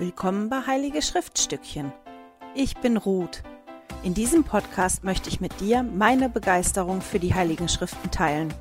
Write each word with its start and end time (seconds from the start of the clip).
Willkommen 0.00 0.48
bei 0.48 0.60
Heilige 0.64 1.02
Schriftstückchen. 1.02 1.92
Ich 2.54 2.76
bin 2.76 2.96
Ruth. 2.96 3.42
In 4.04 4.14
diesem 4.14 4.44
Podcast 4.44 5.02
möchte 5.02 5.28
ich 5.28 5.40
mit 5.40 5.58
dir 5.58 5.82
meine 5.82 6.28
Begeisterung 6.28 7.00
für 7.00 7.18
die 7.18 7.34
Heiligen 7.34 7.68
Schriften 7.68 8.08
teilen. 8.12 8.54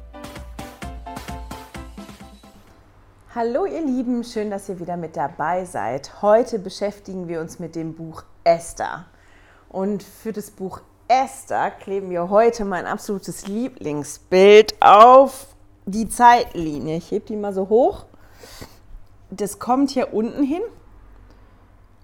Hallo 3.36 3.66
ihr 3.66 3.86
Lieben, 3.86 4.24
schön, 4.24 4.50
dass 4.50 4.68
ihr 4.68 4.80
wieder 4.80 4.98
mit 4.98 5.16
dabei 5.16 5.66
seid. 5.66 6.24
Heute 6.24 6.58
beschäftigen 6.58 7.28
wir 7.28 7.40
uns 7.40 7.60
mit 7.60 7.76
dem 7.76 7.94
Buch 7.94 8.24
Esther. 8.44 9.06
Und 9.70 10.02
für 10.02 10.34
das 10.34 10.50
Buch 10.50 10.82
Esther 11.08 11.70
kleben 11.70 12.10
wir 12.10 12.32
heute 12.32 12.66
mein 12.66 12.88
absolutes 12.88 13.46
Lieblingsbild 13.46 14.82
auf 14.82 15.56
die 15.86 16.10
Zeitlinie. 16.10 16.98
Ich 16.98 17.12
hebe 17.12 17.28
die 17.28 17.36
mal 17.36 17.54
so 17.54 17.70
hoch. 17.70 18.06
Das 19.30 19.60
kommt 19.60 19.92
hier 19.92 20.16
unten 20.16 20.42
hin 20.42 20.64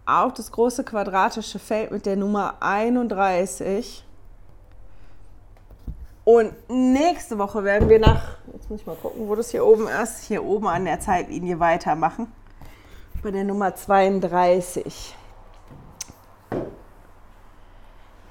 auf 0.06 0.34
das 0.34 0.52
große 0.52 0.84
quadratische 0.84 1.60
Feld 1.60 1.92
mit 1.92 2.06
der 2.06 2.16
Nummer 2.16 2.56
31. 2.60 4.06
Und 6.26 6.54
nächste 6.70 7.38
Woche 7.38 7.64
werden 7.64 7.90
wir 7.90 8.00
nach, 8.00 8.38
jetzt 8.54 8.70
muss 8.70 8.80
ich 8.82 8.86
mal 8.86 8.96
gucken, 8.96 9.28
wo 9.28 9.36
das 9.36 9.50
hier 9.50 9.66
oben 9.66 9.88
ist, 9.88 10.24
hier 10.24 10.44
oben 10.44 10.68
an 10.68 10.86
der 10.86 11.00
Zeitlinie 11.00 11.60
weitermachen. 11.60 12.32
Bei 13.22 13.32
der 13.32 13.44
Nummer 13.44 13.76
32. 13.76 15.16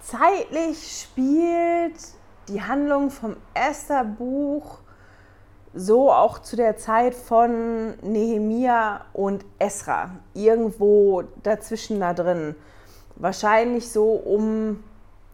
Zeitlich 0.02 1.02
spielt 1.02 1.96
die 2.48 2.62
Handlung 2.62 3.10
vom 3.10 3.36
Esther-Buch 3.54 4.81
so 5.74 6.12
auch 6.12 6.40
zu 6.40 6.56
der 6.56 6.76
Zeit 6.76 7.14
von 7.14 7.94
Nehemia 8.02 9.02
und 9.12 9.44
Esra, 9.58 10.10
irgendwo 10.34 11.24
dazwischen 11.42 12.00
da 12.00 12.12
drin. 12.12 12.54
Wahrscheinlich 13.16 13.90
so 13.90 14.12
um 14.12 14.82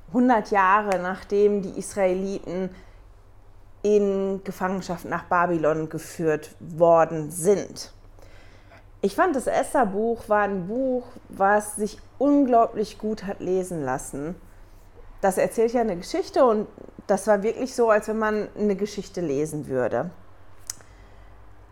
100 0.09 0.50
Jahre 0.50 0.98
nachdem 0.98 1.62
die 1.62 1.78
Israeliten 1.78 2.70
in 3.83 4.41
Gefangenschaft 4.44 5.05
nach 5.05 5.25
Babylon 5.25 5.89
geführt 5.89 6.55
worden 6.61 7.31
sind. 7.31 7.92
Ich 9.00 9.14
fand, 9.14 9.36
das 9.36 9.47
Esther-Buch 9.47 10.28
war 10.28 10.42
ein 10.42 10.66
Buch, 10.66 11.05
was 11.28 11.77
sich 11.77 11.98
unglaublich 12.19 12.98
gut 12.98 13.25
hat 13.27 13.39
lesen 13.39 13.84
lassen. 13.84 14.34
Das 15.20 15.39
erzählt 15.39 15.72
ja 15.72 15.83
eine 15.83 15.97
Geschichte 15.97 16.44
und 16.44 16.66
das 17.06 17.27
war 17.28 17.42
wirklich 17.42 17.75
so, 17.75 17.91
als 17.91 18.09
wenn 18.09 18.19
man 18.19 18.48
eine 18.59 18.75
Geschichte 18.75 19.20
lesen 19.20 19.69
würde. 19.69 20.11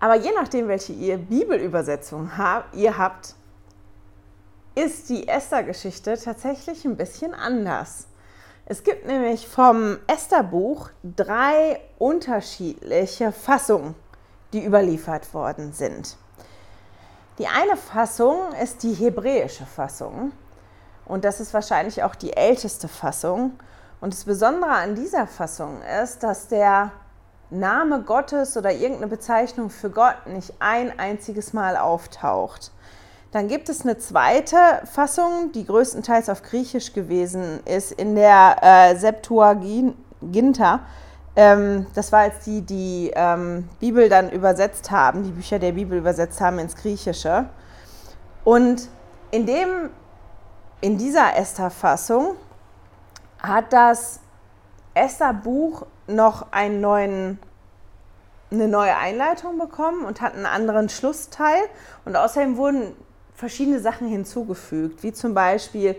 Aber 0.06 0.14
je 0.14 0.30
nachdem, 0.36 0.68
welche 0.68 0.92
ihr 0.92 1.18
Bibelübersetzung 1.18 2.30
ihr 2.74 2.96
habt, 2.96 3.34
ist 4.76 5.08
die 5.08 5.26
Esther-Geschichte 5.26 6.16
tatsächlich 6.16 6.84
ein 6.84 6.96
bisschen 6.96 7.34
anders. 7.34 8.06
Es 8.66 8.84
gibt 8.84 9.04
nämlich 9.04 9.48
vom 9.48 9.98
Esther-Buch 10.06 10.90
drei 11.02 11.80
unterschiedliche 11.98 13.32
Fassungen, 13.32 13.96
die 14.52 14.64
überliefert 14.64 15.34
worden 15.34 15.72
sind. 15.72 16.16
Die 17.40 17.48
eine 17.48 17.76
Fassung 17.76 18.52
ist 18.62 18.84
die 18.84 18.92
hebräische 18.92 19.66
Fassung 19.66 20.30
und 21.04 21.24
das 21.24 21.40
ist 21.40 21.52
wahrscheinlich 21.52 22.04
auch 22.04 22.14
die 22.14 22.36
älteste 22.36 22.86
Fassung. 22.86 23.58
Und 24.00 24.12
das 24.12 24.24
Besondere 24.24 24.70
an 24.70 24.94
dieser 24.94 25.26
Fassung 25.26 25.82
ist, 26.00 26.22
dass 26.22 26.46
der 26.46 26.92
Name 27.50 28.02
Gottes 28.02 28.56
oder 28.56 28.72
irgendeine 28.72 29.08
Bezeichnung 29.08 29.70
für 29.70 29.90
Gott 29.90 30.26
nicht 30.26 30.54
ein 30.58 30.98
einziges 30.98 31.52
Mal 31.52 31.76
auftaucht. 31.76 32.72
Dann 33.32 33.48
gibt 33.48 33.68
es 33.68 33.82
eine 33.82 33.98
zweite 33.98 34.56
Fassung, 34.90 35.52
die 35.52 35.66
größtenteils 35.66 36.28
auf 36.28 36.42
Griechisch 36.42 36.92
gewesen 36.92 37.60
ist, 37.64 37.92
in 37.92 38.14
der 38.14 38.56
äh, 38.62 38.96
Septuaginta. 38.96 40.80
Ähm, 41.36 41.86
das 41.94 42.12
war, 42.12 42.20
als 42.20 42.44
die 42.44 42.62
die 42.62 43.12
ähm, 43.14 43.68
Bibel 43.78 44.08
dann 44.08 44.30
übersetzt 44.30 44.90
haben, 44.90 45.22
die 45.22 45.32
Bücher 45.32 45.58
der 45.58 45.72
Bibel 45.72 45.98
übersetzt 45.98 46.40
haben 46.40 46.58
ins 46.58 46.76
Griechische. 46.76 47.46
Und 48.42 48.88
in, 49.30 49.44
dem, 49.44 49.90
in 50.80 50.96
dieser 50.96 51.36
Esther-Fassung 51.36 52.36
hat 53.42 53.72
das 53.72 54.20
Esther-Buch 54.96 55.86
noch 56.06 56.52
einen 56.52 56.80
neuen, 56.80 57.38
eine 58.50 58.66
neue 58.66 58.96
Einleitung 58.96 59.58
bekommen 59.58 60.04
und 60.04 60.20
hat 60.20 60.34
einen 60.34 60.46
anderen 60.46 60.88
Schlussteil. 60.88 61.60
Und 62.04 62.16
außerdem 62.16 62.56
wurden 62.56 62.96
verschiedene 63.34 63.78
Sachen 63.78 64.08
hinzugefügt, 64.08 65.02
wie 65.02 65.12
zum 65.12 65.34
Beispiel 65.34 65.96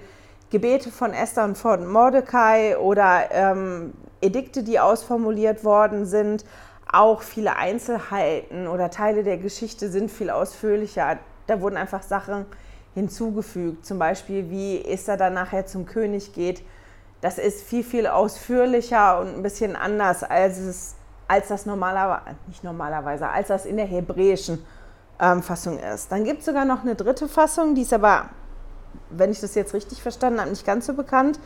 Gebete 0.49 0.91
von 0.91 1.13
Esther 1.13 1.43
und 1.43 1.57
von 1.57 1.85
Mordecai 1.85 2.77
oder 2.77 3.25
ähm, 3.31 3.93
Edikte, 4.21 4.63
die 4.63 4.79
ausformuliert 4.79 5.63
worden 5.63 6.05
sind. 6.05 6.43
Auch 6.91 7.21
viele 7.21 7.55
Einzelheiten 7.55 8.67
oder 8.67 8.89
Teile 8.89 9.23
der 9.23 9.37
Geschichte 9.37 9.89
sind 9.89 10.09
viel 10.09 10.31
ausführlicher. 10.31 11.19
Da 11.45 11.61
wurden 11.61 11.77
einfach 11.77 12.01
Sachen 12.01 12.45
hinzugefügt, 12.95 13.85
zum 13.85 13.99
Beispiel 13.99 14.49
wie 14.49 14.83
Esther 14.83 15.17
dann 15.17 15.35
nachher 15.35 15.67
zum 15.67 15.85
König 15.85 16.33
geht 16.33 16.63
das 17.21 17.37
ist 17.37 17.63
viel, 17.63 17.83
viel 17.83 18.07
ausführlicher 18.07 19.19
und 19.19 19.35
ein 19.35 19.43
bisschen 19.43 19.75
anders, 19.75 20.23
als, 20.23 20.57
es, 20.59 20.95
als 21.27 21.47
das 21.47 21.65
normalerweise, 21.65 22.35
nicht 22.47 22.63
normalerweise, 22.63 23.27
als 23.27 23.47
das 23.47 23.65
in 23.65 23.77
der 23.77 23.87
hebräischen 23.87 24.63
ähm, 25.19 25.41
Fassung 25.41 25.79
ist. 25.79 26.11
Dann 26.11 26.23
gibt 26.23 26.39
es 26.39 26.45
sogar 26.45 26.65
noch 26.65 26.83
eine 26.83 26.95
dritte 26.95 27.27
Fassung, 27.27 27.75
die 27.75 27.81
ist 27.81 27.93
aber, 27.93 28.29
wenn 29.09 29.31
ich 29.31 29.41
das 29.41 29.55
jetzt 29.55 29.73
richtig 29.73 30.01
verstanden 30.01 30.39
habe, 30.39 30.49
nicht 30.49 30.65
ganz 30.65 30.85
so 30.85 30.93
bekannt. 30.93 31.39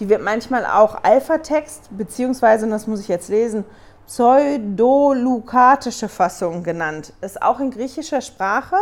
Die 0.00 0.08
wird 0.08 0.22
manchmal 0.22 0.64
auch 0.64 1.02
Alpha-Text, 1.02 1.88
beziehungsweise, 1.90 2.66
und 2.66 2.70
das 2.70 2.86
muss 2.86 3.00
ich 3.00 3.08
jetzt 3.08 3.28
lesen, 3.28 3.64
pseudolukatische 4.06 6.08
Fassung 6.08 6.62
genannt. 6.62 7.12
Ist 7.20 7.42
auch 7.42 7.60
in 7.60 7.70
griechischer 7.70 8.22
Sprache 8.22 8.76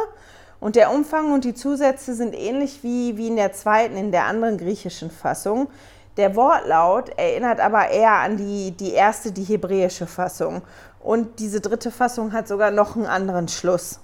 und 0.61 0.77
der 0.77 0.93
Umfang 0.93 1.33
und 1.33 1.45
die 1.45 1.55
Zusätze 1.55 2.15
sind 2.15 2.34
ähnlich 2.34 2.83
wie, 2.83 3.17
wie 3.17 3.28
in 3.28 3.37
der 3.37 3.53
zweiten, 3.53 3.97
in 3.97 4.13
der 4.13 4.25
anderen 4.25 4.59
griechischen 4.59 5.11
Fassung. 5.11 5.69
Der 6.16 6.34
Wortlaut 6.34 7.10
erinnert 7.19 7.60
aber 7.60 7.88
eher 7.88 8.12
an 8.12 8.37
die, 8.37 8.71
die 8.71 8.93
erste, 8.93 9.32
die 9.32 9.44
hebräische 9.44 10.06
Fassung. 10.06 10.62
Und 11.00 11.38
diese 11.38 11.60
dritte 11.60 11.91
Fassung 11.91 12.32
hat 12.32 12.49
sogar 12.49 12.71
noch 12.71 12.97
einen 12.97 13.06
anderen 13.06 13.49
Schluss. 13.49 14.00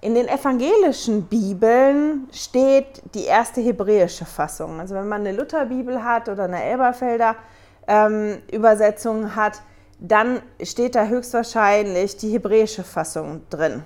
In 0.00 0.14
den 0.14 0.28
evangelischen 0.28 1.24
Bibeln 1.24 2.28
steht 2.32 3.02
die 3.14 3.24
erste 3.24 3.60
hebräische 3.60 4.24
Fassung. 4.24 4.80
Also 4.80 4.94
wenn 4.94 5.08
man 5.08 5.26
eine 5.26 5.36
Lutherbibel 5.36 6.02
hat 6.02 6.28
oder 6.28 6.44
eine 6.44 6.62
Elberfelder 6.62 7.34
ähm, 7.88 8.38
Übersetzung 8.50 9.34
hat, 9.34 9.60
dann 9.98 10.40
steht 10.62 10.94
da 10.94 11.06
höchstwahrscheinlich 11.06 12.16
die 12.16 12.30
hebräische 12.30 12.84
Fassung 12.84 13.42
drin. 13.50 13.82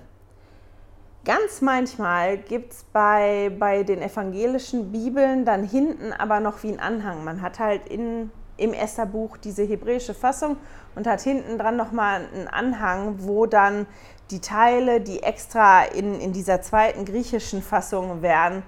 Ganz 1.25 1.60
manchmal 1.60 2.37
gibt 2.37 2.72
es 2.72 2.83
bei, 2.93 3.53
bei 3.56 3.84
den 3.84 4.03
evangelischen 4.03 4.91
Bibeln 4.91 5.44
dann 5.44 5.62
hinten 5.62 6.12
aber 6.12 6.41
noch 6.41 6.65
wie 6.65 6.71
einen 6.71 6.81
Anhang. 6.81 7.22
Man 7.22 7.43
hat 7.43 7.60
halt 7.60 7.87
in, 7.87 8.33
im 8.56 8.72
Estherbuch 8.72 9.37
diese 9.37 9.62
hebräische 9.62 10.15
Fassung 10.15 10.56
und 10.97 11.06
hat 11.06 11.21
hinten 11.21 11.59
dran 11.59 11.77
nochmal 11.77 12.27
einen 12.34 12.49
Anhang, 12.49 13.19
wo 13.19 13.47
dann 13.47 13.87
die 14.33 14.41
Teile, 14.41 15.00
die 15.00 15.22
extra 15.22 15.84
in, 15.84 16.19
in 16.19 16.33
dieser 16.33 16.60
zweiten 16.60 17.05
griechischen 17.05 17.62
Fassung 17.62 18.21
wären, 18.21 18.65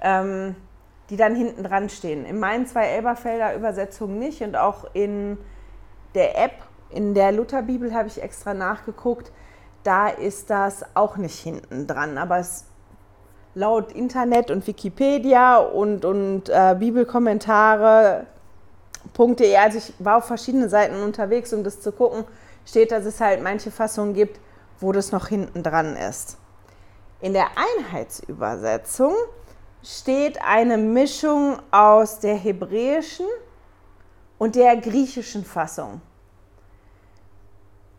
ähm, 0.00 0.54
die 1.10 1.16
dann 1.16 1.34
hinten 1.34 1.64
dran 1.64 1.88
stehen. 1.88 2.24
In 2.24 2.38
meinen 2.38 2.68
zwei 2.68 2.86
Elberfelder 2.86 3.56
Übersetzungen 3.56 4.20
nicht 4.20 4.42
und 4.42 4.54
auch 4.54 4.84
in 4.92 5.38
der 6.14 6.38
App, 6.38 6.52
in 6.90 7.14
der 7.14 7.32
Lutherbibel 7.32 7.92
habe 7.92 8.06
ich 8.06 8.22
extra 8.22 8.54
nachgeguckt 8.54 9.32
da 9.86 10.08
ist 10.08 10.50
das 10.50 10.84
auch 10.94 11.16
nicht 11.16 11.38
hinten 11.38 11.86
dran. 11.86 12.18
Aber 12.18 12.38
es, 12.38 12.64
laut 13.54 13.92
Internet 13.92 14.50
und 14.50 14.66
Wikipedia 14.66 15.58
und, 15.58 16.04
und 16.04 16.48
äh, 16.48 16.74
Bibelkommentare.de, 16.78 18.26
also 19.56 19.78
ich 19.78 19.94
war 19.98 20.18
auf 20.18 20.24
verschiedenen 20.24 20.68
Seiten 20.68 21.02
unterwegs, 21.02 21.52
um 21.52 21.64
das 21.64 21.80
zu 21.80 21.92
gucken, 21.92 22.24
steht, 22.66 22.90
dass 22.90 23.04
es 23.04 23.20
halt 23.20 23.42
manche 23.42 23.70
Fassungen 23.70 24.12
gibt, 24.14 24.40
wo 24.80 24.92
das 24.92 25.12
noch 25.12 25.28
hinten 25.28 25.62
dran 25.62 25.96
ist. 25.96 26.36
In 27.20 27.32
der 27.32 27.46
Einheitsübersetzung 27.78 29.14
steht 29.82 30.38
eine 30.42 30.76
Mischung 30.76 31.58
aus 31.70 32.18
der 32.18 32.34
hebräischen 32.34 33.26
und 34.36 34.54
der 34.54 34.76
griechischen 34.76 35.44
Fassung. 35.44 36.00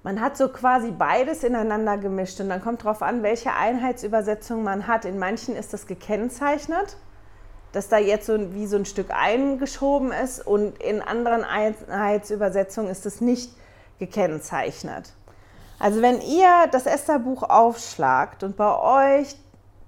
Man 0.08 0.22
hat 0.22 0.38
so 0.38 0.48
quasi 0.48 0.92
beides 0.92 1.44
ineinander 1.44 1.98
gemischt 1.98 2.40
und 2.40 2.48
dann 2.48 2.62
kommt 2.62 2.86
darauf 2.86 3.02
an, 3.02 3.24
welche 3.24 3.52
Einheitsübersetzung 3.52 4.64
man 4.64 4.88
hat. 4.88 5.04
In 5.04 5.20
manchen 5.20 5.54
ist 5.54 5.74
das 5.74 5.86
gekennzeichnet, 5.86 6.96
dass 7.74 7.90
da 7.90 7.98
jetzt 7.98 8.28
so 8.28 8.54
wie 8.54 8.68
so 8.68 8.78
ein 8.78 8.86
Stück 8.86 9.08
eingeschoben 9.10 10.14
ist 10.14 10.48
und 10.48 10.82
in 10.82 11.02
anderen 11.02 11.44
Einheitsübersetzungen 11.44 12.90
ist 12.90 13.06
es 13.06 13.20
nicht 13.20 13.52
gekennzeichnet. 14.00 15.12
Also 15.78 16.02
wenn 16.02 16.22
ihr 16.22 16.70
das 16.72 16.86
Esther-Buch 16.86 17.44
aufschlagt 17.44 18.44
und 18.44 18.56
bei 18.56 19.20
euch 19.20 19.36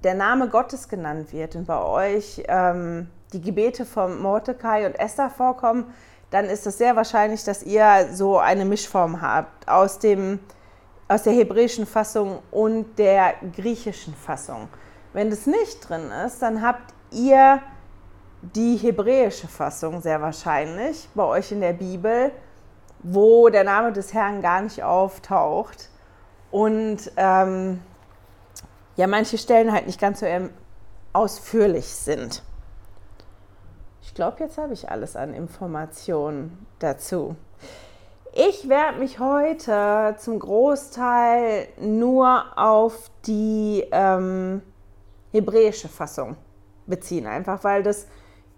der 0.03 0.15
Name 0.15 0.49
Gottes 0.49 0.89
genannt 0.89 1.31
wird 1.31 1.55
und 1.55 1.65
bei 1.65 1.81
euch 1.81 2.43
ähm, 2.49 3.09
die 3.31 3.39
Gebete 3.39 3.85
von 3.85 4.21
Mordecai 4.21 4.85
und 4.85 4.99
Esther 4.99 5.29
vorkommen, 5.29 5.93
dann 6.31 6.45
ist 6.45 6.67
es 6.67 6.77
sehr 6.77 6.95
wahrscheinlich, 6.95 7.43
dass 7.43 7.63
ihr 7.63 8.09
so 8.11 8.37
eine 8.37 8.65
Mischform 8.65 9.21
habt 9.21 9.67
aus, 9.67 9.99
dem, 9.99 10.39
aus 11.07 11.23
der 11.23 11.33
hebräischen 11.33 11.85
Fassung 11.85 12.39
und 12.51 12.97
der 12.97 13.33
griechischen 13.55 14.13
Fassung. 14.13 14.69
Wenn 15.13 15.29
das 15.29 15.47
nicht 15.47 15.89
drin 15.89 16.11
ist, 16.25 16.41
dann 16.41 16.61
habt 16.61 16.93
ihr 17.11 17.61
die 18.41 18.77
hebräische 18.77 19.47
Fassung 19.47 20.01
sehr 20.01 20.21
wahrscheinlich 20.21 21.09
bei 21.15 21.23
euch 21.23 21.51
in 21.51 21.61
der 21.61 21.73
Bibel, 21.73 22.31
wo 22.99 23.49
der 23.49 23.63
Name 23.63 23.91
des 23.91 24.13
Herrn 24.13 24.41
gar 24.41 24.61
nicht 24.61 24.83
auftaucht. 24.83 25.89
Und 26.51 27.11
ähm, 27.17 27.81
ja, 28.95 29.07
manche 29.07 29.37
Stellen 29.37 29.71
halt 29.71 29.87
nicht 29.87 29.99
ganz 29.99 30.19
so 30.19 30.25
ausführlich 31.13 31.87
sind. 31.87 32.43
Ich 34.09 34.15
glaube, 34.15 34.37
jetzt 34.39 34.57
habe 34.57 34.73
ich 34.73 34.89
alles 34.89 35.15
an 35.15 35.35
Informationen 35.35 36.65
dazu. 36.79 37.35
Ich 38.33 38.67
werde 38.67 38.97
mich 38.97 39.19
heute 39.19 40.15
zum 40.17 40.39
Großteil 40.39 41.67
nur 41.79 42.43
auf 42.57 43.11
die 43.27 43.85
ähm, 43.91 44.63
hebräische 45.31 45.87
Fassung 45.89 46.37
beziehen, 46.87 47.27
einfach 47.27 47.63
weil 47.63 47.83
das 47.83 48.07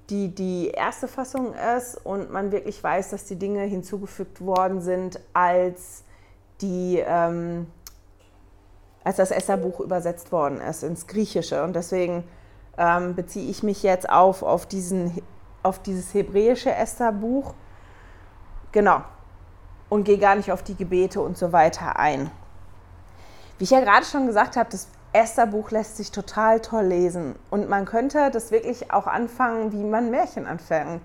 die, 0.09 0.33
die 0.33 0.69
erste 0.69 1.09
Fassung 1.09 1.53
ist 1.77 1.97
und 2.05 2.31
man 2.31 2.53
wirklich 2.53 2.81
weiß, 2.81 3.09
dass 3.09 3.25
die 3.25 3.35
Dinge 3.35 3.63
hinzugefügt 3.63 4.39
worden 4.39 4.79
sind, 4.79 5.19
als, 5.33 6.05
die, 6.61 7.03
ähm, 7.05 7.67
als 9.03 9.17
das 9.17 9.31
Esserbuch 9.31 9.81
übersetzt 9.81 10.31
worden 10.31 10.61
ist 10.61 10.83
ins 10.83 11.07
Griechische. 11.07 11.61
Und 11.61 11.75
deswegen 11.75 12.23
ähm, 12.77 13.15
beziehe 13.15 13.51
ich 13.51 13.63
mich 13.63 13.83
jetzt 13.83 14.09
auf, 14.09 14.43
auf, 14.43 14.65
diesen, 14.65 15.21
auf 15.63 15.79
dieses 15.79 16.13
hebräische 16.13 16.73
Esserbuch. 16.73 17.53
Genau. 18.71 19.01
Und 19.89 20.05
gehe 20.05 20.17
gar 20.17 20.35
nicht 20.35 20.51
auf 20.51 20.63
die 20.63 20.75
Gebete 20.75 21.21
und 21.21 21.37
so 21.37 21.51
weiter 21.51 21.97
ein. 21.99 22.31
Wie 23.57 23.65
ich 23.65 23.71
ja 23.71 23.81
gerade 23.81 24.05
schon 24.05 24.25
gesagt 24.25 24.57
habe, 24.57 24.69
das 24.69 24.87
Esther-Buch 25.13 25.71
lässt 25.71 25.97
sich 25.97 26.11
total 26.11 26.61
toll 26.61 26.85
lesen 26.85 27.35
und 27.49 27.69
man 27.69 27.85
könnte 27.85 28.31
das 28.31 28.51
wirklich 28.51 28.93
auch 28.93 29.07
anfangen, 29.07 29.73
wie 29.73 29.83
man 29.83 30.09
Märchen 30.09 30.47
anfängt. 30.47 31.01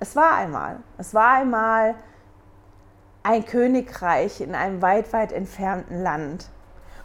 Es 0.00 0.16
war 0.16 0.34
einmal, 0.34 0.80
es 0.98 1.14
war 1.14 1.34
einmal 1.34 1.94
ein 3.22 3.44
Königreich 3.46 4.40
in 4.40 4.54
einem 4.54 4.82
weit, 4.82 5.12
weit 5.12 5.32
entfernten 5.32 6.02
Land. 6.02 6.50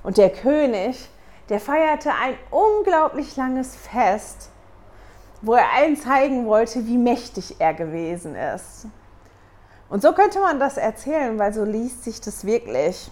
Und 0.02 0.18
der 0.18 0.32
König, 0.32 1.10
der 1.50 1.60
feierte 1.60 2.12
ein 2.12 2.36
unglaublich 2.50 3.36
langes 3.38 3.76
Fest, 3.76 4.52
wo 5.42 5.54
er 5.54 5.72
allen 5.76 5.96
zeigen 5.96 6.46
wollte, 6.46 6.86
wie 6.86 6.98
mächtig 6.98 7.56
er 7.60 7.74
gewesen 7.74 8.36
ist. 8.36 8.88
Und 9.90 10.02
so 10.02 10.14
könnte 10.14 10.40
man 10.40 10.60
das 10.60 10.78
erzählen, 10.78 11.40
weil 11.40 11.54
so 11.54 11.64
liest 11.64 12.04
sich 12.04 12.22
das 12.22 12.46
wirklich. 12.46 13.10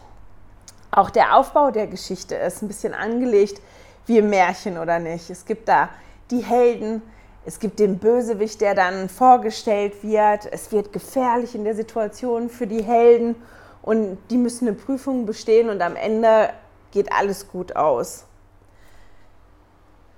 Auch 0.91 1.09
der 1.09 1.35
Aufbau 1.35 1.71
der 1.71 1.88
Geschichte 1.88 2.35
ist 2.35 2.62
ein 2.62 2.68
bisschen 2.68 2.94
angelegt 2.94 3.62
wie 4.06 4.19
im 4.19 4.29
Märchen 4.29 4.77
oder 4.77 5.00
nicht. 5.00 5.29
Es 5.29 5.45
gibt 5.45 5.68
da 5.68 5.89
die 6.31 6.44
Helden, 6.44 7.01
es 7.45 7.59
gibt 7.59 7.79
den 7.79 7.97
Bösewicht, 7.97 8.62
der 8.62 8.75
dann 8.75 9.09
vorgestellt 9.09 10.03
wird. 10.03 10.45
Es 10.51 10.71
wird 10.71 10.94
gefährlich 10.94 11.56
in 11.56 11.63
der 11.63 11.75
Situation 11.75 12.50
für 12.50 12.68
die 12.68 12.83
Helden 12.83 13.35
und 13.81 14.18
die 14.30 14.38
müssen 14.38 14.68
eine 14.68 14.75
Prüfung 14.75 15.25
bestehen 15.25 15.69
und 15.69 15.81
am 15.81 15.95
Ende 15.95 16.50
geht 16.91 17.12
alles 17.12 17.47
gut 17.47 17.75
aus. 17.75 18.26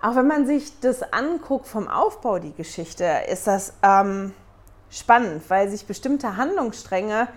Auch 0.02 0.16
wenn 0.16 0.28
man 0.28 0.48
sich 0.48 0.80
das 0.80 1.04
anguckt 1.12 1.68
vom 1.68 1.90
Aufbau, 1.90 2.40
die 2.40 2.54
Geschichte, 2.54 3.06
ist 3.30 3.48
das 3.48 3.74
ähm, 3.84 4.34
spannend, 4.90 5.44
weil 5.50 5.70
sich 5.70 5.86
bestimmte 5.86 6.38
Handlungsstränge 6.38 7.28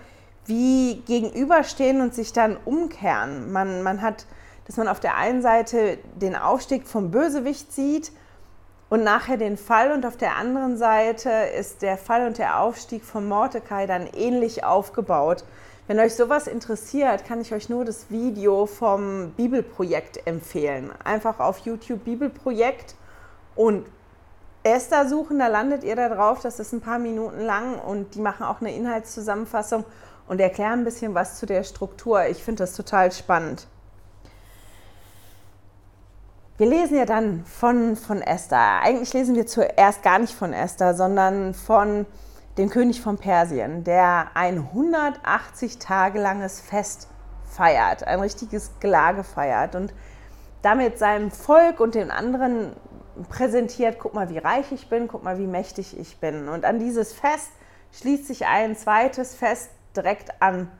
wie 0.45 1.01
gegenüberstehen 1.05 1.99
und 1.99 2.13
sich 2.13 2.31
dann 2.31 2.57
umkehren. 2.63 3.51
Man, 3.51 3.83
man 3.83 4.01
hat, 4.01 4.25
dass 4.65 4.77
man 4.77 4.87
auf 4.87 5.01
der 5.01 5.17
einen 5.17 5.41
Seite 5.41 5.97
den 6.15 6.37
Aufstieg 6.37 6.87
vom 6.87 7.11
Bösewicht 7.11 7.73
sieht 7.73 8.13
und 8.89 9.03
nachher 9.03 9.37
den 9.37 9.57
Fall 9.57 9.91
und 9.91 10.05
auf 10.05 10.15
der 10.15 10.37
anderen 10.37 10.77
Seite 10.77 11.29
ist 11.29 11.81
der 11.81 11.97
Fall 11.97 12.27
und 12.27 12.37
der 12.37 12.59
Aufstieg 12.59 13.03
von 13.03 13.27
Mordecai 13.27 13.87
dann 13.87 14.07
ähnlich 14.07 14.63
aufgebaut. 14.63 15.43
Wenn 15.93 15.99
euch 15.99 16.15
sowas 16.15 16.47
interessiert, 16.47 17.23
kann 17.23 17.39
ich 17.39 17.53
euch 17.53 17.69
nur 17.69 17.85
das 17.85 18.09
Video 18.09 18.65
vom 18.65 19.29
Bibelprojekt 19.37 20.25
empfehlen. 20.25 20.89
Einfach 21.03 21.39
auf 21.39 21.59
YouTube 21.59 22.03
Bibelprojekt 22.03 22.95
und 23.53 23.85
Esther 24.63 25.07
suchen, 25.07 25.37
da 25.37 25.45
landet 25.45 25.83
ihr 25.83 25.95
da 25.95 26.09
drauf, 26.09 26.39
das 26.41 26.59
ist 26.59 26.73
ein 26.73 26.81
paar 26.81 26.97
Minuten 26.97 27.41
lang 27.41 27.77
und 27.77 28.15
die 28.15 28.21
machen 28.21 28.41
auch 28.41 28.59
eine 28.59 28.75
Inhaltszusammenfassung 28.75 29.85
und 30.27 30.41
erkläre 30.41 30.71
ein 30.71 30.83
bisschen 30.83 31.13
was 31.13 31.37
zu 31.37 31.45
der 31.45 31.63
Struktur. 31.63 32.25
Ich 32.25 32.43
finde 32.43 32.63
das 32.63 32.73
total 32.73 33.11
spannend. 33.11 33.67
Wir 36.57 36.65
lesen 36.65 36.97
ja 36.97 37.05
dann 37.05 37.45
von, 37.45 37.95
von 37.97 38.23
Esther. 38.23 38.81
Eigentlich 38.81 39.13
lesen 39.13 39.35
wir 39.35 39.45
zuerst 39.45 40.01
gar 40.01 40.17
nicht 40.17 40.33
von 40.33 40.53
Esther, 40.53 40.95
sondern 40.95 41.53
von 41.53 42.07
dem 42.57 42.69
König 42.69 43.01
von 43.01 43.17
Persien, 43.17 43.83
der 43.83 44.27
ein 44.35 44.59
180 44.59 45.79
Tage 45.79 46.19
langes 46.19 46.59
Fest 46.59 47.07
feiert, 47.45 48.05
ein 48.05 48.19
richtiges 48.19 48.71
Gelage 48.79 49.23
feiert 49.23 49.75
und 49.75 49.93
damit 50.61 50.97
seinem 50.97 51.31
Volk 51.31 51.79
und 51.79 51.95
den 51.95 52.11
anderen 52.11 52.73
präsentiert, 53.29 53.97
guck 53.99 54.13
mal, 54.13 54.29
wie 54.29 54.37
reich 54.37 54.71
ich 54.71 54.89
bin, 54.89 55.07
guck 55.07 55.23
mal, 55.23 55.37
wie 55.37 55.47
mächtig 55.47 55.97
ich 55.99 56.17
bin. 56.19 56.47
Und 56.47 56.65
an 56.65 56.79
dieses 56.79 57.13
Fest 57.13 57.51
schließt 57.91 58.27
sich 58.27 58.47
ein 58.47 58.75
zweites 58.75 59.35
Fest 59.35 59.69
direkt 59.95 60.41
an 60.41 60.71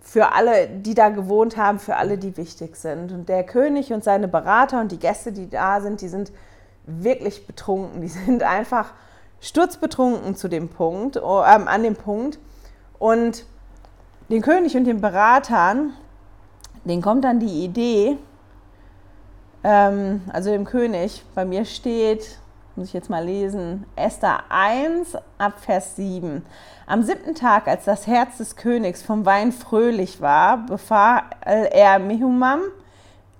für 0.00 0.32
alle, 0.32 0.68
die 0.68 0.94
da 0.94 1.10
gewohnt 1.10 1.56
haben, 1.58 1.78
für 1.78 1.96
alle, 1.96 2.16
die 2.16 2.36
wichtig 2.36 2.76
sind. 2.76 3.12
Und 3.12 3.28
der 3.28 3.44
König 3.44 3.92
und 3.92 4.02
seine 4.02 4.28
Berater 4.28 4.80
und 4.80 4.90
die 4.90 4.98
Gäste, 4.98 5.32
die 5.32 5.50
da 5.50 5.80
sind, 5.80 6.00
die 6.00 6.08
sind 6.08 6.32
wirklich 6.86 7.46
betrunken. 7.46 8.00
Die 8.00 8.08
sind 8.08 8.42
einfach 8.42 8.94
sturzbetrunken 9.40 10.34
zu 10.34 10.48
dem 10.48 10.68
Punkt, 10.68 11.16
äh, 11.16 11.20
an 11.20 11.82
dem 11.82 11.96
Punkt. 11.96 12.38
Und 12.98 13.44
den 14.28 14.42
König 14.42 14.76
und 14.76 14.84
den 14.84 15.00
Beratern, 15.00 15.94
denen 16.84 17.02
kommt 17.02 17.24
dann 17.24 17.40
die 17.40 17.64
Idee, 17.64 18.18
ähm, 19.64 20.22
also 20.32 20.50
dem 20.50 20.64
König, 20.64 21.24
bei 21.34 21.44
mir 21.44 21.64
steht, 21.64 22.38
muss 22.76 22.88
ich 22.88 22.92
jetzt 22.92 23.10
mal 23.10 23.24
lesen, 23.24 23.86
Esther 23.96 24.44
1 24.50 25.16
ab 25.36 25.54
Vers 25.58 25.96
7. 25.96 26.44
Am 26.86 27.02
siebten 27.02 27.34
Tag, 27.34 27.66
als 27.66 27.84
das 27.84 28.06
Herz 28.06 28.38
des 28.38 28.56
Königs 28.56 29.02
vom 29.02 29.26
Wein 29.26 29.50
fröhlich 29.52 30.20
war, 30.20 30.58
befahl 30.58 31.22
er 31.40 31.98
Mehumam, 31.98 32.60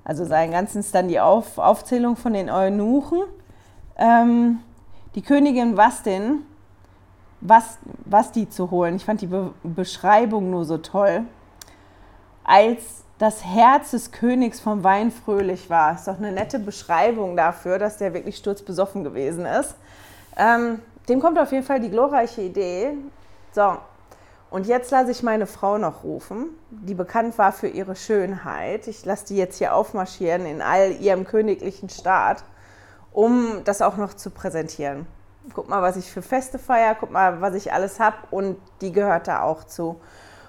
also 0.05 0.25
sein 0.25 0.51
ganzes 0.51 0.91
dann 0.91 1.09
die 1.09 1.21
Auf, 1.21 1.59
Aufzählung 1.59 2.17
von 2.17 2.33
den 2.33 2.51
Eunuchen, 2.51 3.21
ähm, 3.97 4.59
die 5.19 5.23
Königin 5.23 5.77
Wastin, 5.77 6.47
was, 7.41 7.79
was 8.05 8.31
die 8.31 8.49
zu 8.49 8.71
holen. 8.71 8.95
Ich 8.95 9.05
fand 9.05 9.21
die 9.21 9.27
Be 9.27 9.53
Beschreibung 9.65 10.49
nur 10.49 10.65
so 10.65 10.79
toll. 10.79 11.25
Als 12.45 13.03
das 13.19 13.45
Herz 13.45 13.91
des 13.91 14.13
Königs 14.13 14.61
vom 14.61 14.85
Wein 14.85 15.11
fröhlich 15.11 15.69
war. 15.69 15.97
Ist 15.97 16.07
doch 16.07 16.19
eine 16.19 16.31
nette 16.31 16.61
Beschreibung 16.61 17.37
dafür, 17.37 17.81
dass 17.81 17.97
der 17.97 18.15
wirklich 18.15 18.37
sturzbesoffen 18.37 19.03
gewesen 19.03 19.45
ist. 19.45 19.75
Ähm, 20.37 20.79
dem 21.09 21.19
kommt 21.19 21.37
auf 21.41 21.51
jeden 21.51 21.65
Fall 21.65 21.81
die 21.81 21.91
glorreiche 21.91 22.43
Idee. 22.43 22.93
So, 23.51 23.77
und 24.51 24.69
jetzt 24.69 24.93
lasse 24.93 25.11
ich 25.11 25.25
meine 25.25 25.49
Frau 25.49 25.79
noch 25.79 26.05
rufen, 26.05 26.51
die 26.71 26.95
bekannt 26.95 27.37
war 27.39 27.51
für 27.51 27.67
ihre 27.67 27.97
Schönheit. 27.97 28.87
Ich 28.87 29.05
lasse 29.05 29.27
die 29.27 29.37
jetzt 29.37 29.59
hier 29.59 29.75
aufmarschieren 29.75 30.47
in 30.47 30.63
all 30.63 30.93
ihrem 30.93 31.25
königlichen 31.25 31.89
Staat, 31.89 32.45
um 33.19 33.65
das 33.65 33.83
auch 33.83 33.97
noch 33.97 34.15
zu 34.15 34.31
präsentieren. 34.31 35.05
Guck 35.53 35.69
mal, 35.69 35.83
was 35.83 35.97
ich 35.97 36.09
für 36.09 36.23
Feste 36.23 36.57
feiere, 36.57 36.95
guck 36.95 37.11
mal, 37.11 37.41
was 37.41 37.55
ich 37.55 37.73
alles 37.73 37.99
habe 37.99 38.17
und 38.31 38.57
die 38.81 38.93
gehört 38.93 39.27
da 39.27 39.43
auch 39.43 39.65
zu. 39.65 40.01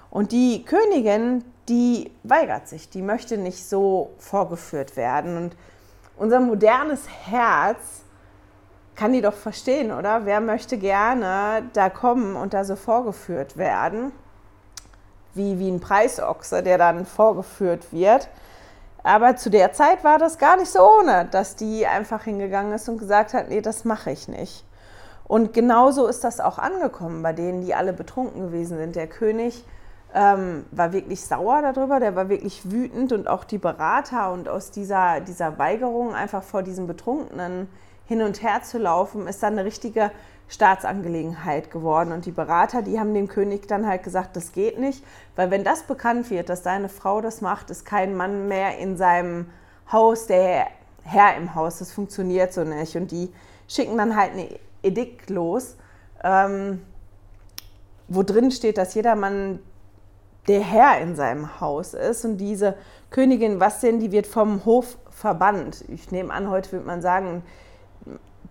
Und 0.08 0.30
die 0.30 0.64
Königin, 0.64 1.44
die 1.68 2.12
weigert 2.22 2.68
sich, 2.68 2.88
die 2.88 3.02
möchte 3.02 3.38
nicht 3.38 3.68
so 3.68 4.12
vorgeführt 4.18 4.96
werden. 4.96 5.36
Und 5.36 5.56
unser 6.16 6.38
modernes 6.38 7.08
Herz 7.08 8.02
kann 8.94 9.14
die 9.14 9.20
doch 9.20 9.34
verstehen, 9.34 9.90
oder? 9.90 10.24
Wer 10.24 10.40
möchte 10.40 10.78
gerne 10.78 11.64
da 11.72 11.90
kommen 11.90 12.36
und 12.36 12.54
da 12.54 12.62
so 12.62 12.76
vorgeführt 12.76 13.56
werden? 13.56 14.12
Wie, 15.34 15.58
wie 15.58 15.72
ein 15.72 15.80
Preisochse, 15.80 16.62
der 16.62 16.78
dann 16.78 17.04
vorgeführt 17.04 17.92
wird. 17.92 18.28
Aber 19.02 19.36
zu 19.36 19.50
der 19.50 19.72
Zeit 19.72 20.04
war 20.04 20.18
das 20.18 20.38
gar 20.38 20.56
nicht 20.56 20.70
so 20.70 20.80
ohne, 20.80 21.26
dass 21.30 21.56
die 21.56 21.86
einfach 21.86 22.24
hingegangen 22.24 22.72
ist 22.72 22.88
und 22.88 22.98
gesagt 22.98 23.34
hat, 23.34 23.48
nee, 23.48 23.60
das 23.60 23.84
mache 23.84 24.10
ich 24.10 24.28
nicht. 24.28 24.64
Und 25.24 25.52
genauso 25.52 26.06
ist 26.06 26.24
das 26.24 26.40
auch 26.40 26.58
angekommen 26.58 27.22
bei 27.22 27.32
denen, 27.32 27.62
die 27.62 27.74
alle 27.74 27.92
betrunken 27.92 28.48
gewesen 28.48 28.76
sind. 28.78 28.96
Der 28.96 29.06
König 29.06 29.64
ähm, 30.12 30.64
war 30.72 30.92
wirklich 30.92 31.24
sauer 31.24 31.62
darüber, 31.62 32.00
der 32.00 32.16
war 32.16 32.28
wirklich 32.28 32.70
wütend 32.70 33.12
und 33.12 33.28
auch 33.28 33.44
die 33.44 33.58
Berater 33.58 34.32
und 34.32 34.48
aus 34.48 34.70
dieser, 34.70 35.20
dieser 35.20 35.58
Weigerung 35.58 36.14
einfach 36.14 36.42
vor 36.42 36.62
diesem 36.62 36.86
Betrunkenen 36.86 37.68
hin 38.06 38.22
und 38.22 38.42
her 38.42 38.62
zu 38.64 38.78
laufen, 38.78 39.28
ist 39.28 39.42
dann 39.42 39.52
eine 39.52 39.64
richtige 39.64 40.10
Staatsangelegenheit 40.50 41.70
geworden. 41.70 42.12
Und 42.12 42.26
die 42.26 42.32
Berater, 42.32 42.82
die 42.82 42.98
haben 42.98 43.14
dem 43.14 43.28
König 43.28 43.68
dann 43.68 43.86
halt 43.86 44.02
gesagt, 44.02 44.36
das 44.36 44.52
geht 44.52 44.78
nicht, 44.78 45.04
weil 45.36 45.50
wenn 45.50 45.64
das 45.64 45.84
bekannt 45.84 46.28
wird, 46.28 46.48
dass 46.48 46.62
deine 46.62 46.88
Frau 46.88 47.20
das 47.20 47.40
macht, 47.40 47.70
ist 47.70 47.86
kein 47.86 48.16
Mann 48.16 48.48
mehr 48.48 48.76
in 48.78 48.96
seinem 48.96 49.46
Haus 49.90 50.26
der 50.26 50.66
Herr 51.04 51.36
im 51.36 51.54
Haus. 51.54 51.78
Das 51.78 51.92
funktioniert 51.92 52.52
so 52.52 52.64
nicht. 52.64 52.96
Und 52.96 53.12
die 53.12 53.32
schicken 53.68 53.96
dann 53.96 54.16
halt 54.16 54.32
ein 54.32 54.48
Edikt 54.82 55.30
los, 55.30 55.76
ähm, 56.24 56.82
wo 58.08 58.24
drin 58.24 58.50
steht, 58.50 58.76
dass 58.76 58.94
jeder 58.94 59.14
Mann 59.14 59.60
der 60.48 60.62
Herr 60.62 61.00
in 61.00 61.14
seinem 61.14 61.60
Haus 61.60 61.94
ist. 61.94 62.24
Und 62.24 62.38
diese 62.38 62.74
Königin 63.10 63.60
was 63.60 63.80
denn, 63.80 64.00
die 64.00 64.10
wird 64.10 64.26
vom 64.26 64.64
Hof 64.64 64.98
verbannt. 65.10 65.84
Ich 65.88 66.10
nehme 66.10 66.32
an, 66.32 66.50
heute 66.50 66.72
würde 66.72 66.86
man 66.86 67.02
sagen, 67.02 67.44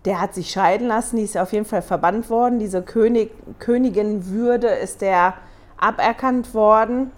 der 0.04 0.20
hat 0.20 0.34
sich 0.34 0.50
scheiden 0.50 0.88
lassen, 0.88 1.16
die 1.16 1.24
ist 1.24 1.36
auf 1.36 1.52
jeden 1.52 1.66
Fall 1.66 1.82
verbannt 1.82 2.30
worden. 2.30 2.58
Diese 2.58 2.82
König, 2.82 3.32
Königinwürde 3.58 4.68
ist 4.68 5.02
der 5.02 5.34
aberkannt 5.78 6.54
worden. 6.54 7.10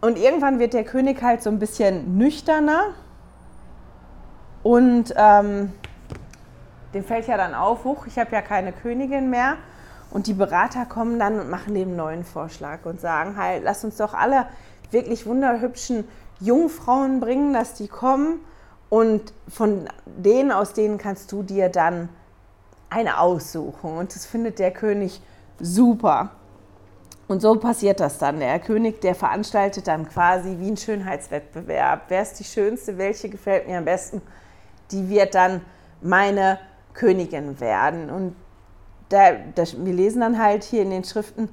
Und 0.00 0.16
irgendwann 0.16 0.60
wird 0.60 0.74
der 0.74 0.84
König 0.84 1.22
halt 1.22 1.42
so 1.42 1.50
ein 1.50 1.58
bisschen 1.58 2.16
nüchterner 2.16 2.94
und 4.62 5.14
ähm, 5.16 5.72
dem 6.94 7.04
fällt 7.04 7.26
ja 7.26 7.36
dann 7.36 7.54
auf, 7.54 7.84
huch, 7.84 8.06
ich 8.06 8.18
habe 8.18 8.32
ja 8.32 8.42
keine 8.42 8.72
Königin 8.72 9.30
mehr. 9.30 9.56
Und 10.10 10.26
die 10.26 10.32
Berater 10.32 10.86
kommen 10.86 11.18
dann 11.18 11.38
und 11.38 11.50
machen 11.50 11.74
dem 11.74 11.94
neuen 11.94 12.24
Vorschlag 12.24 12.84
und 12.84 13.00
sagen 13.00 13.36
halt, 13.36 13.62
lass 13.62 13.84
uns 13.84 13.96
doch 13.96 14.14
alle 14.14 14.46
wirklich 14.90 15.26
wunderhübschen 15.26 16.08
Jungfrauen 16.40 17.20
bringen, 17.20 17.52
dass 17.52 17.74
die 17.74 17.88
kommen 17.88 18.40
und 18.90 19.32
von 19.48 19.88
denen, 20.06 20.50
aus 20.50 20.72
denen 20.72 20.98
kannst 20.98 21.30
du 21.32 21.42
dir 21.42 21.68
dann 21.68 22.08
eine 22.90 23.20
aussuchen. 23.20 23.96
Und 23.98 24.14
das 24.14 24.24
findet 24.24 24.58
der 24.58 24.70
König 24.70 25.20
super. 25.60 26.30
Und 27.26 27.42
so 27.42 27.56
passiert 27.56 28.00
das 28.00 28.16
dann. 28.16 28.40
Der 28.40 28.58
König, 28.58 29.02
der 29.02 29.14
veranstaltet 29.14 29.86
dann 29.86 30.08
quasi 30.08 30.56
wie 30.58 30.70
ein 30.70 30.78
Schönheitswettbewerb. 30.78 32.04
Wer 32.08 32.22
ist 32.22 32.40
die 32.40 32.44
Schönste? 32.44 32.96
Welche 32.96 33.28
gefällt 33.28 33.68
mir 33.68 33.76
am 33.76 33.84
besten? 33.84 34.22
Die 34.90 35.10
wird 35.10 35.34
dann 35.34 35.60
meine 36.00 36.58
Königin 36.94 37.60
werden. 37.60 38.08
Und 38.08 38.34
da, 39.10 39.32
das, 39.54 39.84
wir 39.84 39.92
lesen 39.92 40.22
dann 40.22 40.42
halt 40.42 40.64
hier 40.64 40.80
in 40.80 40.90
den 40.90 41.04
Schriften, 41.04 41.50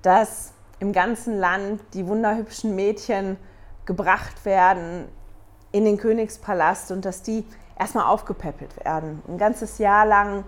dass 0.00 0.52
im 0.80 0.94
ganzen 0.94 1.38
Land 1.38 1.82
die 1.92 2.06
wunderhübschen 2.06 2.74
Mädchen 2.74 3.36
gebracht 3.84 4.46
werden 4.46 5.04
in 5.72 5.84
den 5.84 5.98
Königspalast 5.98 6.90
und 6.90 7.04
dass 7.04 7.22
die 7.22 7.44
erstmal 7.78 8.06
aufgepäppelt 8.06 8.84
werden. 8.84 9.22
Ein 9.28 9.38
ganzes 9.38 9.78
Jahr 9.78 10.06
lang 10.06 10.44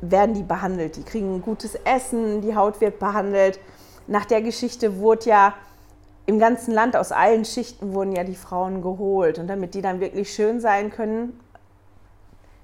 werden 0.00 0.34
die 0.34 0.42
behandelt. 0.42 0.96
Die 0.96 1.02
kriegen 1.02 1.42
gutes 1.42 1.74
Essen, 1.84 2.40
die 2.40 2.56
Haut 2.56 2.80
wird 2.80 2.98
behandelt. 2.98 3.60
Nach 4.06 4.24
der 4.24 4.42
Geschichte 4.42 4.98
wurde 4.98 5.30
ja 5.30 5.54
im 6.26 6.38
ganzen 6.38 6.72
Land 6.72 6.96
aus 6.96 7.12
allen 7.12 7.44
Schichten 7.44 7.92
wurden 7.92 8.12
ja 8.12 8.24
die 8.24 8.36
Frauen 8.36 8.82
geholt. 8.82 9.38
Und 9.38 9.48
damit 9.48 9.74
die 9.74 9.82
dann 9.82 10.00
wirklich 10.00 10.32
schön 10.32 10.60
sein 10.60 10.90
können, 10.90 11.38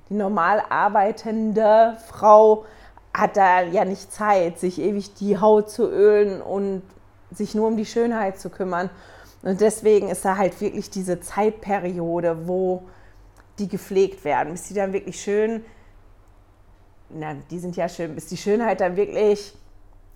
die 0.09 0.15
normal 0.15 0.63
arbeitende 0.69 1.97
Frau 2.07 2.65
hat 3.13 3.37
da 3.37 3.63
ja 3.63 3.85
nicht 3.85 4.13
Zeit, 4.13 4.59
sich 4.59 4.81
ewig 4.81 5.15
die 5.15 5.39
Haut 5.39 5.71
zu 5.71 5.91
ölen 5.91 6.41
und 6.41 6.83
sich 7.33 7.55
nur 7.55 7.67
um 7.67 7.77
die 7.77 7.87
Schönheit 7.87 8.39
zu 8.39 8.51
kümmern. 8.51 8.91
Und 9.43 9.61
deswegen 9.61 10.09
ist 10.09 10.25
da 10.25 10.37
halt 10.37 10.61
wirklich 10.61 10.91
diese 10.91 11.21
Zeitperiode, 11.21 12.49
wo 12.49 12.83
die 13.59 13.69
gepflegt 13.69 14.25
werden, 14.25 14.53
bis 14.53 14.65
die 14.65 14.75
dann 14.75 14.93
wirklich 14.93 15.21
schön, 15.21 15.65
na, 17.09 17.35
die 17.51 17.59
sind 17.59 17.77
ja 17.77 17.89
schön, 17.89 18.15
bis 18.15 18.27
die 18.27 18.37
Schönheit 18.37 18.81
dann 18.81 18.97
wirklich 18.97 19.57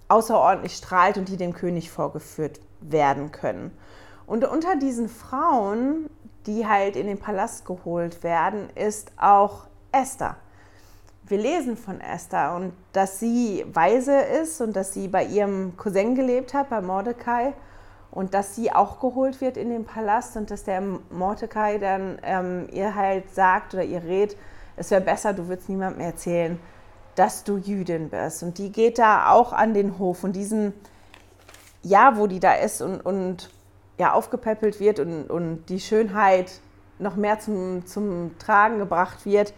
außerordentlich 0.08 0.74
strahlt 0.74 1.16
und 1.16 1.28
die 1.28 1.36
dem 1.36 1.52
König 1.52 1.90
vorgeführt 1.90 2.60
werden 2.80 3.30
können. 3.30 3.70
Und 4.26 4.44
unter 4.44 4.76
diesen 4.76 5.08
Frauen, 5.08 6.10
die 6.46 6.66
halt 6.66 6.96
in 6.96 7.06
den 7.06 7.18
Palast 7.18 7.64
geholt 7.64 8.22
werden, 8.22 8.68
ist 8.74 9.12
auch 9.16 9.66
Esther. 9.92 10.36
Wir 11.26 11.38
lesen 11.38 11.76
von 11.76 12.00
Esther 12.00 12.56
und 12.56 12.72
dass 12.92 13.20
sie 13.20 13.64
weise 13.72 14.18
ist 14.18 14.60
und 14.60 14.74
dass 14.74 14.92
sie 14.92 15.06
bei 15.06 15.24
ihrem 15.24 15.76
Cousin 15.76 16.16
gelebt 16.16 16.54
hat, 16.54 16.70
bei 16.70 16.80
Mordecai, 16.80 17.52
und 18.10 18.34
dass 18.34 18.56
sie 18.56 18.72
auch 18.72 19.00
geholt 19.00 19.40
wird 19.40 19.56
in 19.56 19.70
den 19.70 19.84
Palast 19.84 20.36
und 20.36 20.50
dass 20.50 20.64
der 20.64 20.82
Mordecai 21.10 21.78
dann 21.78 22.18
ähm, 22.22 22.68
ihr 22.72 22.94
halt 22.94 23.32
sagt 23.34 23.74
oder 23.74 23.84
ihr 23.84 24.02
rät, 24.02 24.36
es 24.76 24.90
wäre 24.90 25.00
besser, 25.00 25.32
du 25.32 25.48
würdest 25.48 25.68
niemandem 25.68 26.00
erzählen, 26.00 26.58
dass 27.14 27.44
du 27.44 27.56
Jüdin 27.56 28.08
bist. 28.08 28.42
Und 28.42 28.58
die 28.58 28.72
geht 28.72 28.98
da 28.98 29.30
auch 29.30 29.52
an 29.52 29.74
den 29.74 29.98
Hof 29.98 30.24
und 30.24 30.34
diesen 30.34 30.72
Jahr, 31.82 32.16
wo 32.16 32.26
die 32.26 32.40
da 32.40 32.54
ist 32.54 32.82
und, 32.82 33.00
und 33.00 33.50
ja, 33.98 34.12
aufgepäppelt 34.12 34.80
wird 34.80 34.98
und, 34.98 35.28
und 35.28 35.66
die 35.66 35.80
Schönheit 35.80 36.60
noch 36.98 37.16
mehr 37.16 37.38
zum, 37.38 37.86
zum 37.86 38.36
Tragen 38.38 38.78
gebracht 38.78 39.24
wird, 39.24 39.52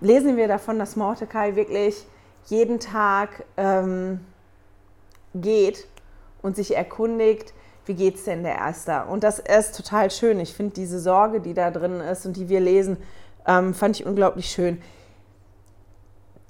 lesen 0.00 0.36
wir 0.36 0.48
davon, 0.48 0.78
dass 0.78 0.96
Mordecai 0.96 1.56
wirklich 1.56 2.06
jeden 2.46 2.80
Tag 2.80 3.44
ähm, 3.56 4.20
geht 5.34 5.86
und 6.42 6.56
sich 6.56 6.76
erkundigt, 6.76 7.52
wie 7.90 7.94
geht 7.94 8.14
es 8.14 8.24
denn 8.24 8.44
der 8.44 8.54
Erster? 8.54 9.08
Und 9.08 9.24
das 9.24 9.40
ist 9.40 9.76
total 9.76 10.12
schön. 10.12 10.38
Ich 10.38 10.54
finde 10.54 10.74
diese 10.74 11.00
Sorge, 11.00 11.40
die 11.40 11.54
da 11.54 11.72
drin 11.72 11.98
ist 11.98 12.24
und 12.24 12.36
die 12.36 12.48
wir 12.48 12.60
lesen, 12.60 12.98
ähm, 13.48 13.74
fand 13.74 13.98
ich 13.98 14.06
unglaublich 14.06 14.48
schön. 14.48 14.80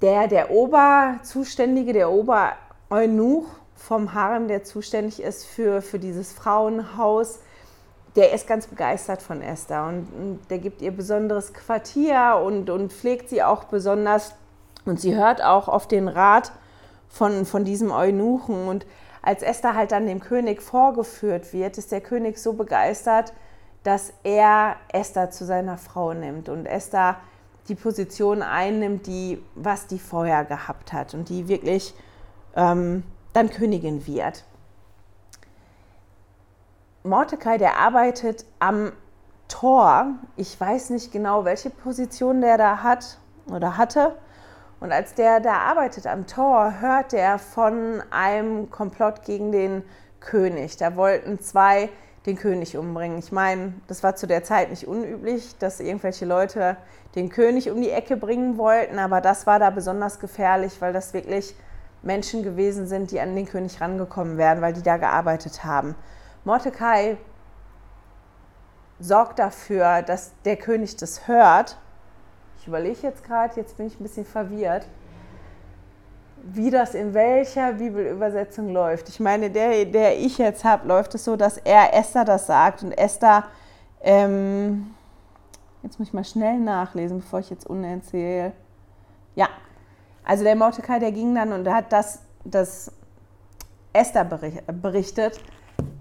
Der, 0.03 0.27
der 0.27 0.51
Oberzuständige, 0.51 1.93
der 1.93 2.11
Obereunuch 2.11 3.47
vom 3.75 4.13
Harem, 4.13 4.47
der 4.47 4.63
zuständig 4.63 5.19
ist 5.19 5.47
für, 5.47 5.81
für 5.81 5.97
dieses 5.97 6.31
Frauenhaus, 6.31 7.39
der 8.15 8.33
ist 8.33 8.45
ganz 8.45 8.67
begeistert 8.67 9.23
von 9.23 9.41
Esther 9.41 9.87
und, 9.87 10.07
und 10.13 10.39
der 10.51 10.59
gibt 10.59 10.83
ihr 10.83 10.91
besonderes 10.91 11.55
Quartier 11.55 12.39
und, 12.45 12.69
und 12.69 12.93
pflegt 12.93 13.29
sie 13.29 13.41
auch 13.41 13.63
besonders. 13.63 14.35
Und 14.85 14.99
sie 14.99 15.15
hört 15.15 15.43
auch 15.43 15.67
auf 15.67 15.87
den 15.87 16.07
Rat 16.07 16.51
von, 17.09 17.45
von 17.45 17.65
diesem 17.65 17.89
Eunuchen. 17.89 18.67
Und 18.67 18.85
als 19.21 19.43
Esther 19.43 19.75
halt 19.75 19.91
dann 19.91 20.07
dem 20.07 20.19
König 20.19 20.61
vorgeführt 20.61 21.53
wird, 21.53 21.77
ist 21.77 21.91
der 21.91 22.01
König 22.01 22.37
so 22.37 22.53
begeistert, 22.53 23.33
dass 23.83 24.13
er 24.23 24.75
Esther 24.91 25.31
zu 25.31 25.45
seiner 25.45 25.77
Frau 25.77 26.13
nimmt 26.13 26.49
und 26.49 26.65
Esther 26.65 27.17
die 27.67 27.75
Position 27.75 28.41
einnimmt, 28.41 29.07
die 29.07 29.43
was 29.55 29.87
die 29.87 29.99
vorher 29.99 30.45
gehabt 30.45 30.93
hat 30.93 31.13
und 31.13 31.29
die 31.29 31.47
wirklich 31.47 31.93
ähm, 32.55 33.03
dann 33.33 33.49
Königin 33.49 34.05
wird. 34.07 34.43
Mordecai, 37.03 37.57
der 37.57 37.77
arbeitet 37.77 38.45
am 38.59 38.91
Tor. 39.47 40.13
Ich 40.35 40.59
weiß 40.59 40.91
nicht 40.91 41.11
genau, 41.11 41.45
welche 41.45 41.69
Position 41.69 42.41
der 42.41 42.57
da 42.57 42.83
hat 42.83 43.17
oder 43.47 43.77
hatte. 43.77 44.15
Und 44.81 44.91
als 44.91 45.13
der 45.13 45.39
da 45.39 45.53
arbeitet 45.53 46.07
am 46.07 46.27
Tor, 46.27 46.81
hört 46.81 47.13
er 47.13 47.37
von 47.37 48.01
einem 48.09 48.71
Komplott 48.71 49.23
gegen 49.23 49.51
den 49.51 49.83
König. 50.19 50.75
Da 50.75 50.95
wollten 50.95 51.39
zwei 51.39 51.89
den 52.25 52.35
König 52.35 52.75
umbringen. 52.75 53.19
Ich 53.19 53.31
meine, 53.31 53.73
das 53.87 54.03
war 54.03 54.15
zu 54.15 54.25
der 54.25 54.43
Zeit 54.43 54.71
nicht 54.71 54.87
unüblich, 54.87 55.57
dass 55.59 55.79
irgendwelche 55.79 56.25
Leute 56.25 56.77
den 57.15 57.29
König 57.29 57.69
um 57.69 57.79
die 57.79 57.91
Ecke 57.91 58.17
bringen 58.17 58.57
wollten, 58.57 58.97
aber 58.97 59.21
das 59.21 59.45
war 59.45 59.59
da 59.59 59.69
besonders 59.69 60.19
gefährlich, 60.19 60.81
weil 60.81 60.93
das 60.93 61.13
wirklich 61.13 61.55
Menschen 62.01 62.41
gewesen 62.41 62.87
sind, 62.87 63.11
die 63.11 63.19
an 63.19 63.35
den 63.35 63.45
König 63.45 63.81
rangekommen 63.81 64.37
wären, 64.37 64.61
weil 64.61 64.73
die 64.73 64.83
da 64.83 64.97
gearbeitet 64.97 65.63
haben. 65.63 65.95
Mordecai 66.43 67.17
sorgt 68.99 69.37
dafür, 69.37 70.01
dass 70.01 70.31
der 70.43 70.57
König 70.57 70.95
das 70.97 71.27
hört. 71.27 71.77
Ich 72.61 72.67
überlege 72.67 72.99
jetzt 73.01 73.23
gerade, 73.23 73.55
jetzt 73.55 73.75
bin 73.75 73.87
ich 73.87 73.99
ein 73.99 74.03
bisschen 74.03 74.23
verwirrt, 74.23 74.85
wie 76.43 76.69
das 76.69 76.93
in 76.93 77.11
welcher 77.15 77.73
Bibelübersetzung 77.73 78.69
läuft. 78.69 79.09
Ich 79.09 79.19
meine, 79.19 79.49
der, 79.49 79.85
der 79.85 80.19
ich 80.19 80.37
jetzt 80.37 80.63
habe, 80.63 80.87
läuft 80.87 81.15
es 81.15 81.25
so, 81.25 81.35
dass 81.35 81.57
er 81.57 81.91
Esther 81.95 82.23
das 82.23 82.45
sagt 82.45 82.83
und 82.83 82.91
Esther, 82.91 83.45
ähm, 84.01 84.93
jetzt 85.81 85.97
muss 85.97 86.09
ich 86.09 86.13
mal 86.13 86.23
schnell 86.23 86.59
nachlesen, 86.59 87.21
bevor 87.21 87.39
ich 87.39 87.49
jetzt 87.49 87.65
unerzähle. 87.65 88.51
Ja, 89.33 89.49
also 90.23 90.43
der 90.43 90.55
Mordecai, 90.55 90.99
der 90.99 91.11
ging 91.11 91.33
dann 91.33 91.53
und 91.53 91.67
hat 91.67 91.91
das, 91.91 92.19
das 92.43 92.91
Esther 93.91 94.23
berichtet 94.23 95.41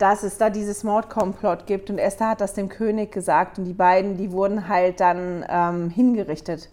dass 0.00 0.22
es 0.22 0.38
da 0.38 0.48
dieses 0.48 0.82
Mordkomplott 0.82 1.66
gibt 1.66 1.90
und 1.90 1.98
Esther 1.98 2.30
hat 2.30 2.40
das 2.40 2.54
dem 2.54 2.70
König 2.70 3.12
gesagt 3.12 3.58
und 3.58 3.66
die 3.66 3.74
beiden, 3.74 4.16
die 4.16 4.32
wurden 4.32 4.66
halt 4.66 4.98
dann 4.98 5.44
ähm, 5.46 5.90
hingerichtet. 5.90 6.70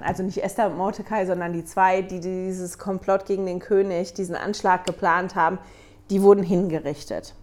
Also 0.00 0.22
nicht 0.22 0.42
Esther 0.42 0.68
und 0.70 0.78
Mordecai, 0.78 1.26
sondern 1.26 1.52
die 1.52 1.66
zwei, 1.66 2.00
die 2.00 2.18
dieses 2.18 2.78
Komplott 2.78 3.26
gegen 3.26 3.44
den 3.44 3.58
König, 3.58 4.14
diesen 4.14 4.34
Anschlag 4.34 4.86
geplant 4.86 5.34
haben, 5.34 5.58
die 6.08 6.22
wurden 6.22 6.42
hingerichtet. 6.42 7.34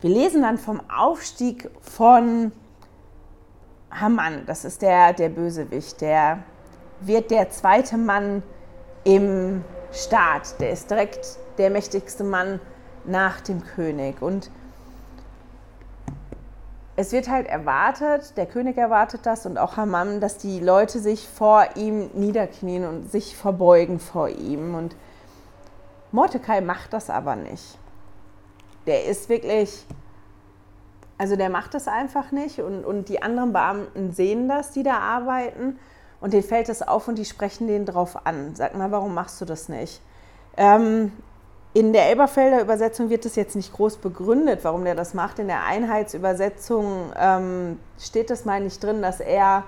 Wir 0.00 0.10
lesen 0.10 0.42
dann 0.42 0.58
vom 0.58 0.82
Aufstieg 0.90 1.70
von 1.80 2.50
Haman, 3.92 4.44
das 4.46 4.64
ist 4.64 4.82
der, 4.82 5.12
der 5.12 5.28
Bösewicht, 5.28 6.00
der 6.00 6.42
wird 7.00 7.30
der 7.30 7.50
zweite 7.50 7.96
Mann 7.96 8.42
im 9.04 9.62
Staat, 9.92 10.60
der 10.60 10.72
ist 10.72 10.90
direkt 10.90 11.38
der 11.58 11.70
mächtigste 11.70 12.24
Mann 12.24 12.58
nach 13.06 13.40
dem 13.40 13.64
König. 13.64 14.22
Und 14.22 14.50
es 16.96 17.12
wird 17.12 17.28
halt 17.28 17.46
erwartet, 17.46 18.36
der 18.36 18.46
König 18.46 18.76
erwartet 18.76 19.22
das 19.24 19.46
und 19.46 19.58
auch 19.58 19.76
Haman, 19.76 20.20
dass 20.20 20.38
die 20.38 20.60
Leute 20.60 21.00
sich 21.00 21.28
vor 21.28 21.66
ihm 21.74 22.10
niederknien 22.14 22.84
und 22.84 23.10
sich 23.10 23.36
verbeugen 23.36 23.98
vor 23.98 24.28
ihm. 24.28 24.74
Und 24.74 24.94
Mordecai 26.12 26.60
macht 26.60 26.92
das 26.92 27.10
aber 27.10 27.34
nicht. 27.34 27.78
Der 28.86 29.06
ist 29.06 29.28
wirklich, 29.28 29.84
also 31.18 31.34
der 31.34 31.50
macht 31.50 31.74
das 31.74 31.88
einfach 31.88 32.30
nicht 32.30 32.60
und, 32.60 32.84
und 32.84 33.08
die 33.08 33.22
anderen 33.22 33.52
Beamten 33.52 34.12
sehen 34.12 34.48
das, 34.48 34.70
die 34.70 34.82
da 34.82 34.98
arbeiten 34.98 35.78
und 36.20 36.32
denen 36.32 36.44
fällt 36.44 36.68
das 36.68 36.86
auf 36.86 37.08
und 37.08 37.18
die 37.18 37.24
sprechen 37.24 37.66
den 37.66 37.86
drauf 37.86 38.26
an. 38.26 38.54
Sag 38.54 38.76
mal, 38.76 38.90
warum 38.92 39.14
machst 39.14 39.40
du 39.40 39.44
das 39.44 39.68
nicht? 39.68 40.00
Ähm, 40.56 41.12
in 41.74 41.92
der 41.92 42.08
Elberfelder 42.08 42.60
Übersetzung 42.60 43.10
wird 43.10 43.24
das 43.24 43.34
jetzt 43.34 43.56
nicht 43.56 43.72
groß 43.72 43.96
begründet, 43.96 44.60
warum 44.62 44.84
der 44.84 44.94
das 44.94 45.12
macht. 45.12 45.40
In 45.40 45.48
der 45.48 45.64
Einheitsübersetzung 45.64 47.12
ähm, 47.18 47.80
steht 47.98 48.30
das 48.30 48.44
mal 48.44 48.60
nicht 48.60 48.82
drin, 48.82 49.02
dass 49.02 49.18
er 49.18 49.64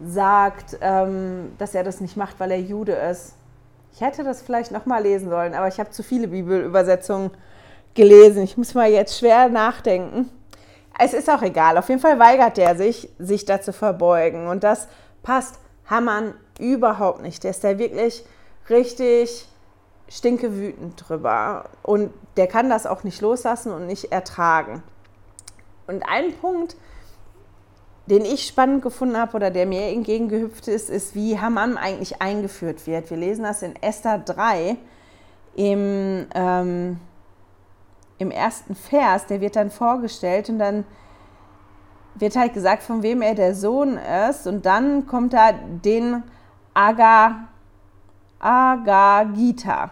sagt, 0.00 0.76
ähm, 0.80 1.52
dass 1.56 1.76
er 1.76 1.84
das 1.84 2.00
nicht 2.00 2.16
macht, 2.16 2.40
weil 2.40 2.50
er 2.50 2.60
Jude 2.60 2.92
ist. 2.92 3.34
Ich 3.94 4.00
hätte 4.00 4.24
das 4.24 4.42
vielleicht 4.42 4.72
nochmal 4.72 5.04
lesen 5.04 5.30
sollen, 5.30 5.54
aber 5.54 5.68
ich 5.68 5.78
habe 5.78 5.90
zu 5.90 6.02
viele 6.02 6.26
Bibelübersetzungen 6.26 7.30
gelesen. 7.94 8.42
Ich 8.42 8.56
muss 8.56 8.74
mal 8.74 8.90
jetzt 8.90 9.16
schwer 9.16 9.48
nachdenken. 9.48 10.28
Es 10.98 11.14
ist 11.14 11.30
auch 11.30 11.42
egal. 11.42 11.78
Auf 11.78 11.88
jeden 11.90 12.00
Fall 12.00 12.18
weigert 12.18 12.58
er 12.58 12.74
sich, 12.74 13.08
sich 13.20 13.44
da 13.44 13.60
zu 13.60 13.72
verbeugen. 13.72 14.48
Und 14.48 14.64
das 14.64 14.88
passt 15.22 15.60
Hamann 15.86 16.34
überhaupt 16.58 17.22
nicht. 17.22 17.44
Der 17.44 17.52
ist 17.52 17.62
da 17.62 17.78
wirklich 17.78 18.24
richtig 18.68 19.48
stinke 20.08 20.56
wütend 20.56 21.02
drüber. 21.08 21.70
Und 21.82 22.12
der 22.36 22.46
kann 22.46 22.70
das 22.70 22.86
auch 22.86 23.04
nicht 23.04 23.20
loslassen 23.20 23.72
und 23.72 23.86
nicht 23.86 24.12
ertragen. 24.12 24.82
Und 25.86 26.02
ein 26.08 26.32
Punkt, 26.34 26.76
den 28.06 28.24
ich 28.24 28.46
spannend 28.46 28.82
gefunden 28.82 29.16
habe 29.16 29.34
oder 29.36 29.50
der 29.50 29.66
mir 29.66 29.88
entgegengehüpft 29.88 30.68
ist, 30.68 30.90
ist, 30.90 31.14
wie 31.14 31.38
Haman 31.38 31.78
eigentlich 31.78 32.20
eingeführt 32.20 32.86
wird. 32.86 33.10
Wir 33.10 33.16
lesen 33.16 33.44
das 33.44 33.62
in 33.62 33.76
Esther 33.76 34.18
3 34.18 34.76
im, 35.54 36.26
ähm, 36.34 37.00
im 38.18 38.30
ersten 38.30 38.74
Vers. 38.74 39.26
Der 39.26 39.40
wird 39.40 39.56
dann 39.56 39.70
vorgestellt 39.70 40.50
und 40.50 40.58
dann 40.58 40.84
wird 42.14 42.36
halt 42.36 42.54
gesagt, 42.54 42.82
von 42.82 43.02
wem 43.02 43.22
er 43.22 43.34
der 43.34 43.54
Sohn 43.54 43.98
ist. 44.28 44.46
Und 44.46 44.66
dann 44.66 45.06
kommt 45.06 45.32
da 45.32 45.52
den 45.52 46.22
Aga, 46.74 47.48
Agagita. 48.44 49.90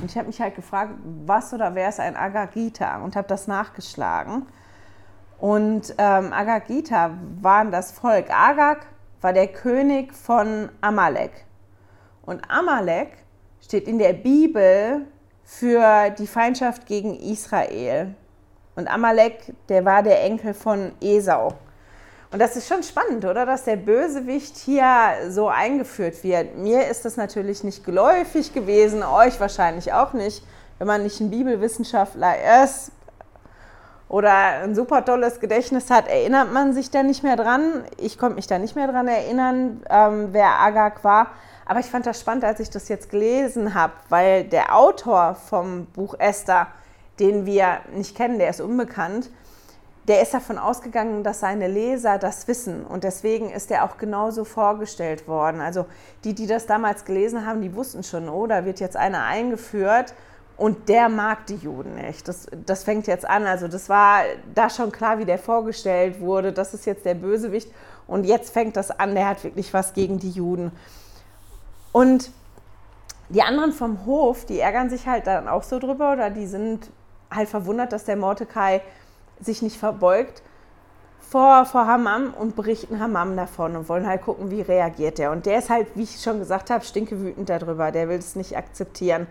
Und 0.00 0.10
ich 0.10 0.16
habe 0.16 0.28
mich 0.28 0.40
halt 0.40 0.54
gefragt, 0.54 0.94
was 1.26 1.52
oder 1.52 1.74
wer 1.74 1.90
ist 1.90 2.00
ein 2.00 2.16
Agagita? 2.16 3.02
Und 3.02 3.14
habe 3.14 3.28
das 3.28 3.46
nachgeschlagen. 3.46 4.46
Und 5.38 5.94
ähm, 5.98 6.32
Agagita 6.32 7.10
waren 7.42 7.70
das 7.70 7.92
Volk. 7.92 8.30
Agag 8.30 8.86
war 9.20 9.34
der 9.34 9.48
König 9.48 10.14
von 10.14 10.70
Amalek. 10.80 11.44
Und 12.22 12.42
Amalek 12.50 13.18
steht 13.60 13.86
in 13.86 13.98
der 13.98 14.14
Bibel 14.14 15.06
für 15.44 16.08
die 16.10 16.26
Feindschaft 16.26 16.86
gegen 16.86 17.14
Israel. 17.14 18.14
Und 18.76 18.88
Amalek, 18.88 19.52
der 19.68 19.84
war 19.84 20.02
der 20.02 20.24
Enkel 20.24 20.54
von 20.54 20.92
Esau. 21.02 21.52
Und 22.32 22.38
das 22.38 22.54
ist 22.54 22.68
schon 22.68 22.82
spannend, 22.84 23.24
oder? 23.24 23.44
Dass 23.44 23.64
der 23.64 23.76
Bösewicht 23.76 24.56
hier 24.56 24.86
so 25.30 25.48
eingeführt 25.48 26.22
wird. 26.22 26.56
Mir 26.56 26.86
ist 26.86 27.04
das 27.04 27.16
natürlich 27.16 27.64
nicht 27.64 27.84
geläufig 27.84 28.52
gewesen, 28.52 29.02
euch 29.02 29.40
wahrscheinlich 29.40 29.92
auch 29.92 30.12
nicht. 30.12 30.44
Wenn 30.78 30.86
man 30.86 31.02
nicht 31.02 31.20
ein 31.20 31.30
Bibelwissenschaftler 31.30 32.62
ist 32.64 32.92
oder 34.08 34.32
ein 34.32 34.76
super 34.76 35.04
tolles 35.04 35.40
Gedächtnis 35.40 35.90
hat, 35.90 36.06
erinnert 36.06 36.52
man 36.52 36.72
sich 36.72 36.90
da 36.90 37.02
nicht 37.02 37.24
mehr 37.24 37.36
dran. 37.36 37.84
Ich 37.96 38.16
konnte 38.16 38.36
mich 38.36 38.46
da 38.46 38.58
nicht 38.58 38.76
mehr 38.76 38.86
dran 38.86 39.08
erinnern, 39.08 39.82
ähm, 39.90 40.28
wer 40.30 40.60
Agag 40.60 41.02
war. 41.02 41.32
Aber 41.66 41.80
ich 41.80 41.86
fand 41.86 42.06
das 42.06 42.20
spannend, 42.20 42.44
als 42.44 42.60
ich 42.60 42.70
das 42.70 42.88
jetzt 42.88 43.10
gelesen 43.10 43.74
habe, 43.74 43.92
weil 44.08 44.44
der 44.44 44.76
Autor 44.76 45.34
vom 45.34 45.86
Buch 45.86 46.14
Esther, 46.18 46.68
den 47.18 47.44
wir 47.44 47.78
nicht 47.92 48.16
kennen, 48.16 48.38
der 48.38 48.50
ist 48.50 48.60
unbekannt, 48.60 49.30
der 50.08 50.22
ist 50.22 50.32
davon 50.32 50.58
ausgegangen, 50.58 51.22
dass 51.22 51.40
seine 51.40 51.68
Leser 51.68 52.18
das 52.18 52.48
wissen 52.48 52.84
und 52.84 53.04
deswegen 53.04 53.50
ist 53.50 53.70
er 53.70 53.84
auch 53.84 53.98
genauso 53.98 54.44
vorgestellt 54.44 55.28
worden. 55.28 55.60
Also 55.60 55.86
die, 56.24 56.34
die 56.34 56.46
das 56.46 56.66
damals 56.66 57.04
gelesen 57.04 57.46
haben, 57.46 57.60
die 57.60 57.74
wussten 57.74 58.02
schon, 58.02 58.28
oh, 58.28 58.46
da 58.46 58.64
wird 58.64 58.80
jetzt 58.80 58.96
einer 58.96 59.24
eingeführt 59.24 60.14
und 60.56 60.88
der 60.88 61.08
mag 61.08 61.46
die 61.46 61.56
Juden 61.56 61.94
nicht. 61.94 62.28
Das, 62.28 62.46
das 62.66 62.84
fängt 62.84 63.06
jetzt 63.06 63.28
an. 63.28 63.46
Also 63.46 63.68
das 63.68 63.88
war 63.88 64.22
da 64.54 64.68
schon 64.68 64.92
klar, 64.92 65.18
wie 65.18 65.24
der 65.24 65.38
vorgestellt 65.38 66.20
wurde. 66.20 66.52
Das 66.52 66.74
ist 66.74 66.86
jetzt 66.86 67.04
der 67.04 67.14
Bösewicht 67.14 67.70
und 68.06 68.24
jetzt 68.24 68.52
fängt 68.52 68.76
das 68.76 68.90
an, 68.90 69.14
der 69.14 69.28
hat 69.28 69.44
wirklich 69.44 69.72
was 69.72 69.92
gegen 69.94 70.18
die 70.18 70.30
Juden. 70.30 70.72
Und 71.92 72.30
die 73.28 73.42
anderen 73.42 73.72
vom 73.72 74.04
Hof, 74.06 74.44
die 74.44 74.60
ärgern 74.60 74.90
sich 74.90 75.06
halt 75.06 75.26
dann 75.26 75.46
auch 75.48 75.62
so 75.62 75.78
drüber 75.78 76.12
oder 76.12 76.30
die 76.30 76.46
sind 76.46 76.90
halt 77.30 77.48
verwundert, 77.48 77.92
dass 77.92 78.04
der 78.04 78.16
Mordecai 78.16 78.82
sich 79.40 79.62
nicht 79.62 79.76
verbeugt 79.76 80.42
vor, 81.30 81.64
vor 81.64 81.86
Hammam 81.86 82.34
und 82.34 82.56
berichten 82.56 82.98
Hammam 82.98 83.36
davon 83.36 83.76
und 83.76 83.88
wollen 83.88 84.06
halt 84.06 84.22
gucken, 84.22 84.50
wie 84.50 84.62
reagiert 84.62 85.20
er. 85.20 85.30
Und 85.30 85.46
der 85.46 85.58
ist 85.58 85.70
halt, 85.70 85.86
wie 85.94 86.02
ich 86.02 86.20
schon 86.20 86.40
gesagt 86.40 86.70
habe, 86.70 86.84
stinkewütend 86.84 87.48
darüber. 87.48 87.92
Der 87.92 88.08
will 88.08 88.18
es 88.18 88.34
nicht 88.34 88.56
akzeptieren. 88.56 89.28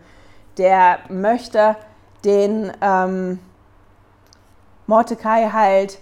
Der 0.57 0.99
möchte 1.09 1.75
den 2.23 2.71
ähm, 2.79 3.39
Mordecai 4.87 5.49
halt 5.51 5.99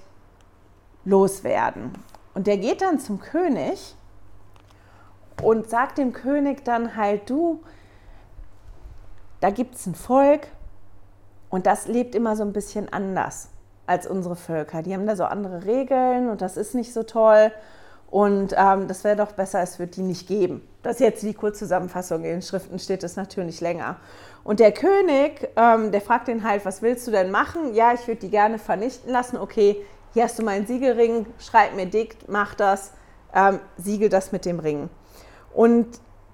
loswerden. 1.04 1.94
Und 2.36 2.46
der 2.46 2.58
geht 2.58 2.84
dann 2.84 3.00
zum 3.00 3.20
König 3.20 3.96
und 5.42 5.68
sagt 5.68 5.98
dem 5.98 6.14
König 6.14 6.64
dann 6.64 6.96
halt, 6.96 7.28
du, 7.28 7.64
da 9.40 9.50
gibt 9.50 9.76
es 9.76 9.88
ein 9.88 9.96
Volk 9.96 10.48
und 11.50 11.66
das 11.66 11.88
lebt 11.88 12.14
immer 12.14 12.36
so 12.36 12.44
ein 12.44 12.54
bisschen 12.54 12.92
anders 12.94 13.50
als 13.88 14.06
unsere 14.06 14.36
Völker. 14.36 14.84
Die 14.84 14.94
haben 14.94 15.08
da 15.08 15.16
so 15.16 15.24
andere 15.24 15.66
Regeln 15.66 16.30
und 16.30 16.42
das 16.42 16.58
ist 16.58 16.76
nicht 16.76 16.94
so 16.94 17.04
toll. 17.04 17.52
Und 18.10 18.54
ähm, 18.58 18.88
das 18.88 19.04
wäre 19.04 19.18
doch 19.18 19.34
besser, 19.34 19.62
es 19.62 19.80
wird 19.80 19.98
die 19.98 20.02
nicht 20.02 20.28
geben. 20.28 20.66
Das 20.82 20.96
ist 20.96 21.00
jetzt 21.02 21.24
die 21.24 21.34
Kurzzusammenfassung. 21.34 22.24
In 22.24 22.32
den 22.32 22.42
Schriften 22.42 22.80
steht 22.80 23.04
es 23.04 23.18
natürlich 23.18 23.60
länger. 23.60 23.98
Und 24.46 24.62
der 24.62 24.72
König, 24.72 25.50
ähm, 25.58 25.92
der 25.92 26.00
fragt 26.00 26.30
ihn 26.30 26.44
halt, 26.44 26.64
was 26.64 26.82
willst 26.82 27.06
du 27.08 27.12
denn 27.12 27.32
machen? 27.32 27.74
Ja, 27.74 27.94
ich 27.94 28.08
würde 28.08 28.22
die 28.22 28.30
gerne 28.30 28.60
vernichten 28.60 29.12
lassen. 29.12 29.38
Okay, 29.38 29.84
hier 30.14 30.24
hast 30.24 30.40
du 30.40 30.44
meinen 30.44 30.66
Siegelring, 30.66 31.26
schreib 31.38 31.76
mir 31.76 31.86
dick, 31.86 32.16
mach 32.28 32.56
das, 32.56 32.94
ähm, 33.34 33.60
siegel 33.78 34.08
das 34.08 34.32
mit 34.32 34.46
dem 34.46 34.60
Ring. 34.60 34.90
Und 35.54 35.88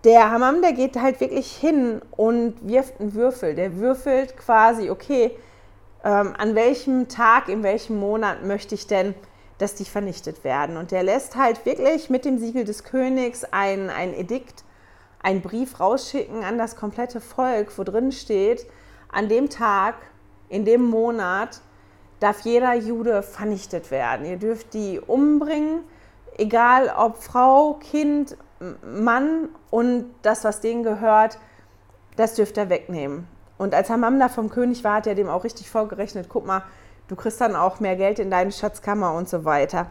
der 0.04 0.32
Hammam, 0.32 0.62
der 0.62 0.74
geht 0.74 1.02
halt 1.02 1.20
wirklich 1.22 1.56
hin 1.56 2.02
und 2.12 2.56
wirft 2.62 3.00
einen 3.00 3.16
Würfel. 3.16 3.56
Der 3.56 3.78
würfelt 3.78 4.38
quasi, 4.38 4.92
okay, 4.92 5.32
ähm, 6.04 6.34
an 6.38 6.56
welchem 6.56 7.08
Tag, 7.08 7.50
in 7.50 7.64
welchem 7.64 7.98
Monat 7.98 8.44
möchte 8.44 8.76
ich 8.76 8.88
denn, 8.88 9.16
dass 9.58 9.76
die 9.76 9.86
vernichtet 9.86 10.44
werden. 10.44 10.78
Und 10.78 10.92
der 10.92 11.04
lässt 11.04 11.36
halt 11.36 11.66
wirklich 11.66 12.10
mit 12.10 12.26
dem 12.26 12.38
Siegel 12.38 12.66
des 12.66 12.84
Königs 12.84 13.46
ein, 13.46 13.90
ein 13.90 14.14
Edikt, 14.14 14.64
einen 15.22 15.42
Brief 15.42 15.80
rausschicken 15.80 16.44
an 16.44 16.58
das 16.58 16.76
komplette 16.76 17.22
Volk, 17.22 17.78
wo 17.78 17.84
drin 17.84 18.12
steht, 18.12 18.66
an 19.12 19.30
dem 19.30 19.50
Tag, 19.50 19.96
in 20.50 20.66
dem 20.66 20.84
Monat 20.84 21.62
darf 22.20 22.42
jeder 22.42 22.74
Jude 22.74 23.24
vernichtet 23.24 23.90
werden. 23.92 24.26
Ihr 24.26 24.38
dürft 24.38 24.74
die 24.74 25.00
umbringen, 25.00 25.84
egal 26.38 26.94
ob 26.96 27.18
Frau, 27.18 27.76
Kind, 27.76 28.38
Mann 28.82 29.50
und 29.70 30.06
das, 30.22 30.44
was 30.44 30.62
denen 30.62 30.84
gehört, 30.84 31.38
das 32.16 32.36
dürft 32.36 32.58
ihr 32.58 32.70
wegnehmen. 32.70 33.28
Und 33.64 33.74
als 33.74 33.90
Hamamda 33.90 34.28
vom 34.28 34.50
König 34.50 34.84
war, 34.84 34.96
hat 34.96 35.08
er 35.08 35.16
dem 35.16 35.30
auch 35.30 35.46
richtig 35.46 35.70
vorgerechnet, 35.70 36.28
guck 36.28 36.46
mal, 36.46 36.64
du 37.08 37.16
kriegst 37.16 37.40
dann 37.40 37.56
auch 37.56 37.80
mehr 37.80 37.96
Geld 37.96 38.20
in 38.20 38.30
deine 38.30 38.52
Schatzkammer 38.52 39.14
und 39.14 39.30
so 39.30 39.46
weiter. 39.46 39.88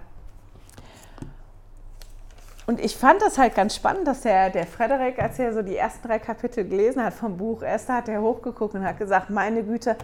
Und 2.67 2.79
ich 2.85 2.99
fand 2.99 3.23
das 3.23 3.39
halt 3.39 3.55
ganz 3.55 3.75
spannend, 3.75 4.07
dass 4.07 4.21
der, 4.21 4.51
der 4.51 4.67
Frederik, 4.67 5.19
als 5.19 5.39
er 5.39 5.55
so 5.55 5.63
die 5.63 5.75
ersten 5.75 6.07
drei 6.07 6.19
Kapitel 6.19 6.69
gelesen 6.69 7.03
hat 7.03 7.15
vom 7.15 7.39
Buch 7.39 7.63
Esther, 7.63 7.97
hat 7.97 8.09
er 8.09 8.21
hochgeguckt 8.21 8.75
und 8.75 8.85
hat 8.85 8.99
gesagt, 8.99 9.31
meine 9.31 9.63
Güte, 9.63 9.97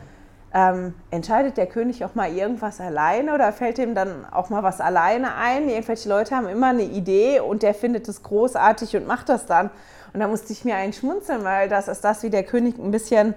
ähm, 0.55 0.95
entscheidet 1.11 1.59
der 1.59 1.67
König 1.67 2.03
auch 2.07 2.15
mal 2.15 2.33
irgendwas 2.33 2.81
alleine 2.81 3.35
oder 3.35 3.53
fällt 3.53 3.79
ihm 3.79 3.95
dann 3.95 4.25
auch 4.31 4.49
mal 4.49 4.63
was 4.63 4.81
alleine 4.81 5.35
ein? 5.35 5.69
Irgendwelche 5.69 6.09
Leute 6.09 6.35
haben 6.35 6.49
immer 6.49 6.69
eine 6.69 6.85
Idee 6.85 7.41
und 7.41 7.63
der 7.63 7.75
findet 7.75 8.09
es 8.09 8.23
großartig 8.23 8.97
und 8.97 9.07
macht 9.07 9.29
das 9.29 9.45
dann. 9.45 9.69
Und 10.15 10.21
da 10.21 10.27
musste 10.27 10.55
ich 10.55 10.65
mir 10.65 10.77
einen 10.77 10.95
schmunzeln, 10.95 11.45
weil 11.45 11.69
das 11.69 11.87
ist 11.87 12.03
das, 12.03 12.23
wie 12.23 12.31
der 12.31 12.45
König 12.45 12.79
ein 12.79 12.91
bisschen 12.91 13.35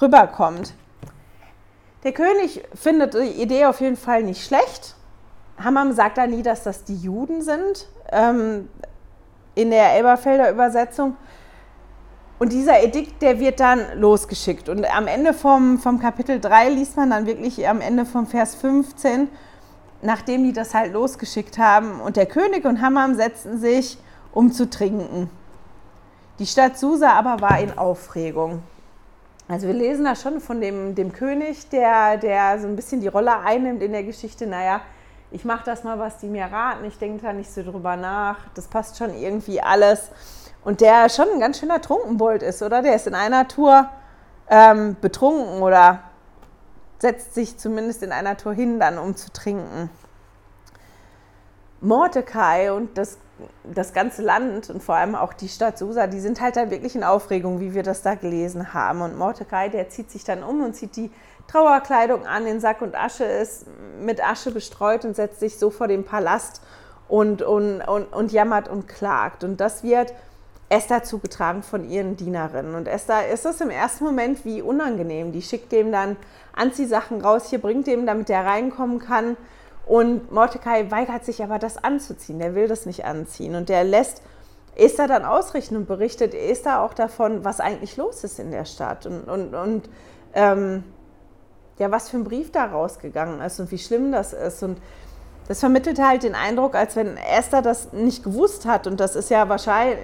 rüberkommt. 0.00 0.74
Der 2.04 2.12
König 2.12 2.62
findet 2.74 3.14
die 3.14 3.42
Idee 3.42 3.66
auf 3.66 3.80
jeden 3.80 3.96
Fall 3.96 4.22
nicht 4.22 4.44
schlecht. 4.44 4.94
Hammam 5.62 5.92
sagt 5.92 6.18
da 6.18 6.26
nie, 6.26 6.42
dass 6.42 6.62
das 6.62 6.84
die 6.84 6.96
Juden 6.96 7.42
sind, 7.42 7.88
ähm, 8.12 8.68
in 9.54 9.70
der 9.70 9.94
Elberfelder 9.94 10.50
Übersetzung. 10.50 11.16
Und 12.38 12.52
dieser 12.52 12.82
Edikt, 12.82 13.22
der 13.22 13.40
wird 13.40 13.60
dann 13.60 13.80
losgeschickt. 13.98 14.68
Und 14.68 14.84
am 14.94 15.06
Ende 15.06 15.32
vom, 15.32 15.78
vom 15.78 15.98
Kapitel 15.98 16.38
3 16.38 16.68
liest 16.68 16.96
man 16.96 17.08
dann 17.08 17.26
wirklich 17.26 17.66
am 17.66 17.80
Ende 17.80 18.04
vom 18.04 18.26
Vers 18.26 18.54
15, 18.56 19.28
nachdem 20.02 20.44
die 20.44 20.52
das 20.52 20.74
halt 20.74 20.92
losgeschickt 20.92 21.56
haben. 21.56 22.00
Und 22.00 22.16
der 22.16 22.26
König 22.26 22.66
und 22.66 22.82
Hammam 22.82 23.14
setzten 23.14 23.58
sich, 23.58 23.96
um 24.32 24.52
zu 24.52 24.68
trinken. 24.68 25.30
Die 26.38 26.46
Stadt 26.46 26.78
Susa 26.78 27.12
aber 27.12 27.40
war 27.40 27.58
in 27.58 27.78
Aufregung. 27.78 28.62
Also 29.48 29.68
wir 29.68 29.74
lesen 29.74 30.04
da 30.04 30.16
schon 30.16 30.40
von 30.40 30.60
dem, 30.60 30.96
dem 30.96 31.12
König, 31.12 31.68
der, 31.68 32.16
der 32.16 32.58
so 32.58 32.66
ein 32.66 32.74
bisschen 32.74 33.00
die 33.00 33.06
Rolle 33.06 33.38
einnimmt 33.38 33.80
in 33.82 33.92
der 33.92 34.02
Geschichte, 34.02 34.46
naja, 34.46 34.80
ich 35.30 35.44
mache 35.44 35.64
das 35.64 35.84
mal, 35.84 35.98
was 35.98 36.18
die 36.18 36.26
mir 36.26 36.46
raten, 36.46 36.84
ich 36.84 36.98
denke 36.98 37.22
da 37.22 37.32
nicht 37.32 37.52
so 37.52 37.62
drüber 37.62 37.96
nach, 37.96 38.38
das 38.54 38.66
passt 38.66 38.98
schon 38.98 39.14
irgendwie 39.14 39.60
alles. 39.60 40.10
Und 40.64 40.80
der 40.80 41.08
schon 41.08 41.28
ein 41.32 41.40
ganz 41.40 41.60
schöner 41.60 41.80
Trunkenbold 41.80 42.42
ist, 42.42 42.60
oder? 42.62 42.82
Der 42.82 42.96
ist 42.96 43.06
in 43.06 43.14
einer 43.14 43.46
Tour 43.46 43.88
ähm, 44.48 44.96
betrunken 45.00 45.62
oder 45.62 46.00
setzt 46.98 47.34
sich 47.34 47.56
zumindest 47.56 48.02
in 48.02 48.10
einer 48.10 48.36
Tour 48.36 48.52
hin, 48.52 48.80
dann 48.80 48.98
um 48.98 49.14
zu 49.14 49.32
trinken. 49.32 49.90
Mordecai 51.80 52.72
und 52.72 52.98
das, 52.98 53.18
das 53.64 53.92
ganze 53.92 54.22
Land 54.22 54.70
und 54.70 54.82
vor 54.82 54.94
allem 54.94 55.14
auch 55.14 55.32
die 55.32 55.48
Stadt 55.48 55.78
Susa, 55.78 56.06
die 56.06 56.20
sind 56.20 56.40
halt 56.40 56.56
dann 56.56 56.70
wirklich 56.70 56.94
in 56.94 57.04
Aufregung, 57.04 57.60
wie 57.60 57.74
wir 57.74 57.82
das 57.82 58.02
da 58.02 58.14
gelesen 58.14 58.72
haben. 58.72 59.02
Und 59.02 59.18
Mordecai, 59.18 59.68
der 59.68 59.88
zieht 59.88 60.10
sich 60.10 60.24
dann 60.24 60.42
um 60.42 60.62
und 60.62 60.74
zieht 60.74 60.96
die 60.96 61.10
Trauerkleidung 61.48 62.26
an, 62.26 62.44
den 62.44 62.60
Sack 62.60 62.82
und 62.82 62.94
Asche 62.94 63.24
ist 63.24 63.66
mit 64.00 64.26
Asche 64.26 64.50
bestreut 64.50 65.04
und 65.04 65.14
setzt 65.14 65.40
sich 65.40 65.58
so 65.58 65.70
vor 65.70 65.86
den 65.86 66.04
Palast 66.04 66.62
und, 67.08 67.42
und, 67.42 67.82
und, 67.82 68.04
und 68.06 68.32
jammert 68.32 68.68
und 68.68 68.88
klagt. 68.88 69.44
Und 69.44 69.60
das 69.60 69.82
wird 69.84 70.12
Esther 70.68 71.04
zugetragen 71.04 71.62
von 71.62 71.88
ihren 71.88 72.16
Dienerinnen. 72.16 72.74
Und 72.74 72.88
Esther 72.88 73.28
ist 73.28 73.46
es 73.46 73.60
im 73.60 73.70
ersten 73.70 74.04
Moment 74.04 74.44
wie 74.44 74.62
unangenehm. 74.62 75.30
Die 75.30 75.42
schickt 75.42 75.70
dem 75.70 75.92
dann 75.92 76.16
Anziehsachen 76.54 77.20
raus, 77.20 77.50
hier 77.50 77.60
bringt 77.60 77.86
dem, 77.86 78.06
damit 78.06 78.30
er 78.30 78.44
reinkommen 78.44 78.98
kann. 78.98 79.36
Und 79.86 80.32
Mordecai 80.32 80.90
weigert 80.90 81.24
sich 81.24 81.42
aber, 81.42 81.58
das 81.58 81.82
anzuziehen. 81.82 82.40
Der 82.40 82.54
will 82.54 82.68
das 82.68 82.86
nicht 82.86 83.04
anziehen. 83.04 83.54
Und 83.54 83.68
der 83.68 83.84
lässt 83.84 84.20
Esther 84.74 85.06
dann 85.06 85.24
ausrichten 85.24 85.76
und 85.76 85.86
berichtet 85.86 86.34
Esther 86.34 86.82
auch 86.82 86.92
davon, 86.92 87.44
was 87.44 87.60
eigentlich 87.60 87.96
los 87.96 88.24
ist 88.24 88.38
in 88.38 88.50
der 88.50 88.64
Stadt. 88.64 89.06
Und, 89.06 89.24
und, 89.24 89.54
und 89.54 89.88
ähm, 90.34 90.84
ja, 91.78 91.90
was 91.90 92.08
für 92.08 92.16
ein 92.16 92.24
Brief 92.24 92.50
da 92.50 92.66
rausgegangen 92.66 93.40
ist 93.40 93.60
und 93.60 93.70
wie 93.70 93.78
schlimm 93.78 94.10
das 94.10 94.32
ist. 94.32 94.62
Und 94.64 94.78
das 95.46 95.60
vermittelt 95.60 96.00
halt 96.02 96.24
den 96.24 96.34
Eindruck, 96.34 96.74
als 96.74 96.96
wenn 96.96 97.16
Esther 97.16 97.62
das 97.62 97.92
nicht 97.92 98.24
gewusst 98.24 98.66
hat. 98.66 98.88
Und 98.88 98.98
das 98.98 99.14
ist 99.14 99.30
ja 99.30 99.48
wahrscheinlich 99.48 99.98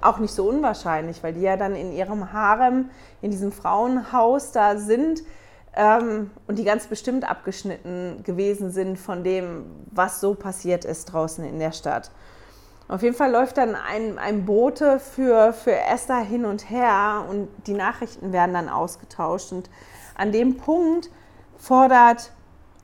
auch 0.00 0.18
nicht 0.18 0.34
so 0.34 0.48
unwahrscheinlich, 0.48 1.22
weil 1.22 1.34
die 1.34 1.40
ja 1.42 1.56
dann 1.56 1.74
in 1.74 1.92
ihrem 1.92 2.32
Harem, 2.32 2.90
in 3.20 3.30
diesem 3.30 3.52
Frauenhaus 3.52 4.52
da 4.52 4.76
sind 4.76 5.22
ähm, 5.78 6.32
und 6.48 6.58
die 6.58 6.64
ganz 6.64 6.88
bestimmt 6.88 7.28
abgeschnitten 7.28 8.24
gewesen 8.24 8.72
sind 8.72 8.98
von 8.98 9.22
dem, 9.22 9.64
was 9.92 10.20
so 10.20 10.34
passiert 10.34 10.84
ist 10.84 11.06
draußen 11.06 11.44
in 11.44 11.60
der 11.60 11.70
Stadt. 11.70 12.10
Auf 12.88 13.02
jeden 13.02 13.14
Fall 13.14 13.30
läuft 13.30 13.58
dann 13.58 13.76
ein, 13.76 14.18
ein 14.18 14.44
Bote 14.44 14.98
für, 14.98 15.52
für 15.52 15.76
Esther 15.76 16.18
hin 16.18 16.44
und 16.44 16.68
her 16.68 17.24
und 17.30 17.48
die 17.66 17.74
Nachrichten 17.74 18.32
werden 18.32 18.54
dann 18.54 18.68
ausgetauscht. 18.68 19.52
Und 19.52 19.70
an 20.16 20.32
dem 20.32 20.56
Punkt 20.56 21.10
fordert 21.58 22.32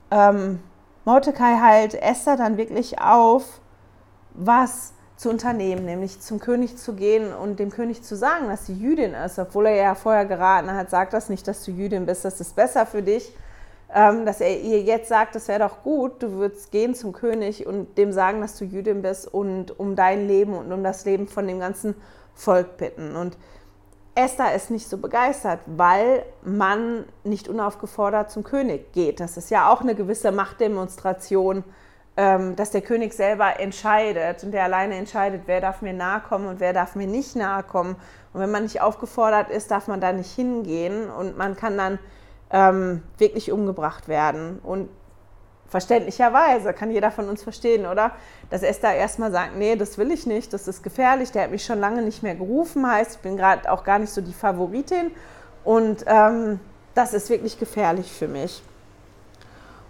ähm, 0.09 0.59
Mordecai 1.03 1.57
halt 1.59 1.95
Esther 1.95 2.37
dann 2.37 2.55
wirklich 2.55 2.99
auf, 2.99 3.59
was 4.33 4.93
zu 5.17 5.29
unternehmen, 5.29 5.85
nämlich 5.85 6.19
zum 6.19 6.39
König 6.39 6.77
zu 6.77 6.93
gehen 6.93 7.33
und 7.33 7.59
dem 7.59 7.69
König 7.69 8.03
zu 8.03 8.15
sagen, 8.15 8.49
dass 8.49 8.65
sie 8.65 8.73
Jüdin 8.73 9.13
ist, 9.13 9.39
obwohl 9.39 9.67
er 9.67 9.75
ja 9.75 9.95
vorher 9.95 10.25
geraten 10.25 10.71
hat, 10.73 10.89
sag 10.89 11.09
das 11.11 11.29
nicht, 11.29 11.47
dass 11.47 11.63
du 11.63 11.71
Jüdin 11.71 12.05
bist, 12.05 12.25
das 12.25 12.41
ist 12.41 12.55
besser 12.55 12.85
für 12.85 13.01
dich. 13.01 13.33
Ähm, 13.93 14.25
dass 14.25 14.41
er 14.41 14.59
ihr 14.59 14.81
jetzt 14.81 15.07
sagt, 15.09 15.35
das 15.35 15.47
wäre 15.47 15.59
doch 15.59 15.83
gut, 15.83 16.21
du 16.21 16.31
würdest 16.33 16.71
gehen 16.71 16.95
zum 16.95 17.13
König 17.13 17.65
und 17.67 17.97
dem 17.97 18.11
sagen, 18.11 18.41
dass 18.41 18.57
du 18.57 18.65
Jüdin 18.65 19.01
bist 19.03 19.31
und 19.31 19.79
um 19.79 19.95
dein 19.95 20.27
Leben 20.27 20.53
und 20.53 20.71
um 20.73 20.83
das 20.83 21.05
Leben 21.05 21.27
von 21.27 21.47
dem 21.47 21.59
ganzen 21.59 21.95
Volk 22.33 22.77
bitten. 22.77 23.15
Und 23.15 23.37
Esther 24.15 24.55
ist 24.55 24.71
nicht 24.71 24.89
so 24.89 24.97
begeistert, 24.97 25.59
weil 25.65 26.25
man 26.43 27.05
nicht 27.23 27.47
unaufgefordert 27.47 28.31
zum 28.31 28.43
König 28.43 28.91
geht. 28.91 29.19
Das 29.19 29.37
ist 29.37 29.51
ja 29.51 29.69
auch 29.69 29.81
eine 29.81 29.93
gewisse 29.93 30.31
Machtdemonstration 30.31 31.63
dass 32.15 32.71
der 32.71 32.81
König 32.81 33.13
selber 33.13 33.59
entscheidet 33.59 34.43
und 34.43 34.51
der 34.51 34.63
alleine 34.63 34.95
entscheidet, 34.95 35.41
wer 35.47 35.59
darf 35.59 35.81
mir 35.81 35.91
nahe 35.91 36.21
kommen 36.21 36.47
und 36.47 36.61
wer 36.61 36.71
darf 36.71 36.95
mir 36.95 37.07
nicht 37.07 37.35
nahe 37.35 37.61
kommen. 37.63 37.97
Und 38.33 38.39
wenn 38.39 38.51
man 38.51 38.63
nicht 38.63 38.81
aufgefordert 38.81 39.49
ist, 39.49 39.69
darf 39.69 39.87
man 39.87 39.99
da 39.99 40.13
nicht 40.13 40.33
hingehen 40.33 41.09
und 41.09 41.37
man 41.37 41.57
kann 41.57 41.77
dann 41.77 41.99
ähm, 42.51 43.03
wirklich 43.17 43.51
umgebracht 43.51 44.07
werden. 44.07 44.59
Und 44.63 44.89
verständlicherweise 45.67 46.73
kann 46.73 46.91
jeder 46.91 47.11
von 47.11 47.27
uns 47.27 47.43
verstehen, 47.43 47.85
oder? 47.85 48.11
Dass 48.49 48.63
Esther 48.63 48.93
erstmal 48.93 49.31
sagt, 49.31 49.57
nee, 49.57 49.75
das 49.75 49.97
will 49.97 50.11
ich 50.11 50.25
nicht, 50.25 50.53
das 50.53 50.67
ist 50.69 50.83
gefährlich, 50.83 51.31
der 51.31 51.43
hat 51.43 51.51
mich 51.51 51.65
schon 51.65 51.79
lange 51.79 52.01
nicht 52.01 52.23
mehr 52.23 52.35
gerufen, 52.35 52.89
heißt, 52.89 53.15
ich 53.15 53.21
bin 53.21 53.35
gerade 53.35 53.69
auch 53.69 53.83
gar 53.83 53.99
nicht 53.99 54.13
so 54.13 54.21
die 54.21 54.33
Favoritin 54.33 55.11
und 55.65 56.05
ähm, 56.07 56.59
das 56.93 57.13
ist 57.13 57.29
wirklich 57.29 57.59
gefährlich 57.59 58.11
für 58.11 58.29
mich. 58.29 58.63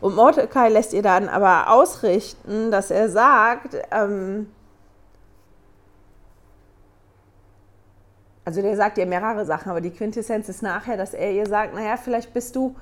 Und 0.05 0.13
Mordecai 0.13 0.69
lässt 0.69 0.93
ihr 0.93 1.01
dann 1.01 1.27
aber 1.27 1.71
ausrichten, 1.71 2.69
dass 2.69 2.91
er 2.91 3.09
sagt, 3.09 3.75
ähm, 3.89 4.51
also 8.45 8.61
der 8.61 8.75
sagt 8.75 8.99
ihr 8.99 9.07
mehrere 9.07 9.45
Sachen, 9.45 9.71
aber 9.71 9.81
die 9.81 9.89
Quintessenz 9.89 10.47
ist 10.47 10.61
nachher, 10.61 10.95
dass 10.95 11.15
er 11.15 11.31
ihr 11.31 11.47
sagt, 11.47 11.73
naja, 11.73 11.97
vielleicht 11.97 12.35
bist 12.35 12.55
du 12.55 12.75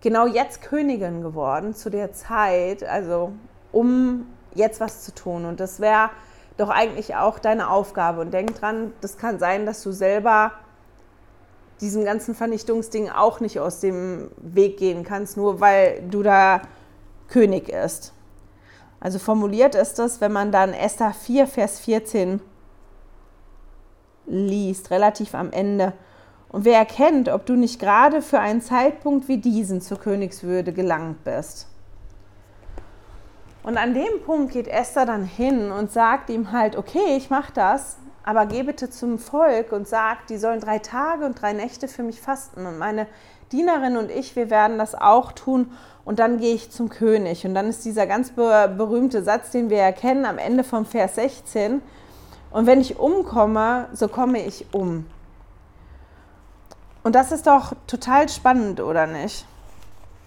genau 0.00 0.26
jetzt 0.26 0.60
Königin 0.62 1.22
geworden 1.22 1.76
zu 1.76 1.90
der 1.90 2.12
Zeit, 2.12 2.82
also 2.82 3.30
um 3.70 4.26
jetzt 4.52 4.80
was 4.80 5.04
zu 5.04 5.14
tun. 5.14 5.44
Und 5.44 5.60
das 5.60 5.78
wäre 5.78 6.10
doch 6.56 6.70
eigentlich 6.70 7.14
auch 7.14 7.38
deine 7.38 7.70
Aufgabe. 7.70 8.20
Und 8.20 8.32
denk 8.32 8.58
dran, 8.58 8.92
das 9.00 9.16
kann 9.16 9.38
sein, 9.38 9.64
dass 9.64 9.80
du 9.84 9.92
selber 9.92 10.50
diesem 11.80 12.04
ganzen 12.04 12.34
Vernichtungsding 12.34 13.08
auch 13.08 13.40
nicht 13.40 13.60
aus 13.60 13.80
dem 13.80 14.30
Weg 14.36 14.78
gehen 14.78 15.04
kannst, 15.04 15.36
nur 15.36 15.60
weil 15.60 16.02
du 16.10 16.22
da 16.22 16.62
König 17.28 17.68
ist. 17.68 18.12
Also 19.00 19.18
formuliert 19.18 19.74
ist 19.74 19.98
das, 19.98 20.20
wenn 20.20 20.32
man 20.32 20.50
dann 20.50 20.72
Esther 20.72 21.12
4, 21.12 21.46
Vers 21.46 21.80
14 21.80 22.40
liest, 24.26 24.90
relativ 24.90 25.34
am 25.34 25.52
Ende. 25.52 25.92
Und 26.50 26.64
wer 26.64 26.78
erkennt, 26.78 27.28
ob 27.28 27.46
du 27.46 27.54
nicht 27.54 27.78
gerade 27.78 28.22
für 28.22 28.40
einen 28.40 28.60
Zeitpunkt 28.60 29.28
wie 29.28 29.38
diesen 29.38 29.80
zur 29.80 29.98
Königswürde 29.98 30.72
gelangt 30.72 31.22
bist. 31.24 31.68
Und 33.62 33.76
an 33.76 33.92
dem 33.92 34.22
Punkt 34.24 34.52
geht 34.52 34.66
Esther 34.66 35.04
dann 35.04 35.24
hin 35.24 35.70
und 35.70 35.92
sagt 35.92 36.30
ihm 36.30 36.52
halt, 36.52 36.76
okay, 36.76 37.16
ich 37.16 37.28
mache 37.28 37.52
das, 37.52 37.98
aber 38.28 38.44
geh 38.44 38.62
bitte 38.62 38.90
zum 38.90 39.18
Volk 39.18 39.72
und 39.72 39.88
sag, 39.88 40.26
die 40.26 40.36
sollen 40.36 40.60
drei 40.60 40.80
Tage 40.80 41.24
und 41.24 41.40
drei 41.40 41.54
Nächte 41.54 41.88
für 41.88 42.02
mich 42.02 42.20
fasten. 42.20 42.66
Und 42.66 42.76
meine 42.76 43.06
Dienerin 43.52 43.96
und 43.96 44.10
ich, 44.10 44.36
wir 44.36 44.50
werden 44.50 44.76
das 44.76 44.94
auch 44.94 45.32
tun. 45.32 45.72
Und 46.04 46.18
dann 46.18 46.36
gehe 46.36 46.54
ich 46.54 46.70
zum 46.70 46.90
König. 46.90 47.46
Und 47.46 47.54
dann 47.54 47.70
ist 47.70 47.86
dieser 47.86 48.06
ganz 48.06 48.32
berühmte 48.32 49.22
Satz, 49.22 49.50
den 49.52 49.70
wir 49.70 49.78
erkennen 49.78 50.26
am 50.26 50.36
Ende 50.36 50.62
vom 50.62 50.84
Vers 50.84 51.14
16. 51.14 51.80
Und 52.50 52.66
wenn 52.66 52.82
ich 52.82 52.98
umkomme, 52.98 53.86
so 53.94 54.08
komme 54.08 54.44
ich 54.44 54.66
um. 54.74 55.06
Und 57.04 57.14
das 57.14 57.32
ist 57.32 57.46
doch 57.46 57.72
total 57.86 58.28
spannend, 58.28 58.80
oder 58.80 59.06
nicht? 59.06 59.46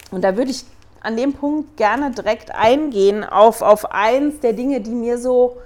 Und 0.10 0.24
da 0.24 0.38
würde 0.38 0.50
ich 0.50 0.66
an 1.02 1.18
dem 1.18 1.34
Punkt 1.34 1.78
gerne 1.78 2.10
direkt 2.10 2.50
eingehen 2.50 3.24
auf, 3.24 3.62
auf 3.62 3.92
eins 3.92 4.40
der 4.40 4.54
Dinge, 4.54 4.82
die 4.82 4.90
mir 4.90 5.20
so 5.20 5.58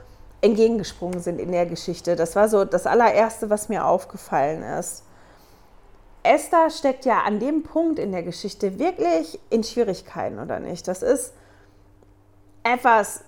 entgegengesprungen 0.45 1.19
sind 1.19 1.39
in 1.39 1.51
der 1.51 1.65
Geschichte. 1.65 2.15
Das 2.15 2.35
war 2.35 2.47
so 2.47 2.65
das 2.65 2.85
allererste, 2.85 3.49
was 3.49 3.67
mir 3.67 3.85
aufgefallen 3.85 4.63
ist. 4.63 5.03
Esther 6.23 6.69
steckt 6.69 7.05
ja 7.05 7.21
an 7.21 7.39
dem 7.39 7.63
Punkt 7.63 7.99
in 7.99 8.11
der 8.11 8.23
Geschichte 8.23 8.79
wirklich 8.79 9.39
in 9.49 9.63
Schwierigkeiten, 9.63 10.39
oder 10.39 10.59
nicht? 10.59 10.87
Das 10.87 11.03
ist 11.03 11.33
etwas 12.63 13.23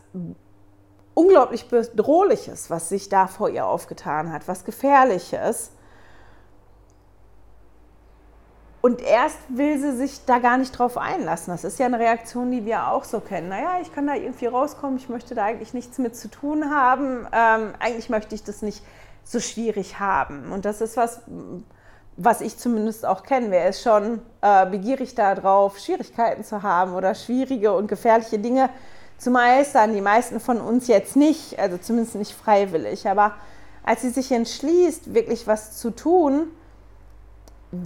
unglaublich 1.13 1.67
Bedrohliches, 1.67 2.69
was 2.69 2.89
sich 2.89 3.09
da 3.09 3.27
vor 3.27 3.49
ihr 3.49 3.65
aufgetan 3.65 4.31
hat, 4.31 4.47
was 4.47 4.65
Gefährliches. 4.65 5.71
Und 8.87 9.01
erst 9.01 9.37
will 9.49 9.77
sie 9.77 9.97
sich 9.97 10.23
da 10.25 10.39
gar 10.39 10.57
nicht 10.57 10.71
drauf 10.71 10.97
einlassen. 10.97 11.51
Das 11.51 11.65
ist 11.65 11.77
ja 11.77 11.87
eine 11.87 11.99
Reaktion, 11.99 12.51
die 12.51 12.63
wir 12.63 12.87
auch 12.87 13.03
so 13.03 13.19
kennen. 13.19 13.49
Naja, 13.49 13.79
ich 13.81 13.93
kann 13.93 14.07
da 14.07 14.15
irgendwie 14.15 14.45
rauskommen, 14.45 14.95
ich 14.95 15.09
möchte 15.09 15.35
da 15.35 15.43
eigentlich 15.43 15.73
nichts 15.73 15.97
mit 15.97 16.15
zu 16.15 16.29
tun 16.29 16.73
haben. 16.73 17.27
Ähm, 17.33 17.73
eigentlich 17.79 18.09
möchte 18.09 18.33
ich 18.33 18.45
das 18.45 18.61
nicht 18.61 18.81
so 19.25 19.41
schwierig 19.41 19.99
haben. 19.99 20.53
Und 20.53 20.63
das 20.63 20.79
ist 20.79 20.95
was, 20.95 21.19
was 22.15 22.39
ich 22.39 22.57
zumindest 22.57 23.05
auch 23.05 23.23
kenne. 23.23 23.51
Wer 23.51 23.67
ist 23.67 23.81
schon 23.81 24.21
äh, 24.39 24.65
begierig 24.65 25.15
darauf, 25.15 25.79
Schwierigkeiten 25.79 26.45
zu 26.45 26.63
haben 26.63 26.93
oder 26.93 27.13
schwierige 27.13 27.73
und 27.73 27.89
gefährliche 27.89 28.39
Dinge 28.39 28.69
zu 29.17 29.31
meistern? 29.31 29.95
Die 29.95 30.01
meisten 30.01 30.39
von 30.39 30.61
uns 30.61 30.87
jetzt 30.87 31.17
nicht, 31.17 31.59
also 31.59 31.77
zumindest 31.77 32.15
nicht 32.15 32.31
freiwillig. 32.31 33.05
Aber 33.09 33.33
als 33.83 34.03
sie 34.03 34.11
sich 34.11 34.31
entschließt, 34.31 35.13
wirklich 35.13 35.45
was 35.45 35.77
zu 35.77 35.89
tun, 35.89 36.51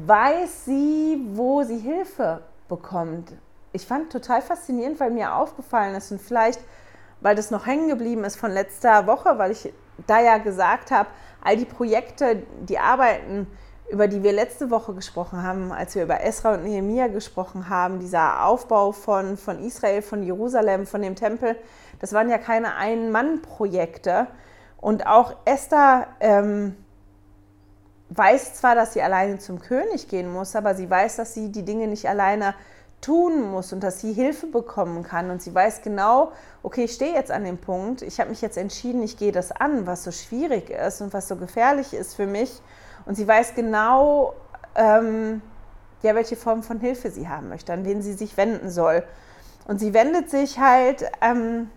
weiß 0.08 0.66
sie, 0.66 1.22
wo 1.34 1.64
sie 1.64 1.78
Hilfe 1.78 2.42
bekommt. 2.68 3.34
Ich 3.74 3.86
fand 3.86 4.12
total 4.12 4.42
faszinierend, 4.42 5.00
weil 5.00 5.12
mir 5.12 5.36
aufgefallen 5.36 5.96
ist 5.96 6.12
und 6.12 6.22
vielleicht, 6.22 6.60
weil 7.22 7.36
das 7.36 7.52
noch 7.52 7.66
hängen 7.66 7.88
geblieben 7.88 8.24
ist 8.24 8.36
von 8.36 8.52
letzter 8.52 9.08
Woche, 9.08 9.38
weil 9.38 9.52
ich 9.52 9.74
da 10.08 10.20
ja 10.20 10.38
gesagt 10.38 10.92
habe, 10.92 11.10
all 11.42 11.58
die 11.58 11.66
Projekte, 11.66 12.44
die 12.62 12.80
Arbeiten, 12.80 13.48
über 13.92 14.08
die 14.08 14.24
wir 14.24 14.32
letzte 14.32 14.70
Woche 14.72 14.94
gesprochen 14.94 15.44
haben, 15.44 15.72
als 15.72 15.96
wir 15.96 16.04
über 16.04 16.22
Esra 16.22 16.54
und 16.54 16.64
Nehemiah 16.64 17.08
gesprochen 17.08 17.68
haben, 17.68 18.00
dieser 18.00 18.46
Aufbau 18.46 18.94
von, 18.94 19.38
von 19.38 19.60
Israel, 19.60 20.02
von 20.02 20.24
Jerusalem, 20.24 20.86
von 20.86 21.02
dem 21.02 21.16
Tempel, 21.16 21.58
das 22.00 22.14
waren 22.14 22.30
ja 22.30 22.38
keine 22.38 22.76
Ein-Mann-Projekte. 22.76 24.28
Und 24.78 25.06
auch 25.06 25.36
Esther 25.46 26.08
ähm, 26.22 26.76
weiß 28.14 28.56
zwar, 28.56 28.76
dass 28.76 28.94
sie 28.94 29.02
alleine 29.02 29.40
zum 29.40 29.60
König 29.62 30.08
gehen 30.08 30.32
muss, 30.32 30.56
aber 30.56 30.76
sie 30.76 30.90
weiß, 30.90 31.16
dass 31.16 31.34
sie 31.34 31.50
die 31.50 31.64
Dinge 31.64 31.88
nicht 31.88 32.08
alleine 32.10 32.54
tun 33.00 33.50
muss 33.52 33.74
und 33.74 33.82
dass 33.82 34.00
sie 34.00 34.14
Hilfe 34.14 34.48
bekommen 34.48 35.04
kann. 35.04 35.32
Und 35.32 35.42
sie 35.42 35.54
weiß 35.54 35.82
genau, 35.82 36.32
okay, 36.62 36.84
ich 36.84 36.94
stehe 36.94 37.14
jetzt 37.14 37.32
an 37.32 37.44
dem 37.44 37.58
Punkt, 37.58 38.02
ich 38.02 38.20
habe 38.20 38.30
mich 38.30 38.42
jetzt 38.42 38.58
entschieden, 38.58 39.02
ich 39.02 39.18
gehe 39.18 39.32
das 39.32 39.52
an, 39.52 39.88
was 39.88 40.04
so 40.04 40.12
schwierig 40.12 40.70
ist 40.70 41.02
und 41.02 41.14
was 41.14 41.28
so 41.28 41.36
gefährlich 41.36 41.94
ist 41.94 42.16
für 42.16 42.28
mich. 42.28 42.62
Und 43.06 43.16
sie 43.16 43.28
weiß 43.28 43.56
genau, 43.56 44.34
ähm, 44.76 45.42
ja, 46.04 46.14
welche 46.14 46.36
Form 46.36 46.64
von 46.64 46.80
Hilfe 46.80 47.12
sie 47.12 47.28
haben 47.28 47.50
möchte, 47.50 47.74
an 47.74 47.86
wen 47.86 48.02
sie 48.02 48.14
sich 48.14 48.38
wenden 48.38 48.70
soll. 48.70 49.04
Und 49.68 49.80
sie 49.80 49.94
wendet 49.94 50.30
sich 50.30 50.60
halt 50.60 51.06
ähm, 51.22 51.70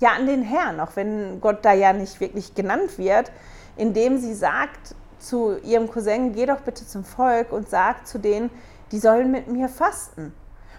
ja 0.00 0.10
an 0.10 0.26
den 0.26 0.42
Herrn, 0.42 0.80
auch 0.80 0.96
wenn 0.96 1.40
Gott 1.40 1.64
da 1.64 1.72
ja 1.72 1.92
nicht 1.92 2.20
wirklich 2.20 2.54
genannt 2.54 2.98
wird, 2.98 3.30
indem 3.76 4.18
sie 4.18 4.34
sagt 4.34 4.94
zu 5.18 5.58
ihrem 5.58 5.90
Cousin, 5.90 6.32
geh 6.32 6.46
doch 6.46 6.60
bitte 6.60 6.86
zum 6.86 7.04
Volk 7.04 7.52
und 7.52 7.68
sag 7.68 8.06
zu 8.06 8.18
denen, 8.18 8.50
die 8.92 8.98
sollen 8.98 9.30
mit 9.30 9.48
mir 9.48 9.68
fasten. 9.68 10.32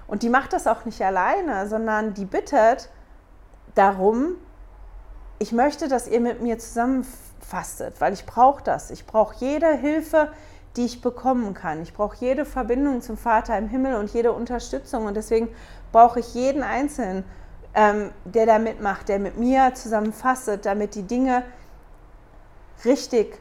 Und 0.07 0.23
die 0.23 0.29
macht 0.29 0.53
das 0.53 0.67
auch 0.67 0.85
nicht 0.85 1.01
alleine, 1.01 1.67
sondern 1.67 2.13
die 2.13 2.25
bittet 2.25 2.89
darum, 3.75 4.35
ich 5.39 5.51
möchte, 5.51 5.87
dass 5.87 6.07
ihr 6.07 6.19
mit 6.19 6.41
mir 6.41 6.57
zusammen 6.57 7.05
fastet, 7.41 8.01
weil 8.01 8.13
ich 8.13 8.25
brauche 8.25 8.63
das. 8.63 8.89
Ich 8.89 9.05
brauche 9.05 9.35
jede 9.37 9.71
Hilfe, 9.75 10.29
die 10.75 10.85
ich 10.85 11.01
bekommen 11.01 11.53
kann. 11.53 11.81
Ich 11.81 11.93
brauche 11.93 12.15
jede 12.17 12.45
Verbindung 12.45 13.01
zum 13.01 13.17
Vater 13.17 13.57
im 13.57 13.67
Himmel 13.67 13.95
und 13.95 14.11
jede 14.13 14.31
Unterstützung. 14.31 15.05
Und 15.05 15.15
deswegen 15.15 15.49
brauche 15.91 16.19
ich 16.19 16.33
jeden 16.33 16.63
Einzelnen, 16.63 17.23
ähm, 17.73 18.11
der 18.25 18.45
da 18.45 18.59
mitmacht, 18.59 19.09
der 19.09 19.19
mit 19.19 19.37
mir 19.37 19.73
zusammen 19.75 20.13
fastet, 20.13 20.65
damit 20.65 20.95
die 20.95 21.03
Dinge 21.03 21.43
richtig 22.85 23.39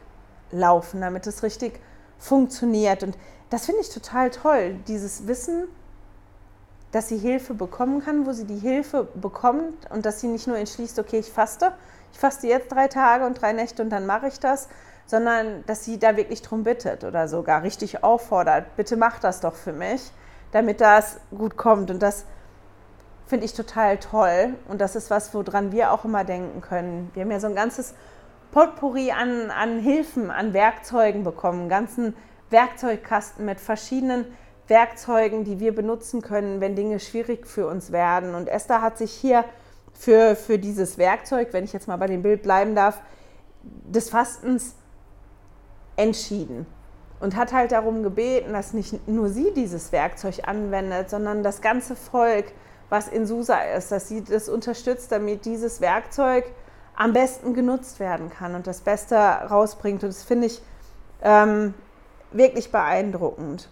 laufen, 0.51 1.01
damit 1.01 1.27
es 1.27 1.43
richtig 1.43 1.79
funktioniert. 2.17 3.03
Und 3.03 3.17
das 3.49 3.65
finde 3.65 3.81
ich 3.81 3.89
total 3.89 4.29
toll, 4.29 4.75
dieses 4.87 5.27
Wissen, 5.27 5.67
dass 6.91 7.09
sie 7.09 7.17
Hilfe 7.17 7.53
bekommen 7.53 8.03
kann, 8.03 8.25
wo 8.25 8.31
sie 8.31 8.45
die 8.45 8.57
Hilfe 8.57 9.07
bekommt 9.15 9.89
und 9.91 10.05
dass 10.05 10.21
sie 10.21 10.27
nicht 10.27 10.47
nur 10.47 10.57
entschließt, 10.57 10.99
okay, 10.99 11.19
ich 11.19 11.31
faste, 11.31 11.73
ich 12.13 12.19
faste 12.19 12.47
jetzt 12.47 12.71
drei 12.71 12.87
Tage 12.87 13.25
und 13.25 13.41
drei 13.41 13.53
Nächte 13.53 13.83
und 13.83 13.89
dann 13.89 14.05
mache 14.05 14.27
ich 14.27 14.39
das, 14.39 14.69
sondern 15.05 15.63
dass 15.67 15.85
sie 15.85 15.99
da 15.99 16.17
wirklich 16.17 16.41
drum 16.41 16.63
bittet 16.63 17.03
oder 17.03 17.27
sogar 17.27 17.63
richtig 17.63 18.03
auffordert, 18.03 18.75
bitte 18.75 18.97
mach 18.97 19.19
das 19.19 19.41
doch 19.41 19.55
für 19.55 19.73
mich, 19.73 20.11
damit 20.51 20.81
das 20.81 21.19
gut 21.35 21.57
kommt. 21.57 21.91
Und 21.91 22.01
das 22.01 22.25
finde 23.25 23.45
ich 23.45 23.53
total 23.53 23.97
toll 23.97 24.55
und 24.67 24.79
das 24.79 24.95
ist 24.95 25.09
was, 25.09 25.33
woran 25.33 25.71
wir 25.71 25.91
auch 25.91 26.05
immer 26.05 26.23
denken 26.23 26.61
können. 26.61 27.11
Wir 27.13 27.23
haben 27.23 27.31
ja 27.31 27.39
so 27.39 27.47
ein 27.47 27.55
ganzes 27.55 27.93
Potpourri 28.51 29.11
an, 29.11 29.51
an 29.51 29.79
Hilfen, 29.79 30.31
an 30.31 30.53
Werkzeugen 30.53 31.23
bekommen, 31.23 31.61
einen 31.61 31.69
ganzen 31.69 32.15
Werkzeugkasten 32.49 33.45
mit 33.45 33.59
verschiedenen 33.59 34.25
Werkzeugen, 34.67 35.43
die 35.43 35.59
wir 35.59 35.73
benutzen 35.73 36.21
können, 36.21 36.61
wenn 36.61 36.75
Dinge 36.75 36.99
schwierig 36.99 37.47
für 37.47 37.67
uns 37.67 37.91
werden. 37.91 38.35
Und 38.35 38.47
Esther 38.47 38.81
hat 38.81 38.97
sich 38.97 39.11
hier 39.11 39.45
für, 39.93 40.35
für 40.35 40.59
dieses 40.59 40.97
Werkzeug, 40.97 41.49
wenn 41.51 41.63
ich 41.63 41.73
jetzt 41.73 41.87
mal 41.87 41.97
bei 41.97 42.07
dem 42.07 42.21
Bild 42.21 42.43
bleiben 42.43 42.75
darf, 42.75 43.01
des 43.63 44.09
Fastens 44.09 44.75
entschieden 45.95 46.65
und 47.19 47.35
hat 47.35 47.51
halt 47.53 47.71
darum 47.71 48.03
gebeten, 48.03 48.53
dass 48.53 48.73
nicht 48.73 49.07
nur 49.07 49.29
sie 49.29 49.51
dieses 49.55 49.91
Werkzeug 49.91 50.47
anwendet, 50.47 51.09
sondern 51.09 51.43
das 51.43 51.61
ganze 51.61 51.95
Volk, 51.95 52.45
was 52.89 53.07
in 53.07 53.25
Susa 53.25 53.59
ist, 53.75 53.91
dass 53.91 54.07
sie 54.07 54.23
das 54.23 54.47
unterstützt, 54.47 55.11
damit 55.11 55.45
dieses 55.45 55.81
Werkzeug 55.81 56.45
am 56.97 57.13
besten 57.13 57.53
genutzt 57.53 57.99
werden 57.99 58.29
kann 58.29 58.55
und 58.55 58.67
das 58.67 58.81
Beste 58.81 59.15
rausbringt. 59.15 60.03
Und 60.03 60.09
das 60.09 60.23
finde 60.23 60.47
ich 60.47 60.61
ähm, 61.21 61.73
wirklich 62.31 62.71
beeindruckend. 62.71 63.69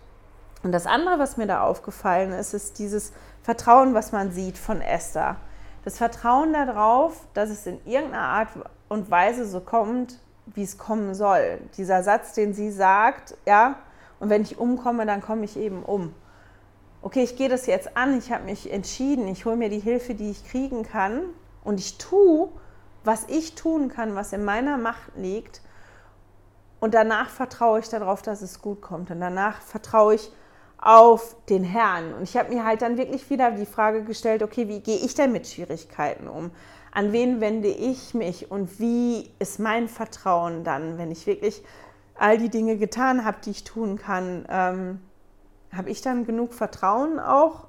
Und 0.63 0.71
das 0.71 0.85
andere, 0.85 1.19
was 1.19 1.35
mir 1.35 1.47
da 1.47 1.61
aufgefallen 1.61 2.31
ist, 2.31 2.53
ist 2.53 2.79
dieses 2.79 3.11
Vertrauen, 3.41 3.93
was 3.93 4.11
man 4.11 4.31
sieht 4.31 4.57
von 4.57 4.79
Esther. 4.79 5.37
Das 5.83 5.97
Vertrauen 5.97 6.53
darauf, 6.53 7.27
dass 7.33 7.49
es 7.49 7.67
in 7.67 7.79
irgendeiner 7.85 8.27
Art 8.27 8.49
und 8.89 9.11
Weise 9.11 9.45
so 9.45 9.59
kommt, 9.59 10.19
wie 10.45 10.63
es 10.63 10.77
kommen 10.77 11.13
soll. 11.15 11.59
Dieser 11.77 12.03
Satz, 12.03 12.33
den 12.33 12.53
sie 12.53 12.71
sagt, 12.71 13.35
ja, 13.45 13.75
und 14.19 14.29
wenn 14.29 14.43
ich 14.43 14.57
umkomme, 14.57 15.05
dann 15.05 15.21
komme 15.21 15.45
ich 15.45 15.57
eben 15.57 15.83
um. 15.83 16.13
Okay, 17.01 17.23
ich 17.23 17.35
gehe 17.35 17.49
das 17.49 17.65
jetzt 17.65 17.97
an, 17.97 18.17
ich 18.17 18.31
habe 18.31 18.45
mich 18.45 18.71
entschieden, 18.71 19.27
ich 19.27 19.45
hole 19.45 19.55
mir 19.55 19.69
die 19.69 19.79
Hilfe, 19.79 20.15
die 20.15 20.31
ich 20.31 20.47
kriegen 20.47 20.83
kann 20.83 21.21
und 21.63 21.79
ich 21.79 21.97
tue, 21.97 22.49
was 23.05 23.25
ich 23.27 23.55
tun 23.55 23.89
kann, 23.89 24.15
was 24.15 24.33
in 24.33 24.43
meiner 24.43 24.77
Macht 24.77 25.15
liegt. 25.15 25.61
Und 26.79 26.93
danach 26.93 27.29
vertraue 27.29 27.79
ich 27.79 27.89
darauf, 27.89 28.21
dass 28.21 28.41
es 28.41 28.61
gut 28.61 28.81
kommt. 28.81 29.11
Und 29.11 29.19
danach 29.19 29.61
vertraue 29.61 30.15
ich 30.15 30.31
auf 30.77 31.35
den 31.49 31.63
Herrn. 31.63 32.13
Und 32.13 32.23
ich 32.23 32.37
habe 32.37 32.53
mir 32.53 32.65
halt 32.65 32.81
dann 32.81 32.97
wirklich 32.97 33.29
wieder 33.29 33.51
die 33.51 33.65
Frage 33.65 34.03
gestellt, 34.03 34.43
okay, 34.43 34.67
wie 34.67 34.81
gehe 34.81 34.97
ich 34.97 35.15
denn 35.15 35.31
mit 35.31 35.47
Schwierigkeiten 35.47 36.27
um? 36.27 36.51
An 36.91 37.11
wen 37.11 37.41
wende 37.41 37.69
ich 37.69 38.13
mich 38.13 38.51
und 38.51 38.79
wie 38.79 39.31
ist 39.39 39.59
mein 39.59 39.89
Vertrauen 39.89 40.63
dann, 40.63 40.97
wenn 40.97 41.11
ich 41.11 41.27
wirklich 41.27 41.63
all 42.17 42.37
die 42.37 42.49
Dinge 42.49 42.77
getan 42.77 43.25
habe, 43.25 43.37
die 43.43 43.51
ich 43.51 43.63
tun 43.63 43.97
kann? 43.97 44.45
Ähm, 44.49 45.01
habe 45.75 45.89
ich 45.89 46.01
dann 46.01 46.25
genug 46.25 46.53
Vertrauen 46.53 47.19
auch 47.19 47.67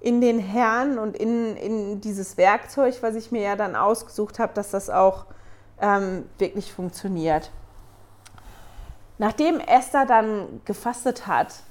in 0.00 0.20
den 0.20 0.38
Herrn 0.38 0.98
und 0.98 1.16
in, 1.16 1.56
in 1.56 2.00
dieses 2.00 2.36
Werkzeug, 2.36 2.96
was 3.02 3.14
ich 3.14 3.30
mir 3.30 3.42
ja 3.42 3.56
dann 3.56 3.76
ausgesucht 3.76 4.38
habe, 4.38 4.52
dass 4.54 4.70
das 4.70 4.88
auch 4.88 5.26
ähm, 5.80 6.24
wirklich 6.38 6.72
funktioniert? 6.72 7.50
Nachdem 9.18 9.60
Esther 9.60 10.06
dann 10.06 10.62
gefastet 10.64 11.26
hat, 11.26 11.62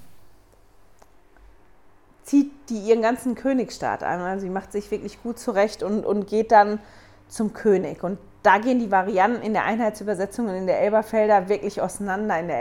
zieht 2.22 2.52
die 2.70 2.78
ihren 2.78 3.02
ganzen 3.02 3.34
Königsstaat 3.34 4.04
an. 4.04 4.22
Also 4.22 4.46
sie 4.46 4.52
macht 4.52 4.72
sich 4.72 4.92
wirklich 4.92 5.22
gut 5.24 5.40
zurecht 5.40 5.82
und, 5.82 6.06
und 6.06 6.28
geht 6.28 6.52
dann 6.52 6.80
zum 7.28 7.54
König. 7.54 8.04
Und 8.04 8.20
da 8.44 8.60
gehen 8.60 8.78
die 8.78 8.92
Varianten 8.92 9.42
in 9.42 9.54
der 9.54 9.64
Einheitsübersetzung 9.64 10.48
und 10.48 10.54
in 10.54 10.68
der 10.68 10.80
Elberfelder 10.80 11.50
wirklich 11.50 11.82
auseinander. 11.82 12.40
In 12.40 12.48
der 12.48 12.60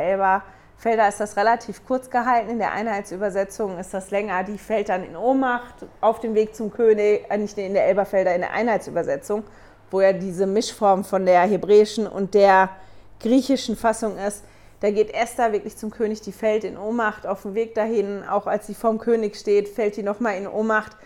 Elberfelder 0.79 1.09
ist 1.09 1.19
das 1.19 1.37
relativ 1.37 1.85
kurz 1.85 2.09
gehalten, 2.09 2.51
in 2.51 2.59
der 2.61 2.71
Einheitsübersetzung 2.71 3.79
ist 3.79 3.93
das 3.93 4.13
länger. 4.13 4.45
Die 4.45 4.59
fällt 4.59 4.91
dann 4.91 5.03
in 5.03 5.17
Ohnmacht 5.17 5.75
auf 6.01 6.21
dem 6.21 6.37
Weg 6.37 6.55
zum 6.55 6.73
König, 6.73 7.29
äh, 7.29 7.37
nicht 7.37 7.59
in 7.59 7.75
der 7.75 7.87
Elberfelder, 7.87 8.33
in 8.33 8.43
der 8.43 8.53
Einheitsübersetzung, 8.53 9.43
wo 9.91 10.01
ja 10.01 10.13
diese 10.13 10.47
Mischform 10.47 11.03
von 11.03 11.27
der 11.27 11.41
hebräischen 11.41 12.07
und 12.07 12.33
der 12.33 12.71
griechischen 13.19 13.75
Fassung 13.75 14.17
ist. 14.19 14.45
Da 14.79 14.93
geht 14.93 15.13
Esther 15.13 15.53
wirklich 15.53 15.77
zum 15.77 15.91
König, 15.91 16.21
die 16.21 16.31
fällt 16.31 16.63
in 16.63 16.79
Ohnmacht 16.79 17.27
auf 17.27 17.43
dem 17.43 17.55
Weg 17.55 17.75
dahin. 17.75 18.23
Auch 18.23 18.47
als 18.47 18.69
sie 18.69 18.75
vorm 18.75 18.99
König 18.99 19.35
steht, 19.35 19.69
fällt 19.69 19.97
die 19.97 20.05
nochmal 20.05 20.37
in 20.37 20.47
Ohnmacht. 20.47 20.97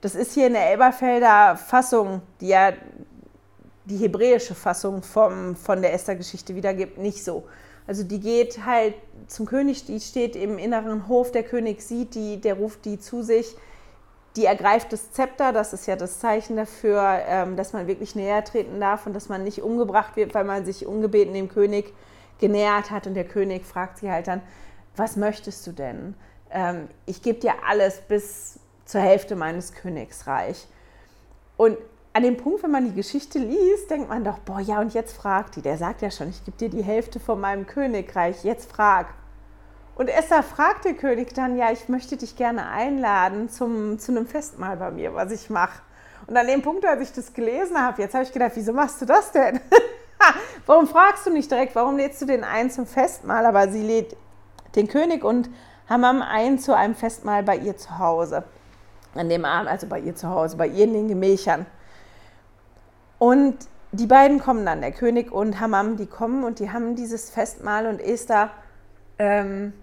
Das 0.00 0.16
ist 0.16 0.34
hier 0.34 0.48
in 0.48 0.54
der 0.54 0.72
Elberfelder 0.72 1.54
Fassung, 1.56 2.22
die 2.40 2.48
ja 2.48 2.72
die 3.84 3.96
hebräische 3.96 4.56
Fassung 4.56 5.04
vom, 5.04 5.54
von 5.54 5.80
der 5.80 5.94
Esther-Geschichte 5.94 6.56
wiedergibt, 6.56 6.98
nicht 6.98 7.24
so. 7.24 7.44
Also 7.90 8.04
die 8.04 8.20
geht 8.20 8.64
halt 8.64 8.94
zum 9.26 9.46
König, 9.46 9.84
die 9.84 9.98
steht 9.98 10.36
im 10.36 10.58
inneren 10.58 11.08
Hof, 11.08 11.32
der 11.32 11.42
König 11.42 11.82
sieht 11.82 12.14
die, 12.14 12.40
der 12.40 12.54
ruft 12.54 12.84
die 12.84 13.00
zu 13.00 13.24
sich, 13.24 13.56
die 14.36 14.44
ergreift 14.44 14.92
das 14.92 15.10
Zepter, 15.10 15.52
das 15.52 15.72
ist 15.72 15.86
ja 15.86 15.96
das 15.96 16.20
Zeichen 16.20 16.54
dafür, 16.54 17.02
ähm, 17.26 17.56
dass 17.56 17.72
man 17.72 17.88
wirklich 17.88 18.14
näher 18.14 18.44
treten 18.44 18.78
darf 18.78 19.06
und 19.06 19.12
dass 19.12 19.28
man 19.28 19.42
nicht 19.42 19.60
umgebracht 19.60 20.14
wird, 20.14 20.34
weil 20.34 20.44
man 20.44 20.64
sich 20.64 20.86
ungebeten 20.86 21.34
dem 21.34 21.48
König 21.48 21.92
genähert 22.38 22.92
hat 22.92 23.08
und 23.08 23.14
der 23.14 23.24
König 23.24 23.66
fragt 23.66 23.98
sie 23.98 24.08
halt 24.08 24.28
dann, 24.28 24.40
was 24.94 25.16
möchtest 25.16 25.66
du 25.66 25.72
denn? 25.72 26.14
Ähm, 26.52 26.86
ich 27.06 27.22
gebe 27.22 27.40
dir 27.40 27.54
alles 27.68 28.02
bis 28.02 28.60
zur 28.84 29.00
Hälfte 29.00 29.34
meines 29.34 29.72
Königsreich. 29.72 30.68
Und 31.56 31.76
an 32.12 32.22
dem 32.22 32.36
Punkt, 32.36 32.62
wenn 32.62 32.70
man 32.70 32.84
die 32.84 32.94
Geschichte 32.94 33.38
liest, 33.38 33.90
denkt 33.90 34.08
man 34.08 34.24
doch, 34.24 34.38
boah, 34.38 34.60
ja, 34.60 34.80
und 34.80 34.94
jetzt 34.94 35.16
fragt 35.16 35.56
die. 35.56 35.62
Der 35.62 35.78
sagt 35.78 36.02
ja 36.02 36.10
schon, 36.10 36.28
ich 36.28 36.44
gebe 36.44 36.56
dir 36.56 36.68
die 36.68 36.82
Hälfte 36.82 37.20
von 37.20 37.40
meinem 37.40 37.66
Königreich, 37.66 38.42
jetzt 38.42 38.70
frag. 38.70 39.14
Und 39.94 40.08
Esther 40.08 40.42
fragt 40.42 40.86
den 40.86 40.96
König 40.96 41.34
dann, 41.34 41.56
ja, 41.56 41.70
ich 41.70 41.88
möchte 41.88 42.16
dich 42.16 42.34
gerne 42.34 42.68
einladen 42.70 43.48
zum, 43.48 43.98
zu 43.98 44.12
einem 44.12 44.26
Festmahl 44.26 44.76
bei 44.76 44.90
mir, 44.90 45.14
was 45.14 45.30
ich 45.30 45.50
mache. 45.50 45.82
Und 46.26 46.36
an 46.36 46.46
dem 46.46 46.62
Punkt, 46.62 46.84
als 46.84 47.02
ich 47.02 47.12
das 47.12 47.32
gelesen 47.32 47.78
habe, 47.78 48.02
jetzt 48.02 48.14
habe 48.14 48.24
ich 48.24 48.32
gedacht, 48.32 48.52
wieso 48.54 48.72
machst 48.72 49.00
du 49.00 49.06
das 49.06 49.30
denn? 49.32 49.60
warum 50.66 50.86
fragst 50.86 51.26
du 51.26 51.30
nicht 51.30 51.50
direkt, 51.50 51.74
warum 51.74 51.96
lädst 51.96 52.20
du 52.22 52.26
den 52.26 52.44
ein 52.44 52.70
zum 52.70 52.86
Festmahl? 52.86 53.46
Aber 53.46 53.68
sie 53.68 53.82
lädt 53.82 54.16
den 54.74 54.88
König 54.88 55.24
und 55.24 55.50
Hammam 55.88 56.22
ein 56.22 56.58
zu 56.58 56.74
einem 56.74 56.94
Festmahl 56.94 57.42
bei 57.42 57.56
ihr 57.56 57.76
zu 57.76 57.98
Hause. 57.98 58.44
An 59.14 59.28
dem 59.28 59.44
Abend, 59.44 59.68
also 59.68 59.86
bei 59.86 59.98
ihr 59.98 60.14
zu 60.14 60.28
Hause, 60.28 60.56
bei 60.56 60.68
ihr 60.68 60.84
in 60.84 60.94
den 60.94 61.08
Gemächern. 61.08 61.66
Und 63.20 63.54
die 63.92 64.06
beiden 64.06 64.40
kommen 64.40 64.64
dann, 64.64 64.80
der 64.80 64.92
König 64.92 65.30
und 65.30 65.60
Hammam, 65.60 65.98
die 65.98 66.06
kommen 66.06 66.42
und 66.42 66.58
die 66.58 66.72
haben 66.72 66.96
dieses 66.96 67.28
Festmahl 67.28 67.86
und 67.86 68.00
Esther 68.00 68.48
ähm, 69.18 69.74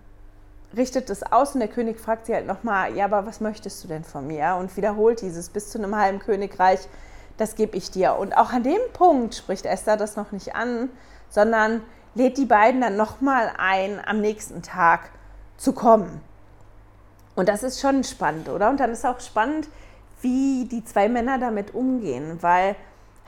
richtet 0.75 1.11
es 1.11 1.21
aus 1.21 1.53
und 1.53 1.59
der 1.59 1.69
König 1.69 1.99
fragt 1.99 2.25
sie 2.25 2.33
halt 2.33 2.47
nochmal, 2.47 2.95
ja, 2.95 3.05
aber 3.05 3.27
was 3.27 3.39
möchtest 3.39 3.83
du 3.83 3.87
denn 3.87 4.03
von 4.03 4.25
mir? 4.25 4.57
Und 4.59 4.75
wiederholt 4.75 5.21
dieses 5.21 5.49
bis 5.49 5.69
zu 5.69 5.77
einem 5.77 5.95
halben 5.95 6.17
Königreich, 6.17 6.79
das 7.37 7.53
gebe 7.53 7.77
ich 7.77 7.91
dir. 7.91 8.15
Und 8.15 8.35
auch 8.35 8.51
an 8.51 8.63
dem 8.63 8.81
Punkt 8.93 9.35
spricht 9.35 9.67
Esther 9.67 9.97
das 9.97 10.15
noch 10.15 10.31
nicht 10.31 10.55
an, 10.55 10.89
sondern 11.29 11.83
lädt 12.15 12.39
die 12.39 12.45
beiden 12.45 12.81
dann 12.81 12.97
nochmal 12.97 13.51
ein, 13.59 14.01
am 14.03 14.19
nächsten 14.19 14.63
Tag 14.63 15.11
zu 15.57 15.73
kommen. 15.73 16.21
Und 17.35 17.49
das 17.49 17.61
ist 17.61 17.79
schon 17.79 18.03
spannend, 18.03 18.49
oder? 18.49 18.71
Und 18.71 18.79
dann 18.79 18.89
ist 18.89 19.05
auch 19.05 19.19
spannend, 19.19 19.67
wie 20.21 20.65
die 20.65 20.83
zwei 20.83 21.07
Männer 21.07 21.37
damit 21.37 21.75
umgehen, 21.75 22.39
weil 22.41 22.75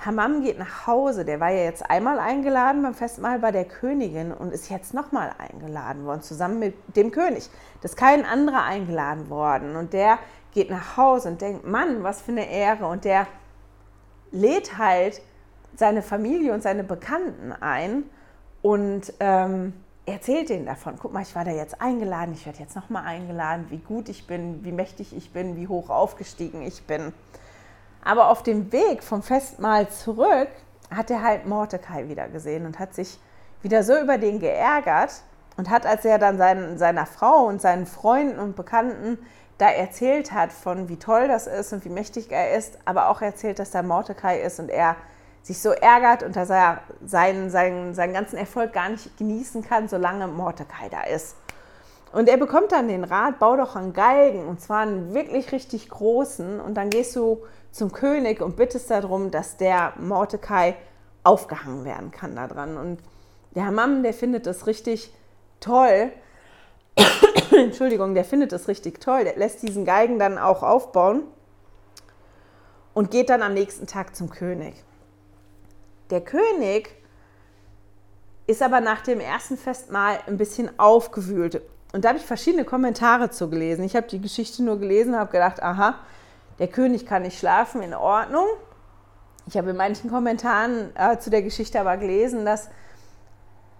Hammam 0.05 0.41
geht 0.41 0.57
nach 0.57 0.88
Hause. 0.88 1.25
Der 1.25 1.39
war 1.39 1.49
ja 1.49 1.63
jetzt 1.63 1.89
einmal 1.89 2.19
eingeladen 2.19 2.83
beim 2.83 2.93
Festmahl 2.93 3.39
bei 3.39 3.51
der 3.51 3.65
Königin 3.65 4.31
und 4.31 4.53
ist 4.53 4.69
jetzt 4.69 4.93
nochmal 4.93 5.33
eingeladen 5.38 6.05
worden, 6.05 6.21
zusammen 6.21 6.59
mit 6.59 6.75
dem 6.95 7.12
König. 7.12 7.49
Das 7.81 7.91
ist 7.91 7.97
kein 7.97 8.25
anderer 8.25 8.63
eingeladen 8.63 9.29
worden. 9.29 9.75
Und 9.75 9.93
der 9.93 10.19
geht 10.53 10.69
nach 10.69 10.97
Hause 10.97 11.29
und 11.29 11.41
denkt, 11.41 11.67
Mann, 11.67 12.03
was 12.03 12.21
für 12.21 12.31
eine 12.31 12.49
Ehre. 12.49 12.88
Und 12.88 13.03
der 13.03 13.27
lädt 14.31 14.77
halt 14.77 15.21
seine 15.75 16.01
Familie 16.01 16.53
und 16.53 16.63
seine 16.63 16.83
Bekannten 16.83 17.51
ein 17.51 18.03
und 18.62 19.13
ähm, 19.19 19.73
erzählt 20.05 20.49
denen 20.49 20.65
davon. 20.65 20.95
Guck 20.99 21.13
mal, 21.13 21.21
ich 21.21 21.35
war 21.35 21.45
da 21.45 21.51
jetzt 21.51 21.81
eingeladen, 21.81 22.33
ich 22.33 22.45
werde 22.45 22.59
jetzt 22.59 22.75
nochmal 22.75 23.05
eingeladen, 23.05 23.67
wie 23.69 23.77
gut 23.77 24.09
ich 24.09 24.27
bin, 24.27 24.63
wie 24.63 24.71
mächtig 24.71 25.15
ich 25.15 25.31
bin, 25.31 25.55
wie 25.55 25.67
hoch 25.67 25.89
aufgestiegen 25.89 26.62
ich 26.62 26.83
bin. 26.83 27.13
Aber 28.03 28.29
auf 28.29 28.43
dem 28.43 28.71
Weg 28.71 29.03
vom 29.03 29.21
Festmahl 29.21 29.89
zurück 29.89 30.49
hat 30.93 31.12
er 31.12 31.23
halt 31.23 31.45
Mordecai 31.45 32.07
wieder 32.07 32.27
gesehen 32.27 32.65
und 32.65 32.79
hat 32.79 32.93
sich 32.93 33.19
wieder 33.62 33.83
so 33.83 33.97
über 33.97 34.17
den 34.17 34.39
geärgert 34.39 35.21
und 35.57 35.69
hat, 35.69 35.85
als 35.85 36.05
er 36.05 36.17
dann 36.17 36.38
seinen, 36.38 36.77
seiner 36.77 37.05
Frau 37.05 37.45
und 37.45 37.62
seinen 37.62 37.85
Freunden 37.85 38.39
und 38.39 38.55
Bekannten 38.55 39.17
da 39.57 39.69
erzählt 39.69 40.31
hat 40.31 40.53
von 40.53 40.88
wie 40.88 40.95
toll 40.95 41.27
das 41.27 41.45
ist 41.45 41.73
und 41.73 41.83
wie 41.83 41.89
mächtig 41.89 42.31
er 42.31 42.57
ist, 42.57 42.77
aber 42.85 43.09
auch 43.09 43.21
erzählt, 43.21 43.59
dass 43.59 43.71
da 43.71 43.83
Mordecai 43.83 44.39
ist 44.39 44.59
und 44.59 44.69
er 44.69 44.95
sich 45.43 45.62
so 45.62 45.71
ärgert 45.71 46.23
und 46.23 46.35
dass 46.35 46.49
er 46.49 46.79
seinen, 47.05 47.49
seinen, 47.49 47.93
seinen 47.93 48.13
ganzen 48.13 48.38
Erfolg 48.38 48.71
gar 48.71 48.89
nicht 48.89 49.17
genießen 49.17 49.63
kann, 49.63 49.89
solange 49.89 50.27
Mordecai 50.27 50.89
da 50.89 51.03
ist. 51.03 51.35
Und 52.12 52.29
er 52.29 52.38
bekommt 52.38 52.71
dann 52.71 52.88
den 52.88 53.03
Rat, 53.03 53.38
bau 53.39 53.57
doch 53.57 53.75
einen 53.75 53.93
Galgen 53.93 54.47
und 54.47 54.62
zwar 54.62 54.81
einen 54.81 55.13
wirklich 55.13 55.51
richtig 55.51 55.89
großen 55.89 56.59
und 56.59 56.75
dann 56.75 56.89
gehst 56.89 57.15
du 57.15 57.43
zum 57.71 57.91
König 57.91 58.41
und 58.41 58.55
bittest 58.55 58.89
darum, 58.89 59.32
dass 59.32 59.58
der 59.58 59.93
Mordecai 59.97 60.75
aufgehangen 61.23 61.86
werden 61.86 62.12
kann 62.12 62.36
daran. 62.36 62.77
Und 62.77 62.99
der 63.55 63.65
Hammam, 63.65 64.03
der 64.03 64.13
findet 64.13 64.45
das 64.45 64.67
richtig 64.67 65.13
toll. 65.60 66.12
Entschuldigung, 67.51 68.13
der 68.13 68.25
findet 68.25 68.51
das 68.51 68.67
richtig 68.67 68.99
toll. 68.99 69.23
Der 69.23 69.38
lässt 69.38 69.62
diesen 69.62 69.86
Geigen 69.86 70.19
dann 70.19 70.38
auch 70.38 70.63
aufbauen 70.63 71.23
und 72.93 73.12
geht 73.12 73.29
dann 73.29 73.41
am 73.41 73.53
nächsten 73.53 73.88
Tag 73.88 74.15
zum 74.15 74.29
König. 74.29 74.75
Der 76.10 76.21
König 76.21 76.89
ist 78.47 78.63
aber 78.63 78.82
nach 78.82 79.01
dem 79.01 79.19
ersten 79.19 79.58
Festmahl 79.58 80.19
ein 80.25 80.38
bisschen 80.38 80.77
aufgewühlt. 80.79 81.62
Und 81.93 82.03
da 82.03 82.10
habe 82.10 82.19
ich 82.19 82.25
verschiedene 82.25 82.65
Kommentare 82.65 83.29
zu 83.29 83.49
gelesen. 83.49 83.84
Ich 83.84 83.95
habe 83.95 84.08
die 84.08 84.21
Geschichte 84.21 84.63
nur 84.63 84.79
gelesen 84.79 85.13
und 85.13 85.19
habe 85.19 85.32
gedacht, 85.32 85.62
aha, 85.62 85.99
der 86.60 86.67
König 86.67 87.06
kann 87.06 87.24
nicht 87.24 87.39
schlafen, 87.39 87.82
in 87.82 87.93
Ordnung. 87.93 88.45
Ich 89.48 89.58
habe 89.58 89.72
in 89.72 89.78
manchen 89.78 90.10
Kommentaren 90.10 90.95
äh, 90.95 91.17
zu 91.17 91.30
der 91.30 91.41
Geschichte 91.41 91.80
aber 91.80 91.98
gelesen, 91.98 92.45
dass 92.45 92.69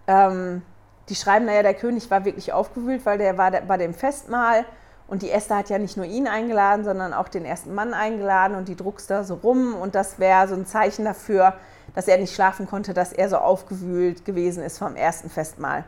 ähm, 0.08 0.64
die 1.10 1.16
schreiben, 1.16 1.46
naja, 1.46 1.62
der 1.62 1.74
König 1.74 2.10
war 2.10 2.26
wirklich 2.26 2.54
aufgewühlt, 2.54 3.06
weil 3.06 3.18
der 3.18 3.38
war 3.38 3.52
bei 3.52 3.78
dem 3.78 3.94
Festmahl 3.94 4.66
und 5.08 5.22
die 5.22 5.32
Esther 5.32 5.58
hat 5.58 5.70
ja 5.70 5.78
nicht 5.78 5.98
nur 5.98 6.06
ihn 6.06 6.28
eingeladen, 6.28 6.86
sondern 6.86 7.14
auch 7.14 7.28
den 7.28 7.46
ersten 7.46 7.74
Mann 7.74 7.94
eingeladen 7.94 8.56
und 8.56 8.68
die 8.68 8.76
druckst 8.76 9.10
da 9.10 9.24
so 9.24 9.36
rum 9.36 9.76
und 9.76 9.96
das 9.96 10.20
wäre 10.20 10.48
so 10.48 10.56
ein 10.56 10.66
Zeichen 10.66 11.06
dafür, 11.06 11.56
dass 11.96 12.08
er 12.08 12.18
nicht 12.18 12.34
schlafen 12.34 12.68
konnte, 12.68 12.94
dass 12.94 13.12
er 13.12 13.30
so 13.30 13.38
aufgewühlt 13.38 14.24
gewesen 14.24 14.64
ist 14.64 14.78
vom 14.78 14.96
ersten 14.96 15.30
Festmahl. 15.30 15.84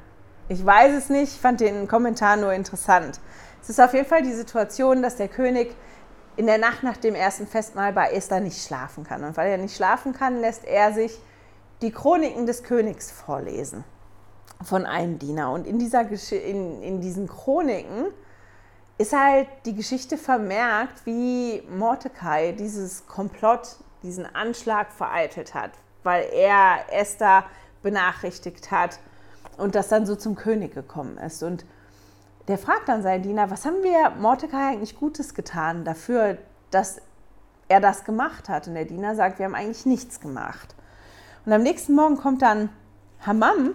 Ich 0.49 0.65
weiß 0.65 0.95
es 0.95 1.09
nicht, 1.09 1.35
ich 1.35 1.39
fand 1.39 1.61
den 1.61 1.87
Kommentar 1.87 2.35
nur 2.35 2.51
interessant. 2.53 3.19
Es 3.61 3.69
ist 3.69 3.79
auf 3.79 3.93
jeden 3.93 4.07
Fall 4.07 4.23
die 4.23 4.33
Situation, 4.33 5.03
dass 5.03 5.15
der 5.15 5.27
König 5.27 5.75
in 6.37 6.45
der 6.45 6.57
Nacht 6.57 6.83
nach 6.83 6.97
dem 6.97 7.15
ersten 7.15 7.47
Festmahl 7.47 7.93
bei 7.93 8.11
Esther 8.11 8.39
nicht 8.39 8.63
schlafen 8.63 9.03
kann. 9.03 9.23
Und 9.23 9.37
weil 9.37 9.51
er 9.51 9.57
nicht 9.57 9.75
schlafen 9.75 10.13
kann, 10.13 10.39
lässt 10.39 10.65
er 10.65 10.93
sich 10.93 11.19
die 11.81 11.91
Chroniken 11.91 12.45
des 12.45 12.63
Königs 12.63 13.11
vorlesen 13.11 13.83
von 14.63 14.85
einem 14.85 15.19
Diener. 15.19 15.51
Und 15.51 15.67
in, 15.67 15.79
dieser, 15.79 16.07
in, 16.31 16.81
in 16.81 17.01
diesen 17.01 17.27
Chroniken 17.27 18.05
ist 18.97 19.13
halt 19.13 19.47
die 19.65 19.75
Geschichte 19.75 20.17
vermerkt, 20.17 21.05
wie 21.05 21.63
Mordecai 21.69 22.51
dieses 22.51 23.07
Komplott, 23.07 23.77
diesen 24.03 24.25
Anschlag 24.25 24.91
vereitelt 24.91 25.53
hat, 25.53 25.71
weil 26.03 26.25
er 26.33 26.85
Esther 26.91 27.45
benachrichtigt 27.81 28.71
hat 28.71 28.99
und 29.57 29.75
das 29.75 29.87
dann 29.87 30.05
so 30.05 30.15
zum 30.15 30.35
König 30.35 30.73
gekommen 30.73 31.17
ist. 31.17 31.41
Und 31.43 31.65
der 32.47 32.57
fragt 32.57 32.89
dann 32.89 33.03
seinen 33.03 33.23
Diener, 33.23 33.51
was 33.51 33.65
haben 33.65 33.83
wir 33.83 34.11
Mordecai 34.19 34.69
eigentlich 34.69 34.97
Gutes 34.97 35.33
getan 35.33 35.85
dafür, 35.85 36.37
dass 36.71 37.01
er 37.67 37.79
das 37.79 38.03
gemacht 38.03 38.49
hat? 38.49 38.67
Und 38.67 38.75
der 38.75 38.85
Diener 38.85 39.15
sagt, 39.15 39.39
wir 39.39 39.45
haben 39.45 39.55
eigentlich 39.55 39.85
nichts 39.85 40.19
gemacht. 40.19 40.75
Und 41.45 41.53
am 41.53 41.63
nächsten 41.63 41.95
Morgen 41.95 42.17
kommt 42.17 42.41
dann 42.41 42.69
Hammam, 43.25 43.73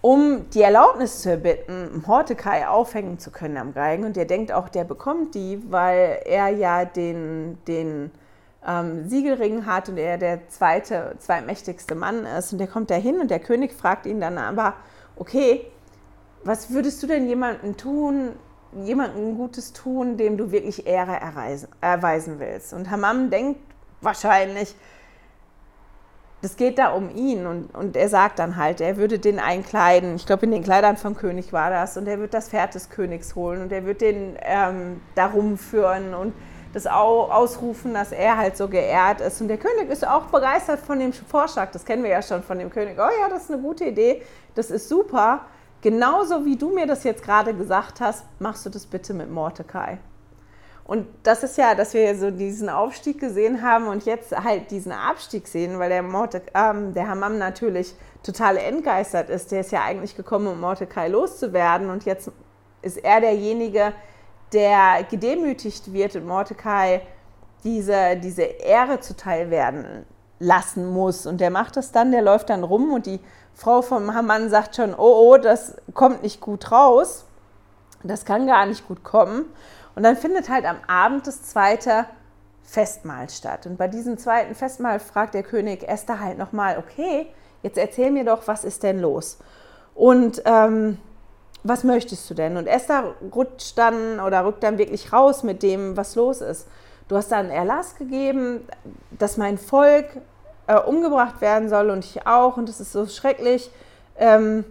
um 0.00 0.48
die 0.50 0.62
Erlaubnis 0.62 1.20
zu 1.22 1.30
erbitten, 1.30 2.02
Mordecai 2.06 2.66
aufhängen 2.66 3.18
zu 3.18 3.30
können 3.30 3.56
am 3.56 3.74
Geigen. 3.74 4.04
Und 4.04 4.16
der 4.16 4.24
denkt 4.24 4.50
auch, 4.52 4.68
der 4.68 4.84
bekommt 4.84 5.34
die, 5.34 5.62
weil 5.70 6.20
er 6.24 6.48
ja 6.48 6.84
den, 6.84 7.58
den 7.66 8.10
ähm, 8.66 9.08
Siegelring 9.08 9.66
hat 9.66 9.88
und 9.88 9.98
er 9.98 10.18
der 10.18 10.48
zweite, 10.48 11.14
zweitmächtigste 11.18 11.94
Mann 11.94 12.24
ist. 12.24 12.52
Und 12.52 12.58
der 12.58 12.66
kommt 12.66 12.90
da 12.90 12.94
hin 12.94 13.20
und 13.20 13.30
der 13.30 13.40
König 13.40 13.72
fragt 13.72 14.06
ihn 14.06 14.20
dann 14.20 14.38
aber, 14.38 14.74
okay, 15.16 15.66
was 16.44 16.70
würdest 16.70 17.02
du 17.02 17.06
denn 17.06 17.28
jemandem 17.28 17.76
tun, 17.76 18.30
jemandem 18.84 19.36
Gutes 19.36 19.72
tun, 19.72 20.16
dem 20.16 20.36
du 20.36 20.52
wirklich 20.52 20.86
Ehre 20.86 21.16
erweisen, 21.16 21.68
erweisen 21.80 22.38
willst? 22.38 22.72
Und 22.72 22.90
Hammam 22.90 23.30
denkt 23.30 23.60
wahrscheinlich, 24.00 24.74
das 26.42 26.56
geht 26.56 26.78
da 26.78 26.90
um 26.90 27.14
ihn. 27.14 27.46
Und, 27.46 27.74
und 27.74 27.96
er 27.96 28.08
sagt 28.08 28.38
dann 28.38 28.56
halt, 28.56 28.80
er 28.80 28.96
würde 28.96 29.18
den 29.18 29.38
einkleiden, 29.38 30.16
ich 30.16 30.26
glaube 30.26 30.46
in 30.46 30.52
den 30.52 30.62
Kleidern 30.62 30.96
vom 30.96 31.14
König 31.14 31.52
war 31.52 31.70
das, 31.70 31.96
und 31.96 32.06
er 32.06 32.18
wird 32.18 32.32
das 32.32 32.48
Pferd 32.48 32.74
des 32.74 32.90
Königs 32.90 33.34
holen. 33.34 33.62
Und 33.62 33.72
er 33.72 33.84
wird 33.84 34.00
den 34.00 34.36
ähm, 34.42 35.00
darum 35.14 35.58
führen 35.58 36.14
und 36.14 36.32
das 36.72 36.86
ausrufen, 36.86 37.94
dass 37.94 38.12
er 38.12 38.36
halt 38.36 38.56
so 38.56 38.68
geehrt 38.68 39.20
ist. 39.20 39.40
Und 39.40 39.48
der 39.48 39.58
König 39.58 39.90
ist 39.90 40.06
auch 40.06 40.26
begeistert 40.26 40.78
von 40.78 41.00
dem 41.00 41.12
Vorschlag, 41.12 41.72
das 41.72 41.84
kennen 41.84 42.04
wir 42.04 42.10
ja 42.10 42.22
schon 42.22 42.42
von 42.44 42.58
dem 42.58 42.70
König, 42.70 42.96
oh 42.96 43.10
ja, 43.20 43.28
das 43.28 43.44
ist 43.44 43.50
eine 43.50 43.60
gute 43.60 43.84
Idee, 43.84 44.22
das 44.54 44.70
ist 44.70 44.88
super. 44.88 45.40
Genauso 45.82 46.44
wie 46.44 46.56
du 46.56 46.70
mir 46.70 46.86
das 46.86 47.04
jetzt 47.04 47.22
gerade 47.22 47.54
gesagt 47.54 48.00
hast, 48.00 48.24
machst 48.38 48.66
du 48.66 48.70
das 48.70 48.86
bitte 48.86 49.14
mit 49.14 49.30
Mordecai. 49.30 49.98
Und 50.84 51.06
das 51.22 51.44
ist 51.44 51.56
ja, 51.56 51.76
dass 51.76 51.94
wir 51.94 52.16
so 52.18 52.32
diesen 52.32 52.68
Aufstieg 52.68 53.20
gesehen 53.20 53.62
haben 53.62 53.86
und 53.86 54.04
jetzt 54.06 54.36
halt 54.36 54.70
diesen 54.72 54.90
Abstieg 54.90 55.46
sehen, 55.46 55.78
weil 55.78 55.88
der, 55.88 56.02
Morde, 56.02 56.42
ähm, 56.52 56.94
der 56.94 57.06
Hammam 57.06 57.38
natürlich 57.38 57.94
total 58.24 58.56
entgeistert 58.56 59.30
ist. 59.30 59.52
Der 59.52 59.60
ist 59.60 59.70
ja 59.70 59.84
eigentlich 59.84 60.16
gekommen, 60.16 60.48
um 60.48 60.60
Mordecai 60.60 61.06
loszuwerden 61.06 61.90
und 61.90 62.04
jetzt 62.06 62.32
ist 62.82 62.96
er 62.96 63.20
derjenige, 63.20 63.92
der 64.52 65.04
gedemütigt 65.08 65.92
wird 65.92 66.16
und 66.16 66.26
Mordecai 66.26 67.02
diese, 67.62 68.16
diese 68.16 68.42
Ehre 68.42 68.98
zuteil 69.00 69.50
werden 69.50 70.04
lassen 70.40 70.90
muss. 70.90 71.26
Und 71.26 71.40
der 71.40 71.50
macht 71.50 71.76
das 71.76 71.92
dann, 71.92 72.10
der 72.10 72.22
läuft 72.22 72.50
dann 72.50 72.64
rum 72.64 72.92
und 72.92 73.06
die 73.06 73.20
Frau 73.54 73.82
vom 73.82 74.14
Hamann 74.14 74.48
sagt 74.48 74.76
schon, 74.76 74.94
oh, 74.94 75.32
oh, 75.32 75.36
das 75.36 75.76
kommt 75.94 76.22
nicht 76.22 76.40
gut 76.40 76.72
raus. 76.72 77.24
Das 78.02 78.24
kann 78.24 78.46
gar 78.46 78.66
nicht 78.66 78.88
gut 78.88 79.04
kommen. 79.04 79.44
Und 79.94 80.02
dann 80.02 80.16
findet 80.16 80.48
halt 80.48 80.64
am 80.64 80.78
Abend 80.86 81.26
das 81.26 81.42
zweite 81.42 82.06
Festmahl 82.62 83.28
statt. 83.28 83.66
Und 83.66 83.76
bei 83.76 83.88
diesem 83.88 84.16
zweiten 84.16 84.54
Festmahl 84.54 85.00
fragt 85.00 85.34
der 85.34 85.42
König 85.42 85.86
Esther 85.86 86.20
halt 86.20 86.38
nochmal, 86.38 86.78
okay, 86.78 87.26
jetzt 87.62 87.76
erzähl 87.76 88.10
mir 88.10 88.24
doch, 88.24 88.46
was 88.46 88.64
ist 88.64 88.82
denn 88.82 89.00
los? 89.00 89.38
Und 89.94 90.42
ähm, 90.46 90.98
was 91.62 91.84
möchtest 91.84 92.30
du 92.30 92.34
denn? 92.34 92.56
Und 92.56 92.66
Esther 92.66 93.14
rutscht 93.34 93.76
dann 93.76 94.20
oder 94.20 94.44
rückt 94.44 94.62
dann 94.62 94.78
wirklich 94.78 95.12
raus 95.12 95.42
mit 95.42 95.62
dem, 95.62 95.96
was 95.96 96.14
los 96.14 96.40
ist. 96.40 96.66
Du 97.08 97.16
hast 97.16 97.32
dann 97.32 97.50
Erlass 97.50 97.96
gegeben, 97.96 98.66
dass 99.10 99.36
mein 99.36 99.58
Volk 99.58 100.06
äh, 100.70 100.78
umgebracht 100.78 101.40
werden 101.40 101.68
soll 101.68 101.90
und 101.90 102.04
ich 102.04 102.26
auch 102.26 102.56
und 102.56 102.68
das 102.68 102.80
ist 102.80 102.92
so 102.92 103.06
schrecklich. 103.06 103.70
Ähm, 104.16 104.64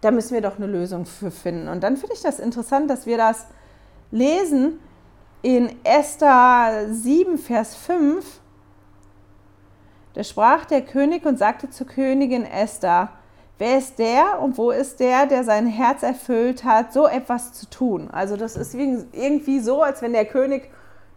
da 0.00 0.10
müssen 0.10 0.34
wir 0.34 0.40
doch 0.40 0.56
eine 0.56 0.66
Lösung 0.66 1.04
für 1.04 1.30
finden. 1.30 1.68
Und 1.68 1.82
dann 1.82 1.96
finde 1.96 2.14
ich 2.14 2.22
das 2.22 2.38
interessant, 2.38 2.88
dass 2.88 3.06
wir 3.06 3.18
das 3.18 3.46
lesen 4.10 4.78
in 5.42 5.74
Esther 5.84 6.86
7, 6.90 7.38
Vers 7.38 7.74
5. 7.74 8.40
Da 10.14 10.24
sprach 10.24 10.64
der 10.64 10.82
König 10.82 11.26
und 11.26 11.38
sagte 11.38 11.68
zur 11.68 11.86
Königin 11.86 12.44
Esther, 12.44 13.10
wer 13.58 13.78
ist 13.78 13.98
der 13.98 14.40
und 14.40 14.56
wo 14.56 14.70
ist 14.70 15.00
der, 15.00 15.26
der 15.26 15.44
sein 15.44 15.66
Herz 15.66 16.02
erfüllt 16.02 16.64
hat, 16.64 16.92
so 16.92 17.06
etwas 17.06 17.52
zu 17.52 17.68
tun? 17.68 18.08
Also 18.10 18.36
das 18.36 18.56
ist 18.56 18.74
irgendwie 18.74 19.60
so, 19.60 19.82
als 19.82 20.00
wenn 20.00 20.12
der 20.14 20.24
König 20.24 20.70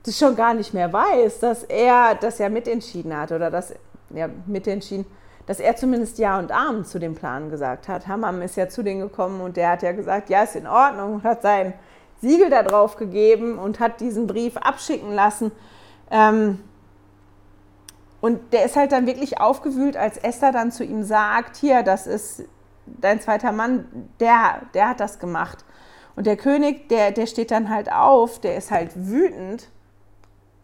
das 0.04 0.18
schon 0.18 0.36
gar 0.36 0.54
nicht 0.54 0.74
mehr 0.74 0.92
weiß, 0.92 1.40
dass 1.40 1.64
er 1.64 2.16
das 2.16 2.40
ja 2.40 2.50
mitentschieden 2.50 3.16
hat 3.16 3.32
oder 3.32 3.52
dass 3.52 3.74
ja, 4.14 4.30
mitentschieden, 4.46 5.06
dass 5.46 5.60
er 5.60 5.76
zumindest 5.76 6.20
Ja 6.20 6.38
und 6.40 6.52
Amen 6.52 6.86
zu 6.86 7.00
dem 7.00 7.16
Plan 7.16 7.50
gesagt 7.50 7.88
hat. 7.88 8.08
Hammam 8.08 8.42
ist 8.42 8.56
ja 8.56 8.70
zu 8.70 8.84
denen 8.84 9.02
gekommen 9.02 9.42
und 9.42 9.58
der 9.58 9.70
hat 9.70 9.82
ja 9.84 9.92
gesagt, 9.92 10.30
ja, 10.30 10.44
ist 10.44 10.56
in 10.56 10.68
Ordnung 10.68 11.16
und 11.16 11.24
hat 11.24 11.42
sein 11.42 11.74
Siegel 12.22 12.50
da 12.50 12.64
drauf 12.64 12.98
gegeben 12.98 13.58
und 13.58 13.80
hat 13.80 14.02
diesen 14.02 14.28
Brief 14.28 14.58
abschicken 14.58 15.14
lassen. 15.14 15.52
Ähm, 16.12 16.60
und 18.22 18.54
der 18.54 18.66
ist 18.66 18.76
halt 18.76 18.92
dann 18.92 19.08
wirklich 19.08 19.40
aufgewühlt, 19.40 19.96
als 19.96 20.18
Esther 20.18 20.52
dann 20.52 20.72
zu 20.72 20.84
ihm 20.84 21.04
sagt, 21.04 21.56
hier, 21.56 21.84
das 21.84 22.06
ist 22.06 22.44
dein 22.86 23.22
zweiter 23.22 23.52
Mann, 23.52 24.10
der, 24.20 24.62
der 24.74 24.90
hat 24.90 25.00
das 25.00 25.20
gemacht. 25.20 25.64
Und 26.16 26.28
der 26.28 26.36
König, 26.36 26.90
der, 26.90 27.12
der 27.12 27.28
steht 27.28 27.52
dann 27.52 27.70
halt 27.70 27.92
auf, 27.92 28.40
der 28.40 28.58
ist 28.58 28.72
halt 28.72 28.92
wütend, 28.96 29.70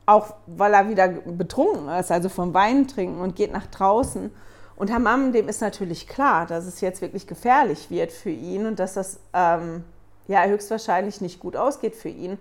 auch 0.05 0.35
weil 0.45 0.73
er 0.73 0.89
wieder 0.89 1.07
betrunken 1.07 1.89
ist, 1.89 2.11
also 2.11 2.29
vom 2.29 2.53
Wein 2.53 2.87
trinken 2.87 3.19
und 3.19 3.35
geht 3.35 3.51
nach 3.51 3.65
draußen. 3.67 4.31
Und 4.75 4.93
Hammam, 4.93 5.31
dem 5.31 5.47
ist 5.47 5.61
natürlich 5.61 6.07
klar, 6.07 6.45
dass 6.45 6.65
es 6.65 6.81
jetzt 6.81 7.01
wirklich 7.01 7.27
gefährlich 7.27 7.89
wird 7.89 8.11
für 8.11 8.29
ihn 8.29 8.65
und 8.65 8.79
dass 8.79 8.93
das 8.93 9.19
ähm, 9.33 9.83
ja 10.27 10.43
höchstwahrscheinlich 10.45 11.21
nicht 11.21 11.39
gut 11.39 11.55
ausgeht 11.55 11.95
für 11.95 12.09
ihn. 12.09 12.37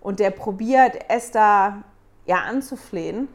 Und 0.00 0.18
der 0.18 0.30
probiert 0.30 1.08
Esther 1.08 1.82
ja 2.26 2.38
anzuflehen 2.48 3.28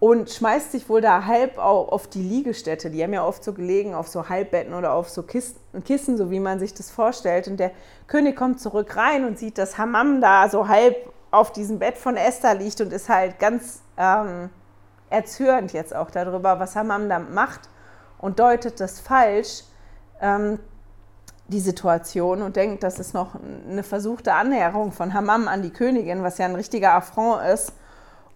und 0.00 0.30
schmeißt 0.30 0.72
sich 0.72 0.88
wohl 0.88 1.00
da 1.00 1.24
halb 1.24 1.58
auf 1.58 2.06
die 2.06 2.22
Liegestätte. 2.22 2.90
Die 2.90 3.02
haben 3.02 3.12
ja 3.12 3.26
oft 3.26 3.42
so 3.42 3.52
gelegen 3.52 3.94
auf 3.94 4.06
so 4.06 4.28
Halbbetten 4.28 4.74
oder 4.74 4.92
auf 4.92 5.08
so 5.08 5.22
Kissen, 5.24 6.16
so 6.16 6.30
wie 6.30 6.38
man 6.38 6.60
sich 6.60 6.74
das 6.74 6.90
vorstellt. 6.90 7.48
Und 7.48 7.58
der 7.58 7.72
König 8.06 8.36
kommt 8.36 8.60
zurück 8.60 8.94
rein 8.96 9.24
und 9.24 9.38
sieht, 9.38 9.58
dass 9.58 9.76
Hammam 9.76 10.20
da 10.20 10.48
so 10.48 10.68
halb 10.68 11.12
auf 11.30 11.52
diesem 11.52 11.78
Bett 11.78 11.98
von 11.98 12.16
Esther 12.16 12.54
liegt 12.54 12.80
und 12.80 12.92
ist 12.92 13.08
halt 13.08 13.38
ganz 13.38 13.82
ähm, 13.96 14.50
erzürnt 15.10 15.72
jetzt 15.72 15.94
auch 15.94 16.10
darüber, 16.10 16.58
was 16.58 16.76
Hammam 16.76 17.08
da 17.08 17.18
macht 17.18 17.68
und 18.18 18.38
deutet 18.38 18.80
das 18.80 19.00
falsch, 19.00 19.64
ähm, 20.20 20.58
die 21.48 21.60
Situation, 21.60 22.42
und 22.42 22.56
denkt, 22.56 22.82
das 22.82 22.98
ist 22.98 23.14
noch 23.14 23.34
eine 23.68 23.82
versuchte 23.82 24.34
Annäherung 24.34 24.92
von 24.92 25.14
Hammam 25.14 25.48
an 25.48 25.62
die 25.62 25.72
Königin, 25.72 26.22
was 26.22 26.36
ja 26.36 26.44
ein 26.44 26.54
richtiger 26.54 26.92
Affront 26.94 27.42
ist. 27.42 27.72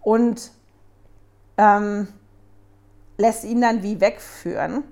Und 0.00 0.50
ähm, 1.58 2.08
lässt 3.18 3.44
ihn 3.44 3.60
dann 3.60 3.82
wie 3.82 4.00
wegführen. 4.00 4.84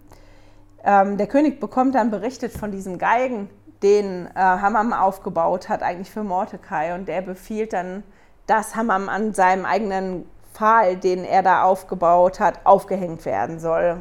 Ähm, 0.84 1.16
der 1.16 1.26
König 1.26 1.60
bekommt 1.60 1.94
dann 1.94 2.10
berichtet 2.10 2.52
von 2.52 2.70
diesem 2.70 2.98
Geigen, 2.98 3.48
den 3.82 4.26
äh, 4.26 4.30
Hammam 4.34 4.92
aufgebaut 4.92 5.68
hat, 5.68 5.82
eigentlich 5.82 6.10
für 6.10 6.22
Mordecai. 6.22 6.94
Und 6.94 7.08
der 7.08 7.22
befiehlt 7.22 7.72
dann, 7.72 8.02
dass 8.46 8.76
Hammam 8.76 9.08
an 9.08 9.32
seinem 9.32 9.64
eigenen 9.64 10.26
Pfahl, 10.52 10.96
den 10.96 11.24
er 11.24 11.42
da 11.42 11.62
aufgebaut 11.62 12.40
hat, 12.40 12.60
aufgehängt 12.64 13.24
werden 13.24 13.60
soll. 13.60 13.96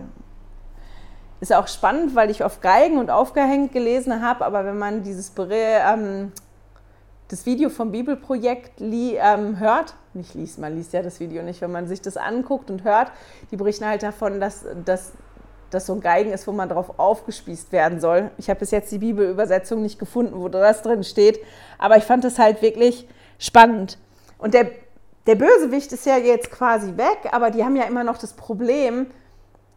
Ist 1.39 1.53
auch 1.53 1.67
spannend, 1.67 2.15
weil 2.15 2.29
ich 2.29 2.43
auf 2.43 2.59
Geigen 2.59 2.97
und 2.97 3.09
aufgehängt 3.09 3.71
gelesen 3.71 4.21
habe, 4.21 4.45
aber 4.45 4.65
wenn 4.65 4.77
man 4.77 5.03
dieses 5.03 5.31
ähm, 5.37 6.33
das 7.29 7.45
Video 7.45 7.69
vom 7.69 7.91
Bibelprojekt 7.91 8.81
ähm, 8.81 9.59
hört, 9.59 9.95
nicht 10.13 10.33
liest, 10.33 10.57
man 10.59 10.75
liest 10.75 10.91
ja 10.93 11.01
das 11.01 11.19
Video 11.19 11.43
nicht, 11.43 11.61
wenn 11.61 11.71
man 11.71 11.87
sich 11.87 12.01
das 12.01 12.17
anguckt 12.17 12.69
und 12.71 12.83
hört, 12.83 13.11
die 13.51 13.55
berichten 13.55 13.85
halt 13.85 14.03
davon, 14.03 14.41
dass, 14.41 14.65
dass 14.83 15.13
das 15.69 15.85
so 15.85 15.93
ein 15.93 16.01
Geigen 16.01 16.31
ist, 16.31 16.47
wo 16.47 16.51
man 16.51 16.69
drauf 16.69 16.99
aufgespießt 16.99 17.71
werden 17.71 17.99
soll. 17.99 18.31
Ich 18.37 18.49
habe 18.49 18.59
bis 18.59 18.71
jetzt 18.71 18.91
die 18.91 18.97
Bibelübersetzung 18.97 19.81
nicht 19.81 19.99
gefunden, 19.99 20.39
wo 20.39 20.49
das 20.49 20.81
drin 20.81 21.03
steht, 21.03 21.39
aber 21.77 21.97
ich 21.97 22.03
fand 22.03 22.23
das 22.23 22.39
halt 22.39 22.61
wirklich 22.61 23.07
spannend. 23.37 23.97
Und 24.37 24.53
der, 24.53 24.71
der 25.27 25.35
Bösewicht 25.35 25.91
ist 25.91 26.05
ja 26.05 26.17
jetzt 26.17 26.51
quasi 26.51 26.97
weg, 26.97 27.29
aber 27.31 27.51
die 27.51 27.63
haben 27.63 27.75
ja 27.75 27.83
immer 27.83 28.03
noch 28.03 28.17
das 28.17 28.33
Problem, 28.33 29.07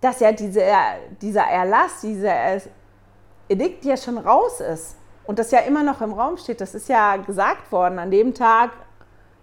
dass 0.01 0.21
ja 0.21 0.33
diese, 0.33 0.63
dieser 1.21 1.43
Erlass, 1.43 2.01
dieser 2.03 2.61
Edikt 3.49 3.85
ja 3.85 3.97
schon 3.97 4.19
raus 4.19 4.61
ist 4.61 4.97
und 5.25 5.39
das 5.39 5.51
ja 5.51 5.61
immer 5.61 5.83
noch 5.83 6.01
im 6.01 6.13
Raum 6.13 6.37
steht, 6.37 6.61
das 6.61 6.75
ist 6.75 6.89
ja 6.89 7.17
gesagt 7.17 7.71
worden, 7.71 7.99
an 7.99 8.11
dem 8.11 8.35
Tag, 8.35 8.71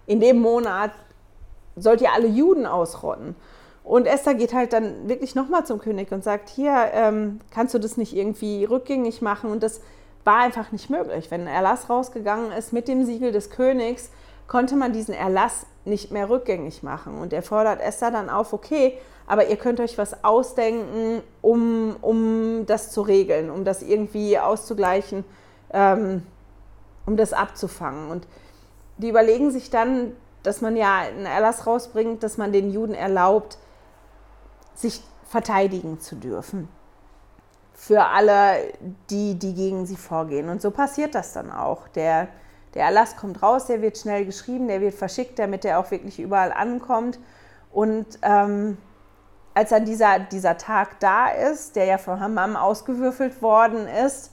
in 0.06 0.20
dem 0.20 0.40
Monat 0.40 0.90
sollt 1.76 2.00
ihr 2.00 2.12
alle 2.12 2.26
Juden 2.26 2.66
ausrotten. 2.66 3.34
Und 3.82 4.06
Esther 4.06 4.34
geht 4.34 4.54
halt 4.54 4.72
dann 4.72 5.08
wirklich 5.08 5.34
nochmal 5.34 5.64
zum 5.64 5.78
König 5.78 6.12
und 6.12 6.22
sagt, 6.22 6.48
hier, 6.48 6.90
ähm, 6.92 7.40
kannst 7.50 7.74
du 7.74 7.78
das 7.78 7.96
nicht 7.96 8.14
irgendwie 8.14 8.64
rückgängig 8.64 9.22
machen? 9.22 9.50
Und 9.50 9.62
das 9.62 9.80
war 10.24 10.38
einfach 10.38 10.70
nicht 10.70 10.90
möglich. 10.90 11.30
Wenn 11.30 11.42
ein 11.42 11.46
Erlass 11.46 11.88
rausgegangen 11.88 12.52
ist 12.52 12.72
mit 12.72 12.88
dem 12.88 13.04
Siegel 13.04 13.32
des 13.32 13.50
Königs, 13.50 14.10
konnte 14.46 14.76
man 14.76 14.92
diesen 14.92 15.14
Erlass 15.14 15.66
nicht 15.84 16.10
mehr 16.10 16.28
rückgängig 16.28 16.82
machen. 16.82 17.18
Und 17.18 17.32
er 17.32 17.42
fordert 17.42 17.80
Esther 17.80 18.10
dann 18.10 18.28
auf, 18.28 18.52
okay, 18.52 18.98
aber 19.26 19.48
ihr 19.48 19.56
könnt 19.56 19.80
euch 19.80 19.96
was 19.96 20.24
ausdenken, 20.24 21.22
um, 21.40 21.96
um 22.00 22.66
das 22.66 22.90
zu 22.90 23.00
regeln, 23.00 23.50
um 23.50 23.64
das 23.64 23.80
irgendwie 23.80 24.38
auszugleichen 24.38 25.24
ähm, 25.72 26.22
um 27.06 27.16
das 27.16 27.32
abzufangen. 27.32 28.10
Und 28.10 28.26
die 28.98 29.08
überlegen 29.08 29.50
sich 29.50 29.70
dann, 29.70 30.12
dass 30.42 30.60
man 30.60 30.76
ja 30.76 30.98
einen 30.98 31.26
Erlass 31.26 31.66
rausbringt, 31.66 32.22
dass 32.22 32.38
man 32.38 32.52
den 32.52 32.70
Juden 32.72 32.94
erlaubt, 32.94 33.58
sich 34.80 35.02
verteidigen 35.24 36.00
zu 36.00 36.16
dürfen. 36.16 36.68
Für 37.72 38.04
alle, 38.06 38.72
die, 39.08 39.38
die 39.38 39.54
gegen 39.54 39.86
sie 39.86 39.96
vorgehen. 39.96 40.48
Und 40.48 40.60
so 40.60 40.70
passiert 40.70 41.14
das 41.14 41.32
dann 41.32 41.50
auch. 41.50 41.88
Der, 41.88 42.28
der 42.74 42.84
Erlass 42.84 43.16
kommt 43.16 43.42
raus, 43.42 43.66
der 43.66 43.80
wird 43.80 43.96
schnell 43.96 44.26
geschrieben, 44.26 44.68
der 44.68 44.80
wird 44.80 44.94
verschickt, 44.94 45.38
damit 45.38 45.64
er 45.64 45.78
auch 45.78 45.90
wirklich 45.90 46.18
überall 46.18 46.52
ankommt. 46.52 47.18
Und 47.72 48.18
ähm, 48.22 48.76
als 49.54 49.70
dann 49.70 49.84
dieser, 49.84 50.18
dieser 50.18 50.58
Tag 50.58 51.00
da 51.00 51.28
ist, 51.28 51.76
der 51.76 51.84
ja 51.84 51.98
von 51.98 52.20
Hammam 52.20 52.56
ausgewürfelt 52.56 53.40
worden 53.40 53.86
ist, 53.86 54.32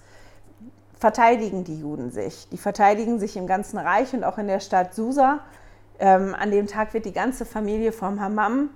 verteidigen 0.99 1.63
die 1.63 1.79
Juden 1.79 2.11
sich. 2.11 2.49
Die 2.49 2.57
verteidigen 2.57 3.19
sich 3.19 3.37
im 3.37 3.47
ganzen 3.47 3.77
Reich 3.77 4.13
und 4.13 4.23
auch 4.23 4.37
in 4.37 4.47
der 4.47 4.59
Stadt 4.59 4.93
Susa. 4.93 5.39
Ähm, 5.99 6.35
an 6.37 6.51
dem 6.51 6.67
Tag 6.67 6.93
wird 6.93 7.05
die 7.05 7.13
ganze 7.13 7.45
Familie 7.45 7.91
vom 7.91 8.19
Hammam 8.19 8.71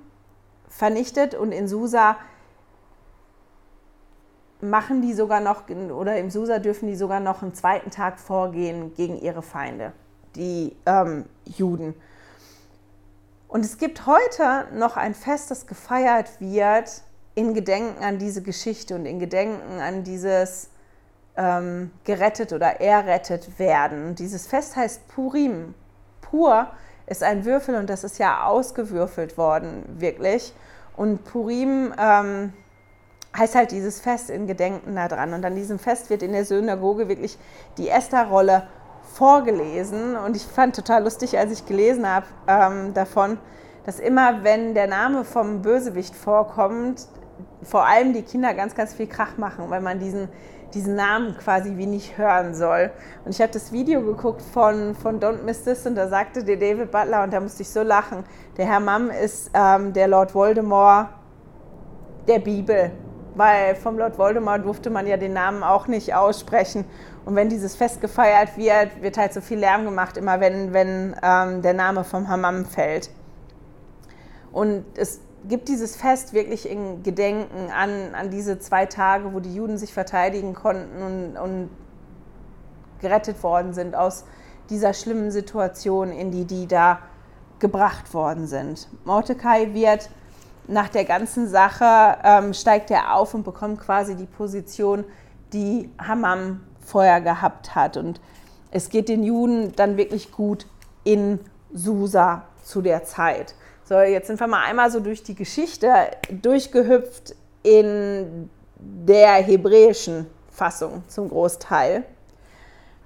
vernichtet 0.72 1.36
und 1.36 1.52
in 1.52 1.68
Susa 1.68 2.18
machen 4.62 5.02
die 5.02 5.14
sogar 5.14 5.40
noch, 5.40 5.70
oder 5.70 6.18
im 6.18 6.32
Susa 6.32 6.60
dürfen 6.60 6.88
die 6.88 6.96
sogar 6.96 7.20
noch 7.20 7.42
einen 7.42 7.54
zweiten 7.54 7.92
Tag 7.92 8.20
vorgehen 8.20 8.94
gegen 8.96 9.20
ihre 9.20 9.42
Feinde, 9.42 9.92
die 10.36 10.76
ähm, 10.86 11.26
Juden. 11.46 11.94
Und 13.48 13.66
es 13.66 13.78
gibt 13.78 14.06
heute 14.06 14.68
noch 14.74 14.98
ein 14.98 15.14
Fest, 15.14 15.52
das 15.52 15.68
gefeiert 15.68 16.40
wird 16.40 17.04
in 17.36 17.54
Gedenken 17.54 18.04
an 18.04 18.18
diese 18.18 18.42
Geschichte 18.42 18.96
und 18.96 19.06
in 19.06 19.20
Gedenken 19.20 19.80
an 19.80 20.04
dieses 20.04 20.70
ähm, 21.36 21.92
gerettet 22.04 22.54
oder 22.54 22.80
errettet 22.80 23.60
werden. 23.60 24.16
Dieses 24.16 24.48
Fest 24.48 24.76
heißt 24.76 25.08
Purim. 25.10 25.74
Pur 26.22 26.68
ist 27.08 27.24
ein 27.24 27.46
Würfel 27.46 27.76
und 27.76 27.90
das 27.90 28.04
ist 28.04 28.18
ja 28.20 28.46
ausgewürfelt 28.46 29.38
worden, 29.38 29.84
wirklich. 29.98 30.54
Und 30.96 31.24
Purim 31.24 31.94
ähm, 32.00 32.54
heißt 33.38 33.56
halt 33.56 33.72
dieses 33.72 34.00
Fest 34.02 34.30
in 34.30 34.48
Gedenken 34.48 34.96
daran. 34.96 35.34
Und 35.34 35.46
an 35.46 35.56
diesem 35.56 35.80
Fest 35.80 36.10
wird 36.10 36.24
in 36.24 36.34
der 36.34 36.46
Synagoge 36.46 37.08
wirklich 37.08 37.38
die 37.78 37.90
Esther-Rolle 37.90 38.68
vorgelesen. 39.14 40.16
Und 40.16 40.36
ich 40.36 40.46
fand 40.46 40.76
total 40.76 41.04
lustig, 41.04 41.38
als 41.38 41.52
ich 41.52 41.66
gelesen 41.66 42.08
habe 42.08 42.26
ähm, 42.48 42.94
davon, 42.94 43.38
dass 43.86 44.00
immer, 44.00 44.44
wenn 44.44 44.74
der 44.74 44.88
Name 44.88 45.24
vom 45.24 45.62
Bösewicht 45.62 46.16
vorkommt, 46.16 47.08
vor 47.64 47.86
allem 47.86 48.14
die 48.14 48.22
Kinder 48.22 48.54
ganz, 48.54 48.76
ganz 48.76 48.94
viel 48.94 49.08
Krach 49.08 49.38
machen, 49.38 49.70
weil 49.70 49.82
man 49.82 50.00
diesen 50.00 50.30
diesen 50.74 50.96
Namen 50.96 51.38
quasi 51.38 51.78
wie 51.78 51.86
nicht 51.86 52.18
hören 52.18 52.54
soll. 52.54 52.92
Und 53.26 53.32
ich 53.32 53.42
habe 53.42 53.52
das 53.52 53.72
Video 53.72 54.02
geguckt 54.02 54.42
von, 54.42 54.96
von 54.96 55.20
Don't 55.20 55.44
Miss 55.44 55.64
This 55.64 55.86
und 55.86 55.96
da 55.96 56.08
sagte 56.08 56.44
der 56.44 56.58
David 56.58 56.92
Butler, 56.92 57.24
und 57.24 57.34
da 57.34 57.40
musste 57.40 57.62
ich 57.64 57.70
so 57.70 57.84
lachen, 57.84 58.24
der 58.58 58.66
Herr 58.66 58.80
Mam 58.80 59.10
ist 59.10 59.52
ähm, 59.54 59.94
der 59.94 60.08
Lord 60.08 60.34
Voldemort 60.34 61.10
der 62.28 62.40
Bibel. 62.40 62.92
weil 63.36 63.76
vom 63.76 63.98
Lord 63.98 64.18
Voldemort 64.18 64.66
durfte 64.66 64.90
man 64.90 65.08
ja 65.08 65.18
den 65.18 65.34
Namen 65.34 65.64
auch 65.64 65.88
nicht 65.88 66.14
aussprechen. 66.14 66.86
Und 67.26 67.36
wenn 67.36 67.50
dieses 67.50 67.76
Fest 67.76 68.02
gefeiert 68.02 68.58
wird, 68.58 69.02
wird 69.02 69.18
halt 69.18 69.34
so 69.34 69.42
viel 69.42 69.60
Lärm 69.60 69.86
gemacht, 69.86 70.18
immer 70.18 70.40
wenn, 70.40 70.74
wenn 70.74 71.16
ähm, 71.24 71.62
der 71.62 71.74
Name 71.74 72.04
vom 72.04 72.28
Hammam 72.28 72.66
fällt. 72.66 73.10
Und 74.52 74.86
es 74.96 75.22
gibt 75.48 75.70
dieses 75.70 75.96
Fest 75.96 76.34
wirklich 76.34 76.70
in 76.70 77.04
Gedenken 77.04 77.72
an, 77.72 78.14
an 78.14 78.30
diese 78.30 78.60
zwei 78.60 78.86
Tage, 78.86 79.34
wo 79.34 79.40
die 79.40 79.54
Juden 79.54 79.78
sich 79.78 79.94
verteidigen 79.94 80.54
konnten 80.54 81.02
und, 81.02 81.38
und 81.38 81.70
gerettet 83.00 83.42
worden 83.44 83.74
sind 83.74 83.96
aus 83.96 84.26
dieser 84.70 84.94
schlimmen 84.94 85.32
Situation, 85.32 86.12
in 86.12 86.32
die 86.32 86.46
die 86.46 86.68
da 86.68 87.00
gebracht 87.60 88.14
worden 88.14 88.48
sind. 88.48 88.88
Mordecai 89.06 89.74
wird 89.74 90.10
nach 90.68 90.90
der 90.90 91.06
ganzen 91.06 91.48
Sache, 91.48 92.18
ähm, 92.24 92.54
steigt 92.54 92.92
er 92.92 93.16
auf 93.16 93.34
und 93.34 93.44
bekommt 93.44 93.80
quasi 93.80 94.16
die 94.16 94.26
Position, 94.26 95.04
die 95.54 95.90
Hammam 96.00 96.62
vorher 96.80 97.22
gehabt 97.22 97.76
hat. 97.76 97.98
Und 97.98 98.22
es 98.72 98.90
geht 98.90 99.10
den 99.10 99.24
Juden 99.24 99.74
dann 99.76 99.98
wirklich 99.98 100.32
gut 100.32 100.66
in 101.04 101.40
Susa 101.74 102.44
zu 102.64 102.82
der 102.82 103.04
Zeit. 103.04 103.56
So, 103.92 104.00
jetzt 104.00 104.28
sind 104.28 104.40
wir 104.40 104.48
mal 104.48 104.64
einmal 104.64 104.90
so 104.90 105.02
durch 105.02 105.22
die 105.22 105.36
Geschichte 105.36 105.92
durchgehüpft 106.30 107.36
in 107.62 108.50
der 108.78 109.34
hebräischen 109.34 110.28
Fassung 110.50 111.04
zum 111.10 111.28
Großteil, 111.28 112.06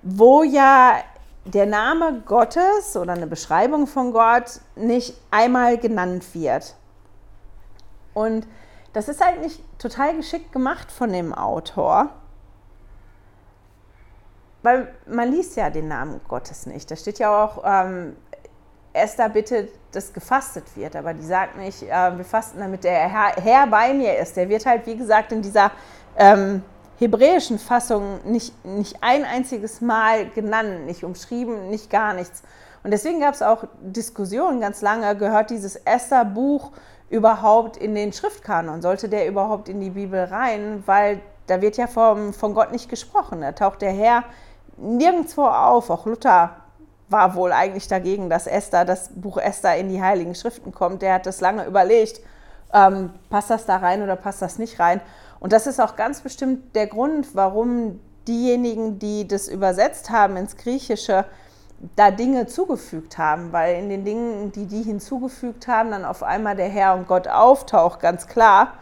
wo 0.03 0.43
ja 0.43 0.97
der 1.43 1.65
Name 1.65 2.21
Gottes 2.23 2.95
oder 2.95 3.13
eine 3.13 3.25
Beschreibung 3.25 3.87
von 3.87 4.13
Gott 4.13 4.59
nicht 4.75 5.19
einmal 5.31 5.79
genannt 5.79 6.35
wird. 6.35 6.75
Und 8.13 8.45
das 8.93 9.09
ist 9.09 9.25
halt 9.25 9.41
nicht 9.41 9.63
total 9.79 10.15
geschickt 10.15 10.51
gemacht 10.51 10.91
von 10.91 11.11
dem 11.11 11.33
Autor, 11.33 12.11
weil 14.61 14.93
man 15.07 15.31
liest 15.31 15.55
ja 15.55 15.71
den 15.71 15.87
Namen 15.87 16.21
Gottes 16.27 16.67
nicht. 16.67 16.91
Da 16.91 16.95
steht 16.95 17.17
ja 17.17 17.43
auch, 17.43 17.63
ähm, 17.65 18.15
Esther 18.95 19.29
bittet, 19.29 19.69
dass 19.91 20.13
gefastet 20.13 20.63
wird, 20.75 20.95
aber 20.95 21.13
die 21.13 21.25
sagt 21.25 21.57
nicht, 21.57 21.83
äh, 21.83 22.17
wir 22.17 22.25
fasten, 22.25 22.59
damit 22.59 22.83
der 22.83 23.09
Herr, 23.09 23.35
Herr, 23.35 23.67
bei 23.67 23.93
mir 23.93 24.17
ist. 24.17 24.35
Der 24.37 24.49
wird 24.49 24.65
halt, 24.65 24.85
wie 24.85 24.95
gesagt, 24.95 25.31
in 25.31 25.41
dieser 25.41 25.71
ähm, 26.17 26.63
hebräischen 26.97 27.59
Fassung 27.59 28.19
nicht, 28.25 28.65
nicht 28.65 28.97
ein 29.01 29.25
einziges 29.25 29.81
Mal 29.81 30.29
genannt, 30.29 30.85
nicht 30.85 31.03
umschrieben, 31.03 31.69
nicht 31.69 31.89
gar 31.89 32.13
nichts. 32.13 32.43
Und 32.83 32.91
deswegen 32.91 33.19
gab 33.19 33.33
es 33.33 33.41
auch 33.41 33.65
Diskussionen 33.81 34.61
ganz 34.61 34.81
lange, 34.81 35.15
gehört 35.15 35.49
dieses 35.49 35.75
Esther-Buch 35.75 36.71
überhaupt 37.09 37.77
in 37.77 37.95
den 37.95 38.13
Schriftkanon? 38.13 38.81
Sollte 38.81 39.09
der 39.09 39.27
überhaupt 39.27 39.69
in 39.69 39.81
die 39.81 39.91
Bibel 39.91 40.23
rein? 40.23 40.83
Weil 40.85 41.19
da 41.47 41.61
wird 41.61 41.77
ja 41.77 41.87
vom, 41.87 42.33
von 42.33 42.53
Gott 42.53 42.71
nicht 42.71 42.89
gesprochen. 42.89 43.41
Da 43.41 43.51
taucht 43.51 43.81
der 43.81 43.91
Herr 43.91 44.23
nirgendwo 44.77 45.45
auf. 45.45 45.89
Auch 45.89 46.05
Luther 46.05 46.57
war 47.09 47.35
wohl 47.35 47.51
eigentlich 47.51 47.87
dagegen, 47.87 48.29
dass 48.29 48.47
Esther, 48.47 48.85
das 48.85 49.09
Buch 49.13 49.37
Esther 49.37 49.77
in 49.77 49.89
die 49.89 50.01
Heiligen 50.01 50.35
Schriften 50.35 50.71
kommt. 50.71 51.01
Der 51.01 51.15
hat 51.15 51.25
das 51.25 51.41
lange 51.41 51.65
überlegt, 51.65 52.21
ähm, 52.73 53.11
passt 53.29 53.49
das 53.49 53.65
da 53.65 53.77
rein 53.77 54.01
oder 54.01 54.15
passt 54.15 54.41
das 54.41 54.57
nicht 54.57 54.79
rein. 54.79 55.01
Und 55.39 55.53
das 55.53 55.67
ist 55.67 55.79
auch 55.79 55.95
ganz 55.95 56.21
bestimmt 56.21 56.75
der 56.75 56.87
Grund, 56.87 57.35
warum 57.35 57.99
diejenigen, 58.27 58.97
die 58.97 59.27
das 59.27 59.47
übersetzt 59.47 60.09
haben 60.09 60.37
ins 60.37 60.57
Griechische, 60.57 61.25
da 61.95 62.09
Dinge 62.09 62.47
zugefügt 62.47 63.17
haben, 63.17 63.51
weil 63.51 63.75
in 63.75 63.89
den 63.89 64.05
Dingen, 64.05 64.51
die 64.51 64.65
die 64.65 64.81
hinzugefügt 64.81 65.67
haben, 65.67 65.91
dann 65.91 66.05
auf 66.05 66.23
einmal 66.23 66.55
der 66.55 66.69
Herr 66.69 66.95
und 66.95 67.07
Gott 67.07 67.27
auftaucht, 67.27 67.99
ganz 67.99 68.27
klar. 68.27 68.73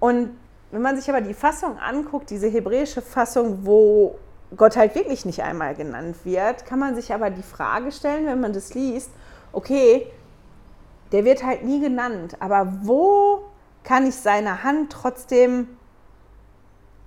Und 0.00 0.30
wenn 0.70 0.82
man 0.82 0.96
sich 0.96 1.08
aber 1.08 1.20
die 1.20 1.34
Fassung 1.34 1.78
anguckt, 1.78 2.30
diese 2.30 2.48
hebräische 2.48 3.00
Fassung, 3.00 3.60
wo 3.62 4.16
Gott 4.56 4.76
halt 4.76 4.94
wirklich 4.94 5.24
nicht 5.24 5.42
einmal 5.42 5.74
genannt 5.74 6.16
wird, 6.24 6.66
kann 6.66 6.78
man 6.78 6.94
sich 6.94 7.12
aber 7.12 7.30
die 7.30 7.42
Frage 7.42 7.92
stellen, 7.92 8.26
wenn 8.26 8.40
man 8.40 8.52
das 8.52 8.74
liest, 8.74 9.10
okay, 9.52 10.06
der 11.12 11.24
wird 11.24 11.44
halt 11.44 11.64
nie 11.64 11.80
genannt, 11.80 12.36
aber 12.40 12.72
wo 12.82 13.44
kann 13.84 14.06
ich 14.06 14.16
seine 14.16 14.62
Hand 14.62 14.92
trotzdem 14.92 15.68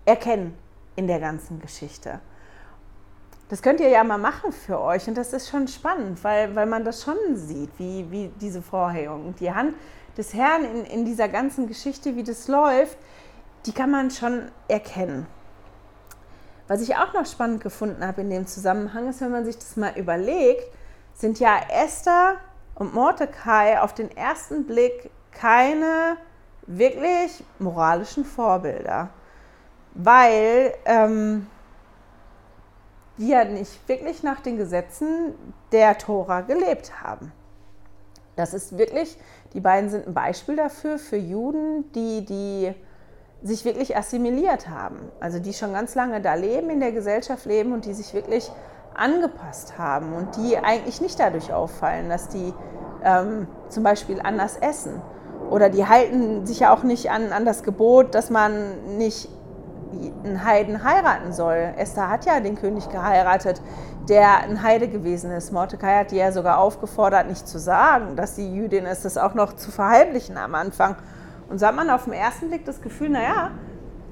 erkennen 0.05 0.57
in 0.95 1.07
der 1.07 1.19
ganzen 1.19 1.59
Geschichte? 1.59 2.19
Das 3.49 3.61
könnt 3.61 3.79
ihr 3.79 3.89
ja 3.89 4.03
mal 4.03 4.17
machen 4.17 4.51
für 4.51 4.81
euch 4.81 5.07
und 5.07 5.17
das 5.17 5.31
ist 5.31 5.49
schon 5.49 5.67
spannend, 5.67 6.23
weil, 6.23 6.53
weil 6.55 6.65
man 6.65 6.83
das 6.83 7.03
schon 7.03 7.15
sieht, 7.35 7.69
wie, 7.77 8.05
wie 8.11 8.31
diese 8.41 8.61
Vorhängung. 8.61 9.35
Die 9.39 9.53
Hand 9.53 9.73
des 10.17 10.33
Herrn 10.33 10.65
in, 10.65 10.85
in 10.85 11.05
dieser 11.05 11.29
ganzen 11.29 11.67
Geschichte, 11.67 12.15
wie 12.17 12.23
das 12.23 12.49
läuft, 12.49 12.97
die 13.65 13.71
kann 13.71 13.89
man 13.89 14.11
schon 14.11 14.51
erkennen. 14.67 15.27
Was 16.67 16.81
ich 16.81 16.95
auch 16.95 17.13
noch 17.13 17.25
spannend 17.25 17.61
gefunden 17.61 18.05
habe 18.05 18.21
in 18.21 18.29
dem 18.29 18.45
Zusammenhang 18.45 19.09
ist, 19.09 19.21
wenn 19.21 19.31
man 19.31 19.45
sich 19.45 19.57
das 19.57 19.77
mal 19.77 19.97
überlegt, 19.97 20.69
sind 21.13 21.39
ja 21.39 21.57
Esther 21.69 22.35
und 22.75 22.93
Mordecai 22.93 23.79
auf 23.81 23.93
den 23.93 24.15
ersten 24.15 24.65
Blick 24.65 25.09
keine 25.31 26.17
wirklich 26.67 27.43
moralischen 27.59 28.25
Vorbilder, 28.25 29.09
weil 29.93 30.73
ähm, 30.85 31.47
die 33.17 33.29
ja 33.29 33.45
nicht 33.45 33.87
wirklich 33.87 34.21
nach 34.21 34.41
den 34.41 34.57
Gesetzen 34.57 35.33
der 35.71 35.97
Tora 35.97 36.41
gelebt 36.41 37.01
haben. 37.01 37.31
Das 38.35 38.53
ist 38.53 38.77
wirklich, 38.77 39.17
die 39.53 39.59
beiden 39.59 39.89
sind 39.89 40.05
ein 40.07 40.13
Beispiel 40.13 40.55
dafür, 40.55 40.99
für 40.99 41.17
Juden, 41.17 41.91
die, 41.93 42.23
die 42.23 42.75
sich 43.43 43.65
wirklich 43.65 43.95
assimiliert 43.95 44.69
haben. 44.69 45.11
Also 45.19 45.39
die 45.39 45.53
schon 45.53 45.73
ganz 45.73 45.95
lange 45.95 46.21
da 46.21 46.33
leben, 46.33 46.69
in 46.69 46.79
der 46.79 46.91
Gesellschaft 46.91 47.45
leben 47.45 47.73
und 47.73 47.85
die 47.85 47.93
sich 47.93 48.13
wirklich 48.13 48.51
angepasst 48.95 49.77
haben 49.77 50.13
und 50.13 50.35
die 50.37 50.57
eigentlich 50.57 51.01
nicht 51.01 51.19
dadurch 51.19 51.53
auffallen, 51.53 52.09
dass 52.09 52.29
die 52.29 52.53
ähm, 53.03 53.47
zum 53.69 53.83
Beispiel 53.83 54.19
anders 54.21 54.57
essen. 54.57 55.01
Oder 55.51 55.69
die 55.69 55.85
halten 55.85 56.45
sich 56.45 56.61
ja 56.61 56.73
auch 56.73 56.83
nicht 56.83 57.11
an, 57.11 57.31
an 57.31 57.45
das 57.45 57.63
Gebot, 57.63 58.15
dass 58.15 58.29
man 58.29 58.97
nicht 58.97 59.29
einen 60.23 60.43
Heiden 60.43 60.83
heiraten 60.83 61.31
soll. 61.31 61.73
Esther 61.77 62.09
hat 62.09 62.25
ja 62.25 62.39
den 62.39 62.55
König 62.55 62.89
geheiratet, 62.89 63.61
der 64.09 64.39
ein 64.39 64.61
Heide 64.61 64.87
gewesen 64.87 65.31
ist. 65.31 65.51
Mordecai 65.51 65.99
hat 65.99 66.11
die 66.11 66.17
ja 66.17 66.31
sogar 66.31 66.59
aufgefordert, 66.59 67.27
nicht 67.27 67.47
zu 67.47 67.59
sagen, 67.59 68.15
dass 68.15 68.35
sie 68.35 68.53
Jüdin 68.53 68.85
ist, 68.85 69.05
das 69.05 69.17
auch 69.17 69.33
noch 69.33 69.53
zu 69.53 69.71
verheimlichen 69.71 70.37
am 70.37 70.55
Anfang. 70.55 70.97
Und 71.49 71.59
so 71.59 71.67
hat 71.67 71.75
man 71.75 71.89
auf 71.89 72.05
den 72.05 72.13
ersten 72.13 72.49
Blick 72.49 72.65
das 72.65 72.81
Gefühl, 72.81 73.09
naja, 73.09 73.51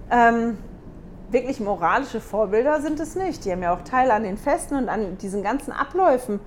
ähm, 0.10 0.58
wirklich 1.30 1.60
moralische 1.60 2.22
Vorbilder 2.22 2.82
sind 2.82 3.00
es 3.00 3.16
nicht. 3.16 3.46
Die 3.46 3.52
haben 3.52 3.62
ja 3.62 3.74
auch 3.74 3.82
Teil 3.82 4.12
an 4.12 4.24
den 4.24 4.38
Festen 4.38 4.76
und 4.76 4.90
an 4.90 5.18
diesen 5.18 5.44
ganzen 5.44 5.72
Abläufen, 5.72 6.40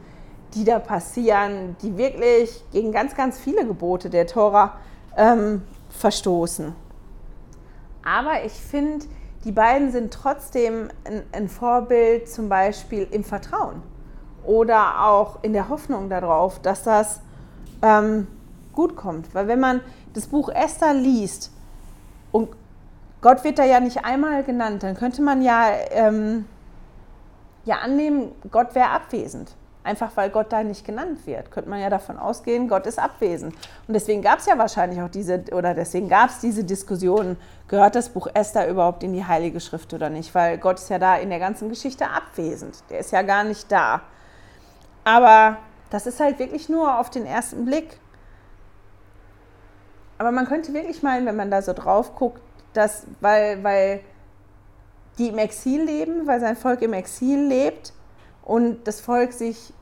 die 0.54 0.64
da 0.64 0.78
passieren, 0.78 1.76
die 1.82 1.96
wirklich 1.98 2.64
gegen 2.72 2.92
ganz, 2.92 3.14
ganz 3.14 3.38
viele 3.38 3.66
Gebote 3.66 4.08
der 4.08 4.26
Tora 4.26 4.78
ähm, 5.16 5.62
verstoßen. 5.90 6.74
Aber 8.02 8.44
ich 8.44 8.52
finde, 8.52 9.06
die 9.44 9.52
beiden 9.52 9.92
sind 9.92 10.12
trotzdem 10.12 10.88
ein, 11.04 11.22
ein, 11.32 11.48
Vorbild 11.48 12.28
zum 12.28 12.48
Beispiel 12.48 13.06
im 13.10 13.24
Vertrauen 13.24 13.82
oder 14.44 15.06
auch 15.06 15.42
in 15.42 15.52
der 15.52 15.68
Hoffnung 15.68 16.08
darauf, 16.08 16.60
dass 16.60 16.82
das 16.82 17.20
ähm, 17.82 18.26
gut 18.72 18.96
kommt. 18.96 19.34
Weil 19.34 19.48
wenn 19.48 19.60
man 19.60 19.80
das 20.14 20.26
Buch 20.26 20.48
Esther 20.48 20.94
liest 20.94 21.50
und 22.32 22.48
Gott 23.20 23.42
wird 23.42 23.58
da 23.58 23.64
ja 23.64 23.80
nicht 23.80 24.04
einmal 24.04 24.44
genannt, 24.44 24.82
dann 24.82 24.94
könnte 24.94 25.22
man 25.22 25.42
ja, 25.42 25.70
ähm, 25.90 26.46
ja 27.64 27.76
annehmen, 27.76 28.32
Gott 28.50 28.74
wäre 28.74 28.90
abwesend. 28.90 29.54
Einfach 29.84 30.10
weil 30.16 30.28
Gott 30.28 30.52
da 30.52 30.62
nicht 30.62 30.84
genannt 30.84 31.26
wird, 31.26 31.50
könnte 31.50 31.70
man 31.70 31.80
ja 31.80 31.88
davon 31.88 32.18
ausgehen, 32.18 32.68
Gott 32.68 32.86
ist 32.86 32.98
abwesend. 32.98 33.54
Und 33.86 33.94
deswegen 33.94 34.20
gab 34.20 34.38
es 34.38 34.46
ja 34.46 34.58
wahrscheinlich 34.58 35.00
auch 35.00 35.08
diese, 35.08 35.44
oder 35.52 35.72
deswegen 35.72 36.08
gab 36.08 36.28
es 36.28 36.40
diese 36.40 36.62
Diskussion, 36.62 37.38
gehört 37.68 37.94
das 37.94 38.10
Buch 38.10 38.28
Esther 38.34 38.68
überhaupt 38.68 39.02
in 39.02 39.14
die 39.14 39.24
Heilige 39.24 39.60
Schrift 39.60 39.94
oder 39.94 40.10
nicht? 40.10 40.34
Weil 40.34 40.58
Gott 40.58 40.78
ist 40.78 40.90
ja 40.90 40.98
da 40.98 41.16
in 41.16 41.30
der 41.30 41.38
ganzen 41.38 41.70
Geschichte 41.70 42.10
abwesend. 42.10 42.82
Der 42.90 42.98
ist 42.98 43.12
ja 43.12 43.22
gar 43.22 43.44
nicht 43.44 43.72
da. 43.72 44.02
Aber 45.04 45.56
das 45.90 46.06
ist 46.06 46.20
halt 46.20 46.38
wirklich 46.38 46.68
nur 46.68 46.98
auf 46.98 47.08
den 47.08 47.24
ersten 47.24 47.64
Blick. 47.64 47.98
Aber 50.18 50.32
man 50.32 50.46
könnte 50.46 50.74
wirklich 50.74 51.02
meinen, 51.02 51.26
wenn 51.26 51.36
man 51.36 51.50
da 51.50 51.62
so 51.62 51.72
drauf 51.72 52.14
guckt, 52.16 52.42
dass, 52.72 53.06
weil, 53.20 53.62
weil 53.62 54.00
die 55.18 55.28
im 55.28 55.38
Exil 55.38 55.82
leben, 55.82 56.26
weil 56.26 56.40
sein 56.40 56.56
Volk 56.56 56.82
im 56.82 56.92
Exil 56.92 57.46
lebt 57.46 57.92
und 58.42 58.86
das 58.86 59.00
Volk 59.00 59.32
sich 59.32 59.72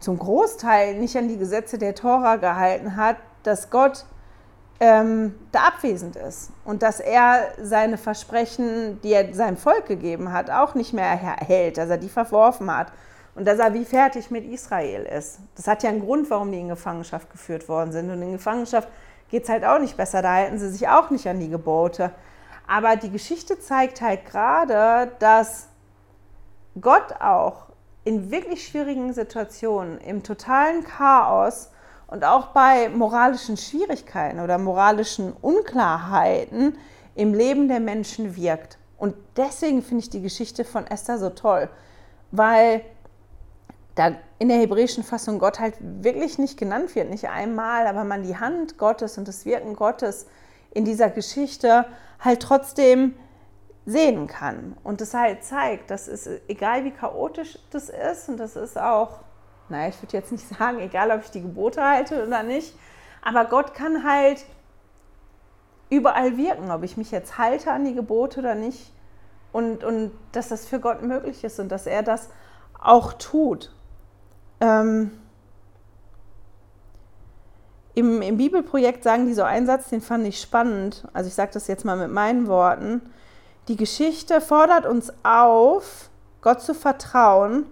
zum 0.00 0.18
Großteil 0.18 0.96
nicht 0.96 1.16
an 1.16 1.28
die 1.28 1.38
Gesetze 1.38 1.78
der 1.78 1.94
Tora 1.94 2.36
gehalten 2.36 2.96
hat, 2.96 3.16
dass 3.44 3.70
Gott 3.70 4.04
ähm, 4.78 5.34
da 5.52 5.68
abwesend 5.68 6.16
ist 6.16 6.50
und 6.64 6.82
dass 6.82 7.00
er 7.00 7.48
seine 7.60 7.96
Versprechen, 7.96 9.00
die 9.02 9.12
er 9.12 9.32
seinem 9.32 9.56
Volk 9.56 9.86
gegeben 9.86 10.32
hat, 10.32 10.50
auch 10.50 10.74
nicht 10.74 10.92
mehr 10.92 11.16
hält, 11.16 11.78
dass 11.78 11.88
er 11.88 11.96
die 11.96 12.10
verworfen 12.10 12.74
hat 12.74 12.92
und 13.34 13.46
dass 13.46 13.58
er 13.58 13.72
wie 13.74 13.84
fertig 13.84 14.30
mit 14.30 14.44
Israel 14.44 15.04
ist. 15.04 15.38
Das 15.54 15.66
hat 15.66 15.82
ja 15.82 15.90
einen 15.90 16.00
Grund, 16.00 16.28
warum 16.30 16.52
die 16.52 16.60
in 16.60 16.68
Gefangenschaft 16.68 17.30
geführt 17.30 17.68
worden 17.68 17.92
sind. 17.92 18.10
Und 18.10 18.20
in 18.22 18.32
Gefangenschaft 18.32 18.88
geht 19.30 19.44
es 19.44 19.48
halt 19.48 19.64
auch 19.64 19.78
nicht 19.78 19.96
besser. 19.96 20.22
Da 20.22 20.34
halten 20.34 20.58
sie 20.58 20.70
sich 20.70 20.88
auch 20.88 21.10
nicht 21.10 21.26
an 21.28 21.40
die 21.40 21.48
Gebote. 21.48 22.12
Aber 22.66 22.96
die 22.96 23.10
Geschichte 23.10 23.58
zeigt 23.60 24.00
halt 24.00 24.26
gerade, 24.26 25.12
dass 25.18 25.68
Gott 26.80 27.20
auch 27.20 27.66
in 28.04 28.30
wirklich 28.30 28.66
schwierigen 28.66 29.12
Situationen, 29.12 29.98
im 29.98 30.22
totalen 30.22 30.84
Chaos 30.84 31.70
und 32.06 32.24
auch 32.24 32.48
bei 32.48 32.88
moralischen 32.88 33.56
Schwierigkeiten 33.56 34.40
oder 34.40 34.58
moralischen 34.58 35.32
Unklarheiten 35.32 36.76
im 37.14 37.34
Leben 37.34 37.68
der 37.68 37.80
Menschen 37.80 38.36
wirkt. 38.36 38.78
Und 38.96 39.14
deswegen 39.36 39.82
finde 39.82 40.04
ich 40.04 40.10
die 40.10 40.22
Geschichte 40.22 40.64
von 40.64 40.86
Esther 40.86 41.18
so 41.18 41.30
toll, 41.30 41.68
weil 42.30 42.82
da 43.96 44.14
in 44.38 44.48
der 44.48 44.58
hebräischen 44.58 45.02
Fassung 45.02 45.38
Gott 45.38 45.58
halt 45.58 45.74
wirklich 45.80 46.38
nicht 46.38 46.58
genannt 46.58 46.94
wird, 46.94 47.10
nicht 47.10 47.28
einmal, 47.28 47.86
aber 47.86 48.04
man 48.04 48.22
die 48.22 48.38
Hand 48.38 48.78
Gottes 48.78 49.18
und 49.18 49.26
das 49.26 49.44
Wirken 49.46 49.74
Gottes 49.74 50.26
in 50.70 50.84
dieser 50.84 51.08
Geschichte 51.08 51.86
halt 52.20 52.40
trotzdem 52.40 53.14
sehen 53.86 54.26
kann. 54.26 54.76
Und 54.84 55.00
das 55.00 55.14
halt 55.14 55.42
zeigt, 55.44 55.90
dass 55.90 56.08
es, 56.08 56.28
egal 56.46 56.84
wie 56.84 56.90
chaotisch 56.90 57.58
das 57.70 57.88
ist, 57.88 58.28
und 58.28 58.36
das 58.36 58.54
ist 58.54 58.78
auch, 58.78 59.20
naja, 59.70 59.88
ich 59.88 60.02
würde 60.02 60.16
jetzt 60.16 60.30
nicht 60.30 60.46
sagen, 60.58 60.78
egal 60.78 61.10
ob 61.10 61.22
ich 61.24 61.30
die 61.30 61.42
Gebote 61.42 61.82
halte 61.82 62.26
oder 62.26 62.42
nicht, 62.42 62.76
aber 63.22 63.46
Gott 63.46 63.72
kann 63.72 64.04
halt 64.04 64.44
überall 65.88 66.36
wirken, 66.36 66.70
ob 66.70 66.82
ich 66.82 66.96
mich 66.96 67.10
jetzt 67.10 67.38
halte 67.38 67.72
an 67.72 67.84
die 67.84 67.94
Gebote 67.94 68.40
oder 68.40 68.54
nicht. 68.54 68.92
Und, 69.52 69.84
und 69.84 70.12
dass 70.32 70.48
das 70.48 70.66
für 70.66 70.80
Gott 70.80 71.02
möglich 71.02 71.42
ist 71.42 71.58
und 71.58 71.70
dass 71.70 71.86
er 71.86 72.02
das 72.02 72.28
auch 72.78 73.14
tut. 73.14 73.74
Ähm, 74.60 75.10
im, 77.96 78.20
Im 78.20 78.36
Bibelprojekt 78.36 79.04
sagen 79.04 79.26
die 79.26 79.32
so 79.32 79.42
einen 79.42 79.66
Satz, 79.66 79.88
den 79.88 80.02
fand 80.02 80.26
ich 80.26 80.40
spannend. 80.40 81.08
Also 81.14 81.28
ich 81.28 81.34
sage 81.34 81.52
das 81.54 81.66
jetzt 81.66 81.86
mal 81.86 81.96
mit 81.96 82.10
meinen 82.10 82.46
Worten. 82.46 83.00
Die 83.68 83.76
Geschichte 83.76 84.42
fordert 84.42 84.84
uns 84.84 85.12
auf, 85.22 86.10
Gott 86.42 86.60
zu 86.60 86.74
vertrauen. 86.74 87.64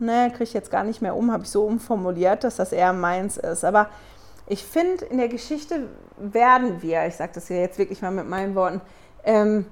Ne, 0.00 0.30
kriege 0.30 0.44
ich 0.44 0.52
jetzt 0.52 0.72
gar 0.72 0.82
nicht 0.82 1.00
mehr 1.00 1.14
um, 1.14 1.30
habe 1.30 1.44
ich 1.44 1.50
so 1.50 1.64
umformuliert, 1.64 2.42
dass 2.42 2.56
das 2.56 2.72
eher 2.72 2.92
meins 2.92 3.36
ist. 3.36 3.64
Aber 3.64 3.88
ich 4.46 4.64
finde, 4.64 5.04
in 5.04 5.18
der 5.18 5.28
Geschichte 5.28 5.88
werden 6.16 6.82
wir, 6.82 7.06
ich 7.06 7.14
sage 7.14 7.32
das 7.34 7.46
hier 7.46 7.60
jetzt 7.60 7.78
wirklich 7.78 8.02
mal 8.02 8.10
mit 8.10 8.28
meinen 8.28 8.56
Worten, 8.56 8.80
ähm, 9.22 9.66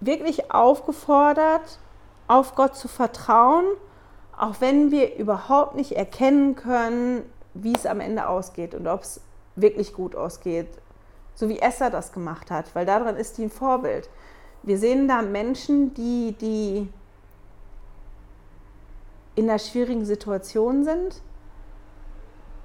wirklich 0.00 0.50
aufgefordert, 0.50 1.78
auf 2.26 2.54
Gott 2.54 2.74
zu 2.74 2.88
vertrauen, 2.88 3.66
auch 4.38 4.60
wenn 4.60 4.90
wir 4.90 5.16
überhaupt 5.16 5.74
nicht 5.74 5.92
erkennen 5.92 6.54
können, 6.54 7.22
wie 7.54 7.74
es 7.74 7.86
am 7.86 8.00
Ende 8.00 8.28
ausgeht 8.28 8.74
und 8.74 8.86
ob 8.86 9.02
es 9.02 9.20
wirklich 9.56 9.92
gut 9.92 10.14
ausgeht, 10.14 10.68
so 11.34 11.48
wie 11.48 11.58
Esther 11.58 11.90
das 11.90 12.12
gemacht 12.12 12.50
hat, 12.50 12.74
weil 12.74 12.86
daran 12.86 13.16
ist 13.16 13.38
die 13.38 13.44
ein 13.44 13.50
Vorbild. 13.50 14.08
Wir 14.62 14.78
sehen 14.78 15.08
da 15.08 15.22
Menschen, 15.22 15.94
die, 15.94 16.34
die 16.40 16.88
in 19.34 19.48
einer 19.48 19.58
schwierigen 19.58 20.04
Situation 20.04 20.84
sind, 20.84 21.22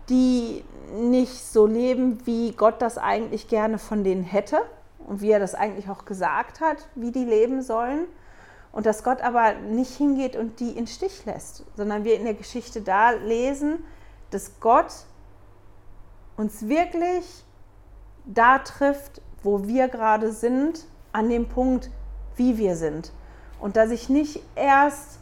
die 0.09 0.63
nicht 0.95 1.43
so 1.43 1.65
leben, 1.65 2.25
wie 2.25 2.51
Gott 2.51 2.81
das 2.81 2.97
eigentlich 2.97 3.47
gerne 3.47 3.77
von 3.77 4.03
denen 4.03 4.23
hätte 4.23 4.61
und 5.07 5.21
wie 5.21 5.31
er 5.31 5.39
das 5.39 5.55
eigentlich 5.55 5.89
auch 5.89 6.05
gesagt 6.05 6.61
hat, 6.61 6.87
wie 6.95 7.11
die 7.11 7.25
leben 7.25 7.61
sollen. 7.61 8.05
Und 8.73 8.85
dass 8.85 9.03
Gott 9.03 9.21
aber 9.21 9.53
nicht 9.53 9.95
hingeht 9.95 10.35
und 10.35 10.59
die 10.59 10.71
in 10.71 10.87
Stich 10.87 11.23
lässt, 11.25 11.63
sondern 11.77 12.03
wir 12.03 12.17
in 12.17 12.25
der 12.25 12.33
Geschichte 12.33 12.81
da 12.81 13.11
lesen, 13.11 13.85
dass 14.31 14.59
Gott 14.59 14.91
uns 16.35 16.67
wirklich 16.67 17.23
da 18.25 18.57
trifft, 18.59 19.21
wo 19.43 19.67
wir 19.67 19.87
gerade 19.87 20.31
sind, 20.31 20.85
an 21.11 21.29
dem 21.29 21.47
Punkt, 21.47 21.91
wie 22.35 22.57
wir 22.57 22.75
sind. 22.75 23.13
Und 23.59 23.77
dass 23.77 23.91
ich 23.91 24.09
nicht 24.09 24.41
erst 24.55 25.19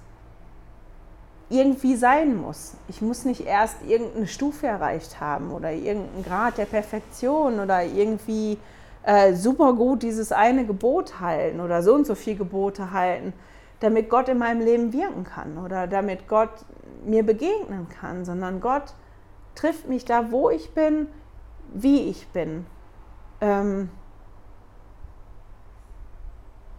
irgendwie 1.50 1.98
sein 1.98 2.38
muss. 2.38 2.76
Ich 2.88 3.02
muss 3.02 3.26
nicht 3.26 3.46
erst 3.46 3.84
irgendeine 3.86 4.28
Stufe 4.28 4.68
erreicht 4.68 5.20
haben 5.20 5.52
oder 5.52 5.72
irgendeinen 5.72 6.24
Grad 6.24 6.58
der 6.58 6.66
Perfektion 6.66 7.60
oder 7.60 7.84
irgendwie 7.84 8.58
äh, 9.04 9.34
super 9.34 9.74
gut 9.74 10.04
dieses 10.04 10.32
eine 10.32 10.66
Gebot 10.66 11.20
halten 11.20 11.60
oder 11.60 11.82
so 11.84 11.94
und 11.94 12.06
so 12.06 12.16
viele 12.16 12.38
Gebote 12.38 12.92
halten, 12.92 13.34
damit 13.80 14.10
Gott 14.10 14.30
in 14.30 14.38
meinem 14.38 14.62
Leben 14.62 14.94
wirken 14.94 15.24
kann 15.24 15.58
oder 15.58 15.88
damit 15.88 16.28
Gott 16.28 16.52
mir 17.04 17.26
begegnen 17.26 17.88
kann, 17.90 18.26
sondern 18.26 18.62
Gott 18.62 18.94
trifft 19.56 19.88
mich 19.88 20.06
da, 20.06 20.32
wo 20.32 20.50
ich 20.50 20.74
bin, 20.74 21.08
wie 21.74 22.10
ich 22.10 22.28
bin. 22.28 22.66
Ähm 23.40 23.90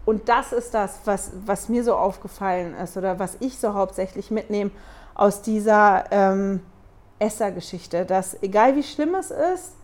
und 0.05 0.29
das 0.29 0.53
ist 0.53 0.75
das, 0.75 1.01
was, 1.05 1.33
was 1.45 1.69
mir 1.69 1.85
so 1.85 1.95
aufgefallen 1.95 2.75
ist 2.75 2.97
oder 2.97 3.19
was 3.19 3.37
ich 3.41 3.59
so 3.59 3.75
hauptsächlich 3.75 4.31
mitnehme 4.31 4.71
aus 5.15 5.43
dieser 5.43 6.05
ähm, 6.11 6.61
Esser-Geschichte, 7.19 8.05
dass 8.05 8.43
egal 8.43 8.75
wie 8.75 8.83
schlimm 8.83 9.15
es 9.15 9.31
ist, 9.31 9.75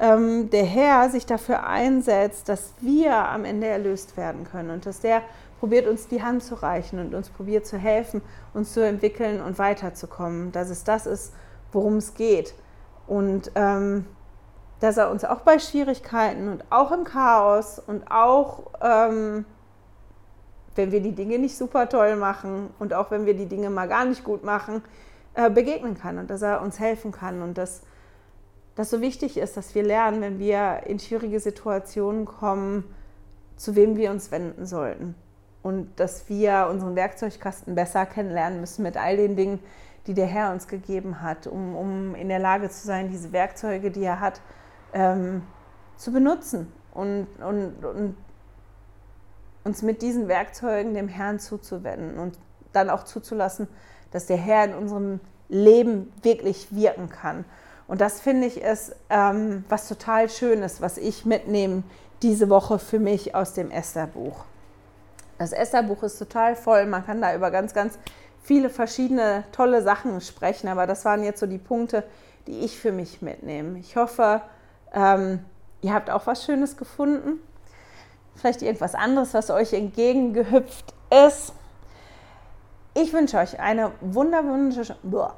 ähm, 0.00 0.50
der 0.50 0.64
Herr 0.64 1.08
sich 1.10 1.26
dafür 1.26 1.66
einsetzt, 1.66 2.48
dass 2.48 2.74
wir 2.80 3.14
am 3.14 3.44
Ende 3.44 3.66
erlöst 3.66 4.16
werden 4.16 4.44
können 4.44 4.70
und 4.70 4.86
dass 4.86 5.00
der 5.00 5.22
probiert 5.60 5.86
uns 5.86 6.08
die 6.08 6.22
Hand 6.22 6.42
zu 6.42 6.56
reichen 6.56 6.98
und 6.98 7.14
uns 7.14 7.30
probiert 7.30 7.64
zu 7.66 7.78
helfen, 7.78 8.20
uns 8.52 8.72
zu 8.72 8.84
entwickeln 8.84 9.40
und 9.40 9.58
weiterzukommen. 9.58 10.52
Dass 10.52 10.68
es 10.68 10.84
das 10.84 11.06
ist, 11.06 11.32
worum 11.72 11.96
es 11.96 12.14
geht. 12.14 12.54
Und 13.06 13.52
ähm, 13.54 14.06
dass 14.80 14.96
er 14.96 15.10
uns 15.10 15.24
auch 15.24 15.40
bei 15.40 15.58
Schwierigkeiten 15.58 16.48
und 16.48 16.64
auch 16.70 16.92
im 16.92 17.04
Chaos 17.04 17.78
und 17.78 18.10
auch, 18.10 18.64
ähm, 18.82 19.44
wenn 20.74 20.90
wir 20.90 21.00
die 21.00 21.12
Dinge 21.12 21.38
nicht 21.38 21.56
super 21.56 21.88
toll 21.88 22.16
machen 22.16 22.70
und 22.78 22.92
auch 22.92 23.10
wenn 23.10 23.24
wir 23.24 23.34
die 23.34 23.46
Dinge 23.46 23.70
mal 23.70 23.88
gar 23.88 24.04
nicht 24.04 24.24
gut 24.24 24.44
machen, 24.44 24.82
äh, 25.34 25.48
begegnen 25.48 25.96
kann 25.96 26.18
und 26.18 26.28
dass 26.28 26.42
er 26.42 26.60
uns 26.60 26.80
helfen 26.80 27.12
kann 27.12 27.42
und 27.42 27.56
dass 27.56 27.82
das 28.74 28.90
so 28.90 29.00
wichtig 29.00 29.36
ist, 29.36 29.56
dass 29.56 29.74
wir 29.74 29.82
lernen, 29.82 30.20
wenn 30.20 30.38
wir 30.38 30.82
in 30.86 30.98
schwierige 30.98 31.40
Situationen 31.40 32.24
kommen, 32.24 32.84
zu 33.56 33.76
wem 33.76 33.96
wir 33.96 34.10
uns 34.10 34.30
wenden 34.30 34.66
sollten. 34.66 35.14
Und 35.62 35.88
dass 35.98 36.28
wir 36.28 36.68
unseren 36.70 36.96
Werkzeugkasten 36.96 37.74
besser 37.74 38.04
kennenlernen 38.04 38.60
müssen 38.60 38.82
mit 38.82 38.96
all 38.96 39.16
den 39.16 39.36
Dingen, 39.36 39.60
die 40.06 40.14
der 40.14 40.26
Herr 40.26 40.52
uns 40.52 40.68
gegeben 40.68 41.22
hat, 41.22 41.46
um, 41.46 41.74
um 41.74 42.14
in 42.14 42.28
der 42.28 42.38
Lage 42.38 42.68
zu 42.68 42.86
sein, 42.86 43.08
diese 43.10 43.32
Werkzeuge, 43.32 43.90
die 43.90 44.02
er 44.02 44.20
hat, 44.20 44.40
ähm, 44.92 45.42
zu 45.96 46.12
benutzen 46.12 46.70
und, 46.92 47.26
und, 47.38 47.84
und 47.84 48.16
uns 49.64 49.82
mit 49.82 50.02
diesen 50.02 50.28
Werkzeugen 50.28 50.92
dem 50.94 51.08
Herrn 51.08 51.38
zuzuwenden 51.38 52.18
und 52.18 52.38
dann 52.72 52.90
auch 52.90 53.04
zuzulassen, 53.04 53.68
dass 54.10 54.26
der 54.26 54.36
Herr 54.36 54.64
in 54.64 54.74
unserem 54.74 55.20
Leben 55.48 56.12
wirklich 56.22 56.74
wirken 56.74 57.08
kann. 57.08 57.44
Und 57.86 58.00
das 58.00 58.20
finde 58.20 58.46
ich 58.46 58.60
ist 58.60 58.94
ähm, 59.10 59.64
was 59.68 59.88
total 59.88 60.28
Schönes, 60.28 60.80
was 60.80 60.96
ich 60.96 61.24
mitnehme 61.24 61.82
diese 62.22 62.48
Woche 62.48 62.78
für 62.78 62.98
mich 62.98 63.34
aus 63.34 63.52
dem 63.52 63.70
Esther-Buch. 63.70 64.44
Das 65.38 65.52
Esther-Buch 65.52 66.02
ist 66.02 66.18
total 66.18 66.56
voll. 66.56 66.86
Man 66.86 67.04
kann 67.04 67.20
da 67.20 67.34
über 67.34 67.50
ganz, 67.50 67.74
ganz 67.74 67.98
viele 68.42 68.70
verschiedene 68.70 69.44
tolle 69.52 69.82
Sachen 69.82 70.20
sprechen. 70.20 70.68
Aber 70.68 70.86
das 70.86 71.04
waren 71.04 71.22
jetzt 71.22 71.40
so 71.40 71.46
die 71.46 71.58
Punkte, 71.58 72.04
die 72.46 72.60
ich 72.60 72.78
für 72.78 72.92
mich 72.92 73.20
mitnehme. 73.20 73.78
Ich 73.78 73.96
hoffe, 73.96 74.40
ähm, 74.92 75.40
ihr 75.82 75.92
habt 75.92 76.10
auch 76.10 76.26
was 76.26 76.44
Schönes 76.44 76.76
gefunden. 76.76 77.40
Vielleicht 78.36 78.62
irgendwas 78.62 78.94
anderes, 78.94 79.34
was 79.34 79.50
euch 79.50 79.72
entgegengehüpft 79.72 80.94
ist. 81.28 81.52
Ich 82.94 83.12
wünsche 83.12 83.38
euch 83.38 83.58
eine 83.60 83.92
wunderwunderschöne. 84.00 85.34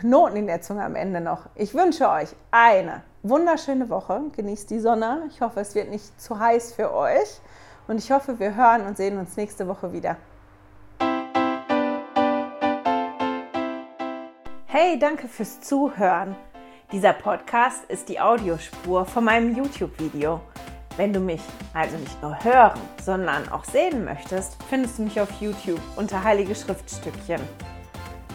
Knoten 0.00 0.36
in 0.36 0.46
der 0.48 0.60
Zunge 0.60 0.84
am 0.84 0.96
Ende 0.96 1.20
noch. 1.20 1.46
Ich 1.54 1.72
wünsche 1.74 2.08
euch 2.08 2.34
eine 2.50 3.02
wunderschöne 3.22 3.88
Woche. 3.88 4.20
Genießt 4.34 4.68
die 4.70 4.80
Sonne. 4.80 5.22
Ich 5.28 5.40
hoffe, 5.40 5.60
es 5.60 5.74
wird 5.74 5.88
nicht 5.88 6.20
zu 6.20 6.38
heiß 6.38 6.72
für 6.72 6.92
euch. 6.92 7.40
Und 7.86 7.98
ich 7.98 8.10
hoffe, 8.10 8.38
wir 8.40 8.56
hören 8.56 8.86
und 8.86 8.96
sehen 8.96 9.18
uns 9.18 9.36
nächste 9.36 9.68
Woche 9.68 9.92
wieder. 9.92 10.16
Hey, 14.66 14.98
danke 14.98 15.28
fürs 15.28 15.60
Zuhören. 15.60 16.34
Dieser 16.90 17.12
Podcast 17.12 17.84
ist 17.84 18.08
die 18.08 18.18
Audiospur 18.18 19.04
von 19.04 19.24
meinem 19.24 19.54
YouTube-Video. 19.54 20.40
Wenn 20.96 21.12
du 21.12 21.20
mich 21.20 21.42
also 21.72 21.96
nicht 21.96 22.20
nur 22.20 22.42
hören, 22.42 22.80
sondern 23.00 23.48
auch 23.48 23.64
sehen 23.64 24.04
möchtest, 24.04 24.56
findest 24.68 24.98
du 24.98 25.02
mich 25.02 25.20
auf 25.20 25.30
YouTube 25.40 25.80
unter 25.96 26.22
Heilige 26.22 26.54
Schriftstückchen. 26.54 27.40